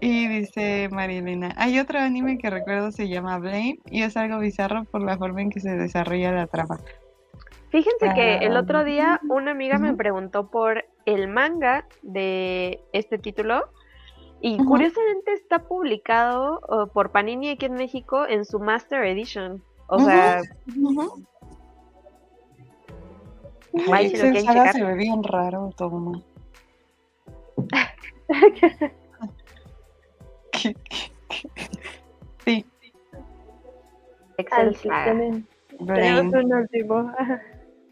Y 0.00 0.28
dice 0.28 0.88
Marilena, 0.92 1.54
hay 1.56 1.78
otro 1.80 1.98
anime 1.98 2.38
que 2.38 2.50
recuerdo 2.50 2.92
se 2.92 3.08
llama 3.08 3.38
Blame 3.38 3.78
y 3.86 4.02
es 4.02 4.16
algo 4.16 4.38
bizarro 4.38 4.84
por 4.84 5.02
la 5.02 5.16
forma 5.16 5.42
en 5.42 5.50
que 5.50 5.60
se 5.60 5.70
desarrolla 5.70 6.32
la 6.32 6.46
trama. 6.46 6.78
Fíjense 7.70 8.14
que 8.14 8.36
el 8.38 8.56
otro 8.56 8.84
día 8.84 9.14
ah, 9.14 9.20
una 9.28 9.50
amiga 9.50 9.78
me 9.78 9.94
preguntó 9.94 10.50
por 10.50 10.84
el 11.06 11.28
manga 11.28 11.86
de 12.02 12.80
este 12.92 13.18
título 13.18 13.64
y 14.40 14.58
curiosamente 14.58 15.32
está 15.32 15.60
publicado 15.60 16.60
uh, 16.68 16.88
por 16.88 17.10
Panini 17.10 17.50
aquí 17.50 17.66
en 17.66 17.74
México 17.74 18.26
en 18.26 18.44
su 18.44 18.60
Master 18.60 19.04
Edition. 19.04 19.62
O 19.88 19.98
sea. 19.98 20.42
Ay, 23.92 24.10
si 24.10 24.16
se 24.16 24.84
ve 24.84 24.94
bien 24.94 25.22
raro, 25.22 25.70
todo 25.76 26.22
sí. 32.44 32.66
Excel 34.38 34.76
Tenemos 35.86 36.34
un 36.34 36.54
último. 36.54 37.12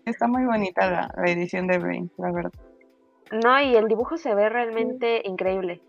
Está 0.05 0.27
muy 0.27 0.45
bonita 0.45 0.91
la, 0.91 1.15
la 1.17 1.31
edición 1.31 1.67
de 1.67 1.79
Brain, 1.79 2.11
la 2.19 2.33
verdad. 2.33 2.53
No, 3.33 3.61
y 3.61 3.77
el 3.77 3.89
dibujo 3.89 4.19
se 4.19 4.35
ve 4.35 4.49
realmente 4.49 5.23
increíble. 5.25 5.81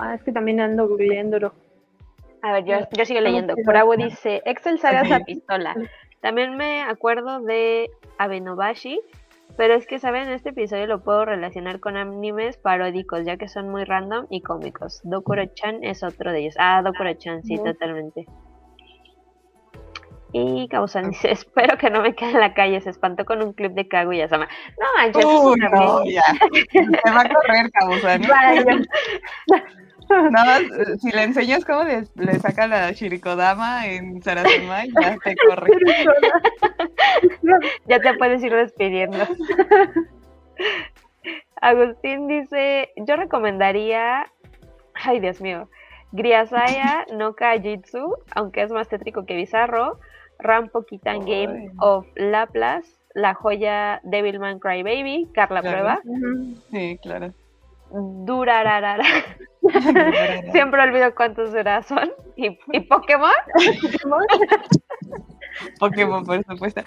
Ah, 0.00 0.14
es 0.14 0.22
que 0.22 0.32
también 0.32 0.60
ando 0.60 0.88
googleándolo. 0.88 1.52
A 2.42 2.52
ver, 2.52 2.64
yo, 2.64 2.76
yo 2.92 3.04
sigo 3.04 3.20
leyendo. 3.20 3.54
Por 3.64 3.76
agua 3.76 3.96
dice, 3.96 4.42
Excel 4.44 4.78
Saga 4.78 5.04
la 5.04 5.20
pistola. 5.20 5.74
También 6.20 6.56
me 6.56 6.82
acuerdo 6.82 7.40
de 7.40 7.90
Abenobashi, 8.18 9.00
Pero 9.56 9.74
es 9.74 9.86
que, 9.86 9.98
¿saben? 9.98 10.28
Este 10.28 10.50
episodio 10.50 10.86
lo 10.86 11.02
puedo 11.02 11.24
relacionar 11.24 11.80
con 11.80 11.96
animes 11.96 12.56
paródicos, 12.56 13.24
ya 13.24 13.36
que 13.36 13.48
son 13.48 13.70
muy 13.70 13.84
random 13.84 14.26
y 14.30 14.40
cómicos. 14.40 15.00
Dokuro-chan 15.04 15.82
es 15.82 16.02
otro 16.02 16.32
de 16.32 16.40
ellos. 16.40 16.54
Ah, 16.58 16.82
Dokuro-chan, 16.84 17.42
sí, 17.42 17.56
totalmente. 17.56 18.26
Y 20.32 20.68
Kausan 20.68 21.10
dice, 21.10 21.30
espero 21.32 21.78
que 21.78 21.90
no 21.90 22.02
me 22.02 22.14
quede 22.14 22.30
en 22.30 22.40
la 22.40 22.54
calle, 22.54 22.80
se 22.80 22.90
espantó 22.90 23.24
con 23.24 23.42
un 23.42 23.52
clip 23.52 23.72
de 23.72 23.88
Kaguya-sama. 23.88 24.48
No 24.78 24.86
manches, 24.96 25.24
Uy, 25.24 25.58
no, 25.60 26.04
ya. 26.04 26.22
Se 26.62 27.10
va 27.10 27.22
a 27.22 27.28
correr 27.28 27.70
Kausan. 27.72 28.22
Nada 30.30 30.60
más, 30.60 30.62
si 31.02 31.10
le 31.10 31.22
enseñas 31.22 31.66
cómo 31.66 31.84
le, 31.84 32.04
le 32.14 32.38
saca 32.38 32.66
la 32.66 32.92
Shirikodama 32.92 33.86
en 33.86 34.22
Sarasuma, 34.22 34.86
ya 34.86 35.18
te 35.22 35.36
corre. 35.36 35.70
ya 37.86 38.00
te 38.00 38.14
puedes 38.14 38.42
ir 38.42 38.54
despidiendo. 38.54 39.18
Agustín 41.60 42.26
dice, 42.26 42.90
yo 42.96 43.16
recomendaría, 43.16 44.32
ay 44.94 45.20
Dios 45.20 45.42
mío, 45.42 45.68
Griasaya 46.12 47.04
no 47.12 47.34
Kajitsu, 47.34 48.16
aunque 48.34 48.62
es 48.62 48.70
más 48.70 48.88
tétrico 48.88 49.26
que 49.26 49.36
bizarro, 49.36 49.98
Rampo 50.38 50.84
Kitan 50.84 51.20
Game 51.20 51.72
of 51.78 52.06
Laplace, 52.16 52.98
la 53.14 53.34
joya 53.34 54.00
Devilman 54.04 54.58
Crybaby, 54.58 55.28
Carla 55.34 55.62
Prueba. 55.62 56.00
Sí, 56.70 56.98
claro. 57.02 57.32
Durararara. 57.90 59.04
Siempre 60.52 60.82
olvido 60.82 61.14
cuántos 61.14 61.52
duras 61.52 61.86
son. 61.86 62.10
¿Y, 62.36 62.50
Pokémon? 62.80 63.30
Pokémon, 65.80 66.24
por 66.24 66.44
supuesto. 66.44 66.82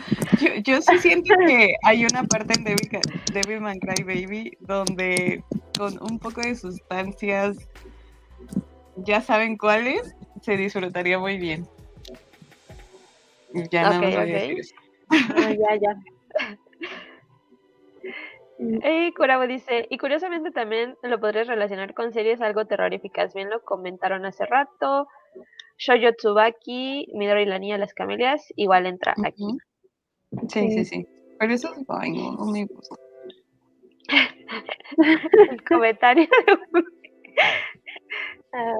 Yo, 0.63 0.81
sí 0.81 0.97
siento 0.99 1.35
que 1.45 1.75
hay 1.83 2.05
una 2.05 2.23
parte 2.23 2.53
en 2.53 2.63
Devil, 2.63 3.01
Devilman 3.33 3.79
Crybaby 3.79 4.57
donde 4.61 5.43
con 5.77 6.01
un 6.01 6.19
poco 6.19 6.41
de 6.41 6.55
sustancias, 6.55 7.57
ya 8.97 9.21
saben 9.21 9.57
cuáles, 9.57 10.15
se 10.41 10.55
disfrutaría 10.55 11.19
muy 11.19 11.37
bien. 11.37 11.67
Ya 13.71 13.89
no 13.89 13.99
voy 13.99 14.13
ah, 15.09 15.51
ya, 15.51 15.75
ya. 15.75 15.97
Y 18.61 19.11
Kurabo 19.13 19.47
dice, 19.47 19.87
y 19.89 19.97
curiosamente 19.97 20.51
también 20.51 20.95
lo 21.01 21.19
podrías 21.19 21.47
relacionar 21.47 21.95
con 21.95 22.13
series 22.13 22.41
algo 22.41 22.65
terroríficas. 22.65 23.33
Bien 23.33 23.49
lo 23.49 23.61
comentaron 23.63 24.23
hace 24.25 24.45
rato. 24.45 25.07
Shoujo 25.79 26.13
Tsubaki, 26.13 27.07
Midori 27.15 27.41
y 27.41 27.45
la 27.47 27.57
niña 27.57 27.75
de 27.75 27.79
las 27.79 27.95
camelias, 27.95 28.53
igual 28.55 28.85
entra 28.85 29.15
aquí. 29.25 29.57
Sí, 30.47 30.69
sí, 30.71 30.85
sí. 30.85 31.07
Pero 31.39 31.53
eso 31.53 31.73
es 31.73 31.87
bueno, 31.87 32.33
no 32.33 32.45
me 32.45 32.65
gusta. 32.65 32.95
El 35.49 35.63
comentario 35.63 36.27
de 36.45 36.83
Ah, 38.53 38.75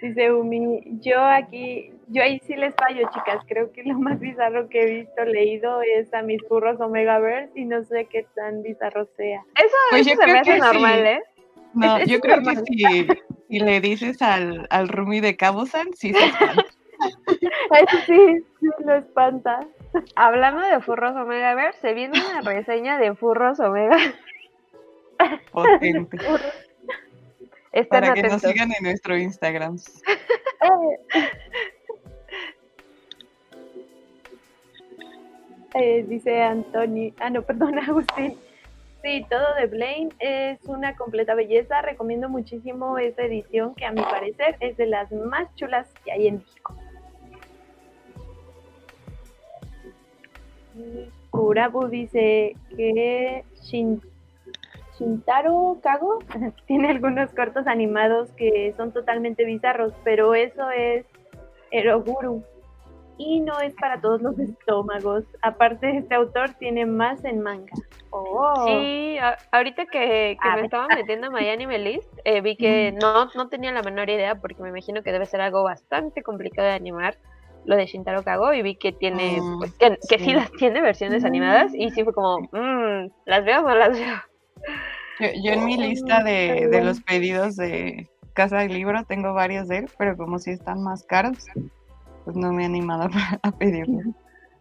dice 0.00 0.32
Umi, 0.32 0.80
yo 1.02 1.22
aquí, 1.22 1.92
yo 2.08 2.22
ahí 2.22 2.40
sí 2.46 2.56
les 2.56 2.74
fallo, 2.74 3.06
chicas. 3.12 3.44
Creo 3.46 3.70
que 3.70 3.82
lo 3.82 3.98
más 3.98 4.18
bizarro 4.18 4.70
que 4.70 4.80
he 4.80 4.86
visto, 4.86 5.24
leído, 5.26 5.82
es 5.82 6.14
a 6.14 6.22
mis 6.22 6.40
burros 6.48 6.80
Omegaverse 6.80 7.52
y 7.54 7.66
no 7.66 7.84
sé 7.84 8.06
qué 8.06 8.24
tan 8.34 8.62
bizarro 8.62 9.06
sea. 9.18 9.44
Eso, 9.56 9.76
pues 9.90 10.06
se 10.06 10.16
me 10.26 10.38
hace 10.38 10.56
normal, 10.56 11.06
¿eh? 11.06 11.22
No, 11.74 12.02
yo 12.04 12.18
creo 12.20 12.38
que 12.38 12.56
si, 12.64 13.06
si, 13.48 13.60
le 13.60 13.80
dices 13.82 14.22
al, 14.22 14.66
al 14.70 14.88
Rumi 14.88 15.20
de 15.20 15.36
Cabosan, 15.36 15.88
sí 15.92 16.14
se 16.14 16.24
espanta. 16.24 16.64
sí, 18.06 18.38
sí, 18.58 18.66
lo 18.86 18.94
espanta. 18.94 19.60
Hablando 20.16 20.66
de 20.66 20.80
furros 20.80 21.14
Omegaverse, 21.14 21.78
se 21.80 21.92
viene 21.92 22.18
una 22.18 22.40
reseña 22.40 22.98
de 22.98 23.14
furros 23.14 23.60
Omega. 23.60 23.98
Potente. 25.52 26.16
Para 27.88 28.14
que 28.14 28.22
nos 28.22 28.42
sigan 28.42 28.72
en 28.72 28.82
nuestro 28.82 29.16
Instagram. 29.16 29.78
Eh, 35.74 36.04
dice 36.08 36.42
Antonio, 36.42 37.12
ah 37.20 37.30
no, 37.30 37.42
perdón, 37.46 37.78
Agustín. 37.78 38.36
Sí, 39.02 39.24
todo 39.30 39.54
de 39.54 39.66
Blaine 39.66 40.10
es 40.18 40.58
una 40.66 40.94
completa 40.94 41.34
belleza. 41.34 41.80
Recomiendo 41.80 42.28
muchísimo 42.28 42.98
esta 42.98 43.22
edición 43.22 43.74
que 43.74 43.86
a 43.86 43.92
mi 43.92 44.02
parecer 44.02 44.56
es 44.60 44.76
de 44.76 44.86
las 44.86 45.10
más 45.12 45.54
chulas 45.54 45.86
que 46.04 46.12
hay 46.12 46.26
en 46.26 46.38
México. 46.38 46.74
Kurabu 51.30 51.88
dice 51.88 52.54
que 52.76 53.44
Shin 53.62 54.02
Shintaro 55.00 55.78
Kago 55.82 56.18
tiene 56.66 56.90
algunos 56.90 57.30
cortos 57.30 57.66
animados 57.66 58.30
que 58.32 58.74
son 58.76 58.92
totalmente 58.92 59.44
bizarros, 59.44 59.94
pero 60.04 60.34
eso 60.34 60.70
es 60.70 61.06
Eroguru 61.70 62.44
y 63.16 63.40
no 63.40 63.60
es 63.60 63.74
para 63.74 64.00
todos 64.00 64.20
los 64.22 64.38
estómagos. 64.38 65.24
Aparte, 65.42 65.96
este 65.96 66.14
autor 66.14 66.50
tiene 66.58 66.86
más 66.86 67.24
en 67.24 67.40
manga. 67.40 67.72
Oh. 68.10 68.66
Sí, 68.66 69.18
ahorita 69.52 69.86
que, 69.86 70.36
me 70.56 70.62
estaba 70.62 70.88
metiendo 70.88 71.28
a 71.28 71.30
My 71.30 71.48
Anime 71.48 71.78
List, 71.78 72.12
eh, 72.24 72.40
vi 72.40 72.56
que 72.56 72.92
no, 72.92 73.26
no 73.34 73.48
tenía 73.48 73.72
la 73.72 73.82
menor 73.82 74.10
idea 74.10 74.34
porque 74.34 74.62
me 74.62 74.68
imagino 74.68 75.02
que 75.02 75.12
debe 75.12 75.26
ser 75.26 75.40
algo 75.40 75.62
bastante 75.62 76.22
complicado 76.22 76.68
de 76.68 76.74
animar 76.74 77.16
lo 77.66 77.76
de 77.76 77.86
Shintaro 77.86 78.22
Kago 78.24 78.52
y 78.54 78.62
vi 78.62 78.74
que 78.74 78.92
tiene, 78.92 79.38
ah, 79.40 79.56
pues, 79.58 79.74
que, 80.08 80.18
sí. 80.18 80.32
las 80.32 80.50
tiene 80.52 80.80
versiones 80.80 81.24
animadas 81.24 81.72
y 81.74 81.90
sí 81.90 82.02
fue 82.04 82.14
como, 82.14 82.40
mmm, 82.52 83.10
¿las 83.26 83.44
veo 83.44 83.60
o 83.60 83.68
no 83.68 83.74
las 83.74 83.98
veo? 83.98 84.16
Yo, 85.18 85.52
en 85.52 85.64
mi 85.64 85.76
lista 85.76 86.22
de, 86.22 86.68
de, 86.70 86.82
los 86.82 87.00
pedidos 87.02 87.56
de 87.56 88.08
Casa 88.32 88.58
del 88.58 88.72
Libro 88.72 89.04
tengo 89.04 89.34
varios 89.34 89.68
de 89.68 89.78
él, 89.78 89.90
pero 89.98 90.16
como 90.16 90.38
si 90.38 90.50
están 90.50 90.82
más 90.82 91.04
caros, 91.04 91.38
pues 92.24 92.36
no 92.36 92.52
me 92.52 92.62
he 92.62 92.66
animado 92.66 93.08
a 93.42 93.52
pedirlo. 93.52 94.14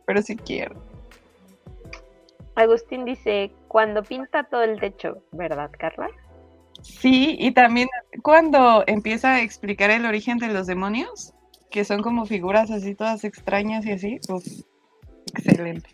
Pero 0.05 0.21
sí 0.21 0.35
quiero. 0.35 0.75
Agustín 2.55 3.05
dice, 3.05 3.51
cuando 3.69 4.03
pinta 4.03 4.43
todo 4.43 4.63
el 4.63 4.79
techo, 4.79 5.23
¿verdad, 5.31 5.71
Carla? 5.77 6.09
Sí, 6.81 7.37
y 7.39 7.51
también 7.51 7.87
cuando 8.21 8.83
empieza 8.87 9.35
a 9.35 9.41
explicar 9.41 9.91
el 9.91 10.05
origen 10.05 10.37
de 10.39 10.49
los 10.49 10.67
demonios, 10.67 11.33
que 11.69 11.85
son 11.85 12.01
como 12.01 12.25
figuras 12.25 12.71
así 12.71 12.95
todas 12.95 13.23
extrañas 13.23 13.85
y 13.85 13.91
así, 13.91 14.19
pues 14.27 14.65
excelente. 15.33 15.89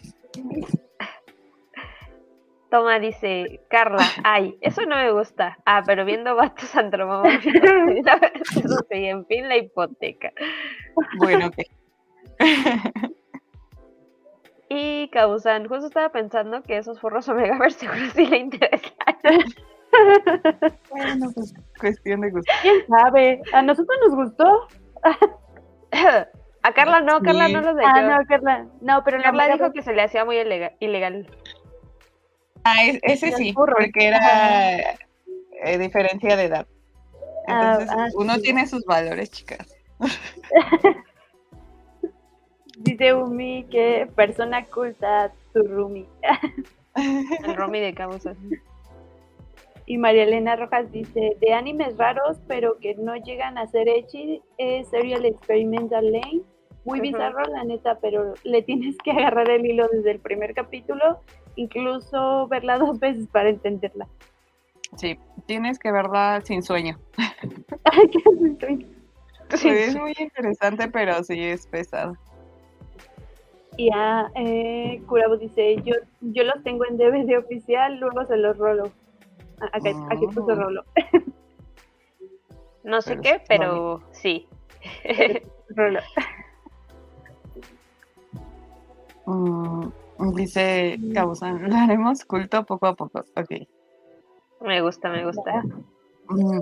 Toma 2.69 2.99
dice, 2.99 3.61
Carla, 3.69 4.03
ay, 4.23 4.57
eso 4.61 4.81
no 4.85 4.95
me 4.95 5.11
gusta. 5.11 5.57
Ah, 5.65 5.83
pero 5.85 6.05
viendo 6.05 6.35
vatos 6.35 6.75
antropomórficos, 6.75 7.61
sí, 8.89 9.05
en 9.05 9.25
fin, 9.27 9.47
la 9.47 9.57
hipoteca. 9.57 10.31
Bueno, 11.17 11.47
ok. 11.47 11.57
y 14.69 15.09
Causan, 15.09 15.67
justo 15.67 15.87
estaba 15.87 16.09
pensando 16.09 16.63
que 16.63 16.77
esos 16.77 16.99
forros 16.99 17.29
Omega 17.29 17.57
Ver 17.57 17.71
seguro 17.71 18.09
sí 18.13 18.25
le 18.25 18.37
interesan. 18.37 18.93
bueno, 20.89 21.27
pues 21.33 21.53
cuestión 21.79 22.21
de 22.21 22.31
gusto. 22.31 22.51
¿Quién 22.61 22.85
sabe? 22.87 23.41
A 23.53 23.61
nosotros 23.61 23.97
nos 24.01 24.15
gustó. 24.15 24.67
A 26.63 26.73
Carla 26.73 26.99
no, 27.01 27.21
Carla 27.21 27.47
no 27.47 27.61
lo 27.61 27.75
dejó. 27.75 27.87
Ah, 27.93 28.01
no, 28.01 28.25
Carla. 28.27 28.65
No, 28.81 29.03
pero 29.03 29.21
Carla 29.21 29.47
dijo 29.49 29.71
que 29.71 29.83
se 29.83 29.93
le 29.93 30.01
hacía 30.01 30.25
muy 30.25 30.37
ilegal. 30.79 31.27
Ah, 32.67 32.83
ese 33.03 33.31
sí, 33.33 33.53
porque 33.53 34.07
era 34.07 34.97
eh, 35.63 35.77
diferencia 35.77 36.35
de 36.35 36.45
edad. 36.45 36.67
Ah, 37.47 37.77
Entonces, 37.77 37.95
ah, 37.95 38.07
uno 38.15 38.39
tiene 38.39 38.65
sus 38.65 38.83
valores, 38.85 39.29
chicas. 39.29 39.67
Dice 42.79 43.13
Umi 43.13 43.65
que 43.69 44.09
persona 44.15 44.65
culta 44.65 45.31
tu 45.53 45.61
Rumi. 45.61 46.07
El 46.95 47.55
Rumi 47.55 47.79
de 47.81 47.93
Cabos. 47.93 48.27
Y 49.85 49.99
María 49.99 50.23
Elena 50.23 50.55
Rojas 50.55 50.91
dice, 50.91 51.37
de 51.39 51.53
animes 51.53 51.95
raros, 51.97 52.39
pero 52.47 52.79
que 52.79 52.95
no 52.95 53.15
llegan 53.15 53.59
a 53.59 53.67
ser 53.67 53.87
echi, 53.87 54.41
es 54.57 54.87
Serial 54.89 55.25
Experimental 55.25 56.11
Lane. 56.11 56.41
Muy 56.83 56.99
bizarro, 56.99 57.43
la 57.45 57.63
neta, 57.63 57.99
pero 57.99 58.33
le 58.43 58.63
tienes 58.63 58.97
que 59.03 59.11
agarrar 59.11 59.49
el 59.51 59.65
hilo 59.65 59.87
desde 59.87 60.11
el 60.11 60.19
primer 60.19 60.55
capítulo 60.55 61.21
incluso 61.56 62.48
verla 62.48 62.77
dos 62.80 62.99
veces 62.99 63.27
para 63.27 63.49
entenderla. 63.49 64.07
Sí, 64.98 65.19
tienes 65.45 65.80
que 65.80 65.91
verla 65.91 66.41
sin 66.44 66.64
sueño. 66.64 66.98
Ay, 67.84 68.10
qué 68.10 68.19
sin 68.38 68.60
sueño. 68.60 68.88
Sí, 69.56 69.69
es 69.69 69.95
muy 69.95 70.14
interesante, 70.18 70.88
pero 70.88 71.23
sí 71.23 71.40
es 71.40 71.68
pesado. 71.68 72.18
Y 73.77 73.90
a 73.94 74.32
eh, 74.36 75.02
Curabo 75.06 75.38
dice, 75.38 75.76
yo, 75.84 75.95
yo 76.22 76.44
los 76.44 76.64
tengo 76.64 76.86
en 76.86 76.98
DVD 76.98 77.38
oficial, 77.38 77.98
luego 77.99 78.26
se 78.26 78.38
los 78.38 78.57
rolo. 78.57 78.91
Aquí, 79.73 79.90
aquí 80.10 80.26
puso 80.27 80.48
oh. 80.48 80.56
rolo. 80.56 80.84
No 82.84 83.02
sé 83.02 83.19
qué, 83.19 83.41
pero 83.48 83.99
sí. 84.11 84.48
rolo. 85.69 85.99
Mm, 89.26 89.88
Dice 90.17 90.97
Cabuzán, 91.13 91.69
lo 91.69 91.75
haremos 91.75 92.23
culto 92.25 92.63
poco 92.65 92.87
a 92.87 92.95
poco. 92.95 93.19
Ok. 93.35 93.67
Me 94.61 94.81
gusta, 94.81 95.09
me 95.09 95.25
gusta. 95.25 95.63
Mm, 96.29 96.61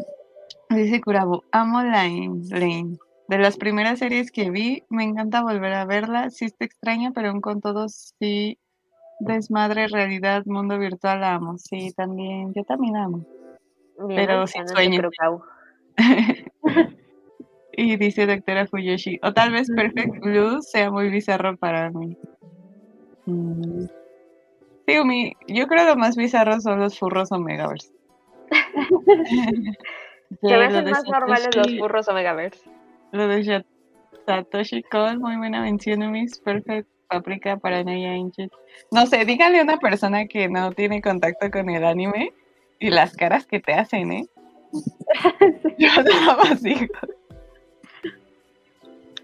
dice 0.75 1.01
Curabu, 1.01 1.43
amo 1.51 1.84
Lane, 1.84 2.41
Lane. 2.49 2.97
De 3.27 3.38
las 3.38 3.57
primeras 3.57 3.99
series 3.99 4.31
que 4.31 4.49
vi, 4.49 4.84
me 4.89 5.03
encanta 5.03 5.43
volver 5.43 5.73
a 5.73 5.85
verla. 5.85 6.30
Sí 6.30 6.45
está 6.45 6.65
extraña, 6.65 7.11
pero 7.11 7.30
aún 7.30 7.41
con 7.41 7.61
todo 7.61 7.88
sí 7.88 8.57
desmadre, 9.19 9.88
realidad, 9.88 10.43
mundo 10.45 10.77
virtual 10.77 11.21
la 11.21 11.35
amo. 11.35 11.57
Sí, 11.57 11.93
también, 11.95 12.53
yo 12.53 12.63
también 12.63 12.97
amo. 12.97 13.25
pero 14.07 14.47
sin 14.47 14.67
sueño. 14.67 15.01
y 17.71 17.95
dice 17.97 18.25
doctora 18.25 18.67
Fuyoshi, 18.67 19.19
o 19.21 19.34
tal 19.34 19.51
vez 19.51 19.69
Perfect 19.75 20.19
Blue 20.21 20.61
sea 20.61 20.91
muy 20.91 21.09
bizarro 21.09 21.55
para 21.57 21.91
mí. 21.91 22.17
Mm. 23.25 23.85
Sí, 24.85 25.03
mi, 25.05 25.33
yo 25.47 25.67
creo 25.67 25.85
que 25.85 25.91
lo 25.91 25.95
más 25.95 26.15
bizarro 26.15 26.59
son 26.59 26.79
los 26.79 26.99
furros 26.99 27.31
Omegaverse. 27.31 27.91
que 30.41 30.53
a 30.53 30.57
veces 30.57 30.83
más 30.89 31.03
normales 31.05 31.55
los 31.55 31.77
furros 31.77 32.07
Omegaverse. 32.09 32.69
Lo 33.11 33.27
de 33.27 33.63
Satoshi 34.25 34.83
Kon, 34.83 35.19
muy 35.19 35.37
buena 35.37 35.61
mención, 35.61 36.11
mis 36.11 36.39
Perfect 36.39 36.87
Paprika 37.07 37.57
para 37.57 37.83
Naya 37.83 38.13
Angel. 38.13 38.51
No 38.91 39.05
sé, 39.05 39.25
díganle 39.25 39.59
a 39.59 39.63
una 39.63 39.77
persona 39.77 40.25
que 40.25 40.49
no 40.49 40.71
tiene 40.71 41.01
contacto 41.01 41.49
con 41.51 41.69
el 41.69 41.83
anime 41.83 42.33
y 42.79 42.89
las 42.89 43.15
caras 43.15 43.45
que 43.45 43.59
te 43.59 43.73
hacen, 43.73 44.11
¿eh? 44.11 44.25
Yo 45.77 45.89
nada 46.03 46.37
más 46.37 46.61
digo. 46.63 46.93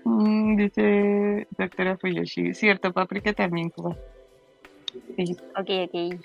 Mm, 0.04 0.56
dice 0.58 1.48
doctora 1.58 1.98
Fuyoshi. 1.98 2.54
Cierto, 2.54 2.92
Paprika 2.94 3.34
también, 3.34 3.70
Cuba. 3.70 3.96
Sí. 5.16 5.38
Ok, 5.58 5.70
ok. 5.88 6.20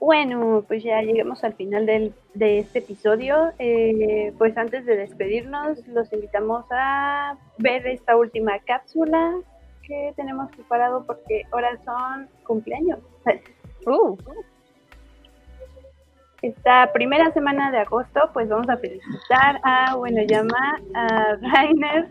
Bueno, 0.00 0.64
pues 0.66 0.82
ya 0.82 1.02
llegamos 1.02 1.44
al 1.44 1.52
final 1.52 1.84
del, 1.84 2.14
de 2.32 2.60
este 2.60 2.78
episodio. 2.78 3.52
Eh, 3.58 4.32
pues 4.38 4.56
antes 4.56 4.86
de 4.86 4.96
despedirnos, 4.96 5.86
los 5.88 6.10
invitamos 6.12 6.64
a 6.70 7.36
ver 7.58 7.86
esta 7.86 8.16
última 8.16 8.58
cápsula 8.60 9.34
que 9.82 10.12
tenemos 10.16 10.50
preparado 10.52 11.04
porque 11.06 11.42
ahora 11.52 11.76
son 11.84 12.28
cumpleaños. 12.44 12.98
Uh. 13.86 14.14
Esta 16.42 16.92
primera 16.92 17.32
semana 17.32 17.70
de 17.70 17.78
agosto, 17.78 18.30
pues 18.34 18.46
vamos 18.46 18.68
a 18.68 18.76
felicitar 18.76 19.58
a, 19.62 19.94
bueno, 19.96 20.22
llama 20.26 20.78
a 20.94 21.36
Rainer, 21.40 22.08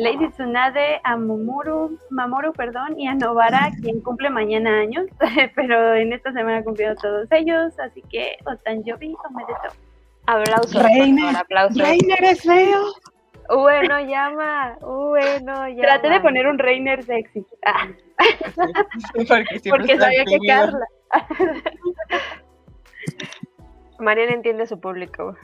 Lady 0.00 0.30
Tsunade, 0.30 0.98
a 1.04 1.14
Mamoru, 1.14 1.98
Mamoru, 2.08 2.54
perdón, 2.54 2.98
y 2.98 3.06
a 3.06 3.14
Novara, 3.14 3.70
quien 3.82 4.00
cumple 4.00 4.30
mañana 4.30 4.80
años, 4.80 5.04
pero 5.54 5.94
en 5.94 6.14
esta 6.14 6.32
semana 6.32 6.64
cumplieron 6.64 6.96
todos 6.96 7.30
ellos, 7.30 7.78
así 7.78 8.02
que 8.10 8.38
Otanjobi 8.46 9.12
o 9.12 9.30
Medeto. 9.30 9.76
Aplausos, 10.26 10.82
Reiner, 10.82 11.36
aplausos. 11.36 11.76
Reiner 11.76 12.24
es 12.24 12.40
feo. 12.40 12.82
Bueno, 13.50 14.00
llama, 14.00 14.78
bueno, 14.80 15.68
llama. 15.68 15.82
Traté 15.82 16.08
de 16.08 16.20
poner 16.20 16.46
un 16.46 16.58
Reiner 16.58 17.02
sexy. 17.02 17.44
Ah. 17.66 17.88
Porque, 19.68 19.98
sabía 19.98 20.24
que 20.24 20.38
Carla. 20.46 20.86
Mariana 23.98 24.32
entiende 24.32 24.66
su 24.66 24.80
público. 24.80 25.36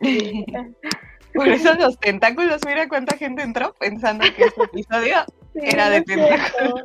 Por 1.36 1.48
eso 1.48 1.74
los 1.74 1.98
tentáculos, 1.98 2.60
mira 2.66 2.88
cuánta 2.88 3.16
gente 3.16 3.42
entró 3.42 3.74
pensando 3.78 4.24
que 4.36 4.44
este 4.44 4.62
episodio 4.64 5.16
era 5.54 5.90
de 5.90 6.02
tentáculos. 6.02 6.82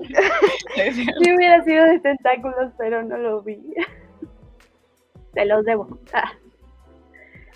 sí 0.94 1.34
hubiera 1.36 1.64
sido 1.64 1.86
de 1.86 2.00
tentáculos, 2.00 2.72
pero 2.78 3.04
no 3.04 3.18
lo 3.18 3.42
vi. 3.42 3.60
Se 5.34 5.46
los 5.46 5.66
debo. 5.66 6.00
Ah. 6.14 6.32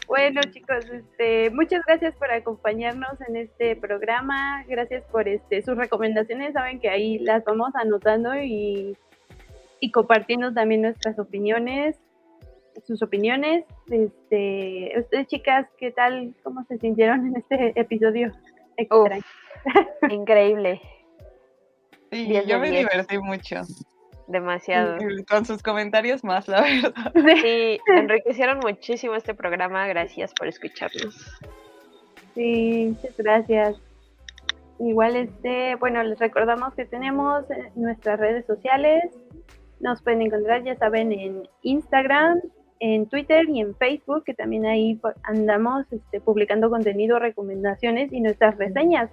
Bueno 0.07 0.39
chicos, 0.51 0.85
este, 0.85 1.49
muchas 1.49 1.81
gracias 1.85 2.15
por 2.15 2.31
acompañarnos 2.31 3.19
en 3.27 3.37
este 3.37 3.75
programa, 3.75 4.63
gracias 4.67 5.03
por 5.05 5.27
este, 5.27 5.63
sus 5.63 5.75
recomendaciones, 5.75 6.53
saben 6.53 6.79
que 6.79 6.89
ahí 6.89 7.17
las 7.17 7.43
vamos 7.43 7.71
anotando 7.73 8.35
y, 8.35 8.95
y 9.79 9.91
compartiendo 9.91 10.53
también 10.53 10.83
nuestras 10.83 11.17
opiniones 11.17 11.97
sus 12.85 13.01
opiniones. 13.01 13.65
Este, 13.89 14.93
ustedes 14.99 15.27
chicas, 15.27 15.67
¿qué 15.77 15.91
tal? 15.91 16.33
¿Cómo 16.43 16.63
se 16.65 16.77
sintieron 16.77 17.27
en 17.27 17.37
este 17.37 17.79
episodio 17.79 18.31
increíble. 20.09 20.81
Sí, 22.11 22.33
yo 22.45 22.59
me 22.59 22.69
divertí 22.69 23.17
mucho. 23.17 23.61
Demasiado. 24.27 24.97
Con 25.29 25.45
sus 25.45 25.61
comentarios 25.61 26.23
más, 26.23 26.47
la 26.47 26.61
verdad. 26.61 27.13
Sí, 27.41 27.79
enriquecieron 27.87 28.59
muchísimo 28.59 29.15
este 29.15 29.33
programa. 29.33 29.87
Gracias 29.87 30.33
por 30.33 30.47
escucharnos. 30.47 31.39
Sí, 32.33 32.95
muchas 32.95 33.17
gracias. 33.17 33.77
Igual 34.79 35.15
este, 35.15 35.75
bueno, 35.75 36.03
les 36.03 36.19
recordamos 36.19 36.73
que 36.73 36.85
tenemos 36.85 37.45
nuestras 37.75 38.19
redes 38.19 38.45
sociales. 38.45 39.03
Nos 39.79 40.01
pueden 40.01 40.21
encontrar, 40.21 40.63
ya 40.63 40.75
saben, 40.75 41.11
en 41.11 41.47
Instagram, 41.61 42.41
en 42.79 43.07
Twitter 43.07 43.47
y 43.49 43.61
en 43.61 43.75
Facebook, 43.75 44.23
que 44.23 44.33
también 44.33 44.65
ahí 44.65 44.99
andamos 45.23 45.85
este, 45.91 46.19
publicando 46.19 46.69
contenido, 46.69 47.19
recomendaciones 47.19 48.11
y 48.11 48.21
nuestras 48.21 48.57
reseñas, 48.57 49.09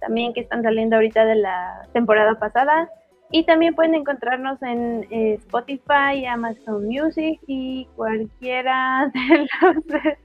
también 0.00 0.32
que 0.32 0.40
están 0.40 0.62
saliendo 0.62 0.96
ahorita 0.96 1.24
de 1.24 1.36
la 1.36 1.88
temporada 1.92 2.38
pasada. 2.38 2.90
Y 3.32 3.44
también 3.44 3.74
pueden 3.74 3.94
encontrarnos 3.94 4.62
en 4.62 5.04
eh, 5.10 5.34
Spotify, 5.34 6.24
Amazon 6.28 6.86
Music 6.86 7.40
y 7.48 7.88
cualquiera 7.96 9.10
de, 9.86 10.18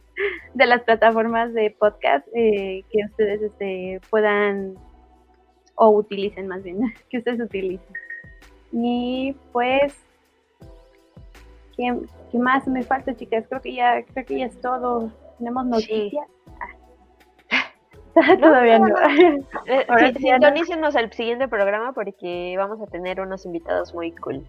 de 0.53 0.65
las 0.67 0.83
plataformas 0.83 1.51
de 1.53 1.75
podcast 1.79 2.27
eh, 2.35 2.83
que 2.91 3.05
ustedes 3.05 3.41
este, 3.41 3.99
puedan 4.11 4.75
o 5.75 5.89
utilicen 5.89 6.47
más 6.47 6.61
bien, 6.61 6.93
que 7.09 7.17
ustedes 7.17 7.41
utilicen. 7.41 7.93
Y 8.71 9.35
pues 9.51 9.95
¿Qué, 12.31 12.39
más 12.39 12.67
me 12.67 12.83
falta, 12.83 13.15
chicas? 13.15 13.45
Creo 13.47 13.61
que 13.61 13.73
ya, 13.73 14.03
creo 14.03 14.25
que 14.25 14.39
ya 14.39 14.45
es 14.45 14.59
todo. 14.61 15.11
¿Tenemos 15.37 15.65
noticias? 15.65 16.27
Ah. 18.13 18.37
Todavía 18.37 18.77
no. 18.77 18.87
Eh, 19.67 20.13
sintonícenos 20.19 20.97
al 20.97 21.13
siguiente 21.13 21.47
programa 21.47 21.93
porque 21.93 22.55
vamos 22.57 22.81
a 22.81 22.87
tener 22.87 23.21
unos 23.21 23.45
invitados 23.45 23.93
muy 23.93 24.11
cool. 24.11 24.45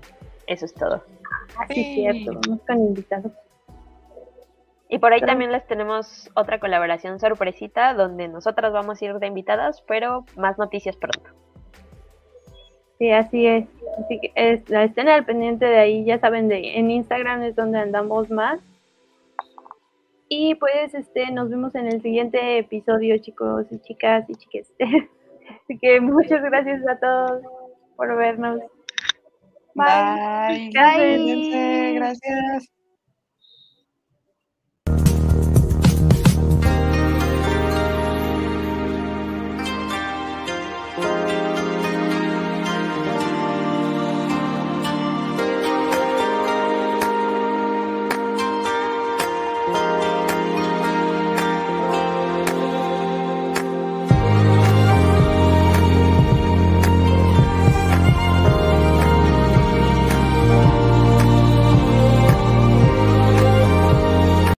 Eso 0.48 0.64
es 0.64 0.74
todo. 0.74 1.04
Ah, 1.56 1.66
sí, 1.68 1.94
cierto. 1.94 2.40
Vamos 2.44 2.60
con 2.66 2.80
invitados. 2.80 3.30
Y 4.88 4.98
por 4.98 5.12
ahí 5.12 5.20
también 5.20 5.52
les 5.52 5.66
tenemos 5.66 6.28
otra 6.34 6.58
colaboración 6.58 7.20
sorpresita 7.20 7.94
donde 7.94 8.26
nosotras 8.26 8.72
vamos 8.72 9.00
a 9.00 9.04
ir 9.04 9.14
de 9.20 9.28
invitadas, 9.28 9.82
pero 9.86 10.26
más 10.36 10.58
noticias 10.58 10.96
pronto. 10.96 11.30
Sí, 13.02 13.10
así 13.10 13.46
es. 13.48 13.66
Así 13.98 14.20
que 14.20 14.32
estén 14.36 15.08
al 15.08 15.24
pendiente 15.24 15.64
de 15.64 15.76
ahí, 15.76 16.04
ya 16.04 16.20
saben, 16.20 16.46
de 16.46 16.78
en 16.78 16.88
Instagram 16.88 17.42
es 17.42 17.56
donde 17.56 17.80
andamos 17.80 18.30
más. 18.30 18.60
Y 20.28 20.54
pues 20.54 20.94
este 20.94 21.32
nos 21.32 21.50
vemos 21.50 21.74
en 21.74 21.88
el 21.88 22.00
siguiente 22.00 22.58
episodio, 22.58 23.18
chicos 23.18 23.66
y 23.72 23.80
chicas 23.80 24.24
y 24.30 24.36
chiques. 24.36 24.72
Así 25.64 25.78
que 25.78 26.00
muchas 26.00 26.44
gracias 26.44 26.86
a 26.86 26.96
todos 27.00 27.42
por 27.96 28.16
vernos. 28.16 28.60
Bye. 29.74 30.70
Bye. 30.72 31.18
Bye. 31.18 31.94
Gracias. 31.96 32.81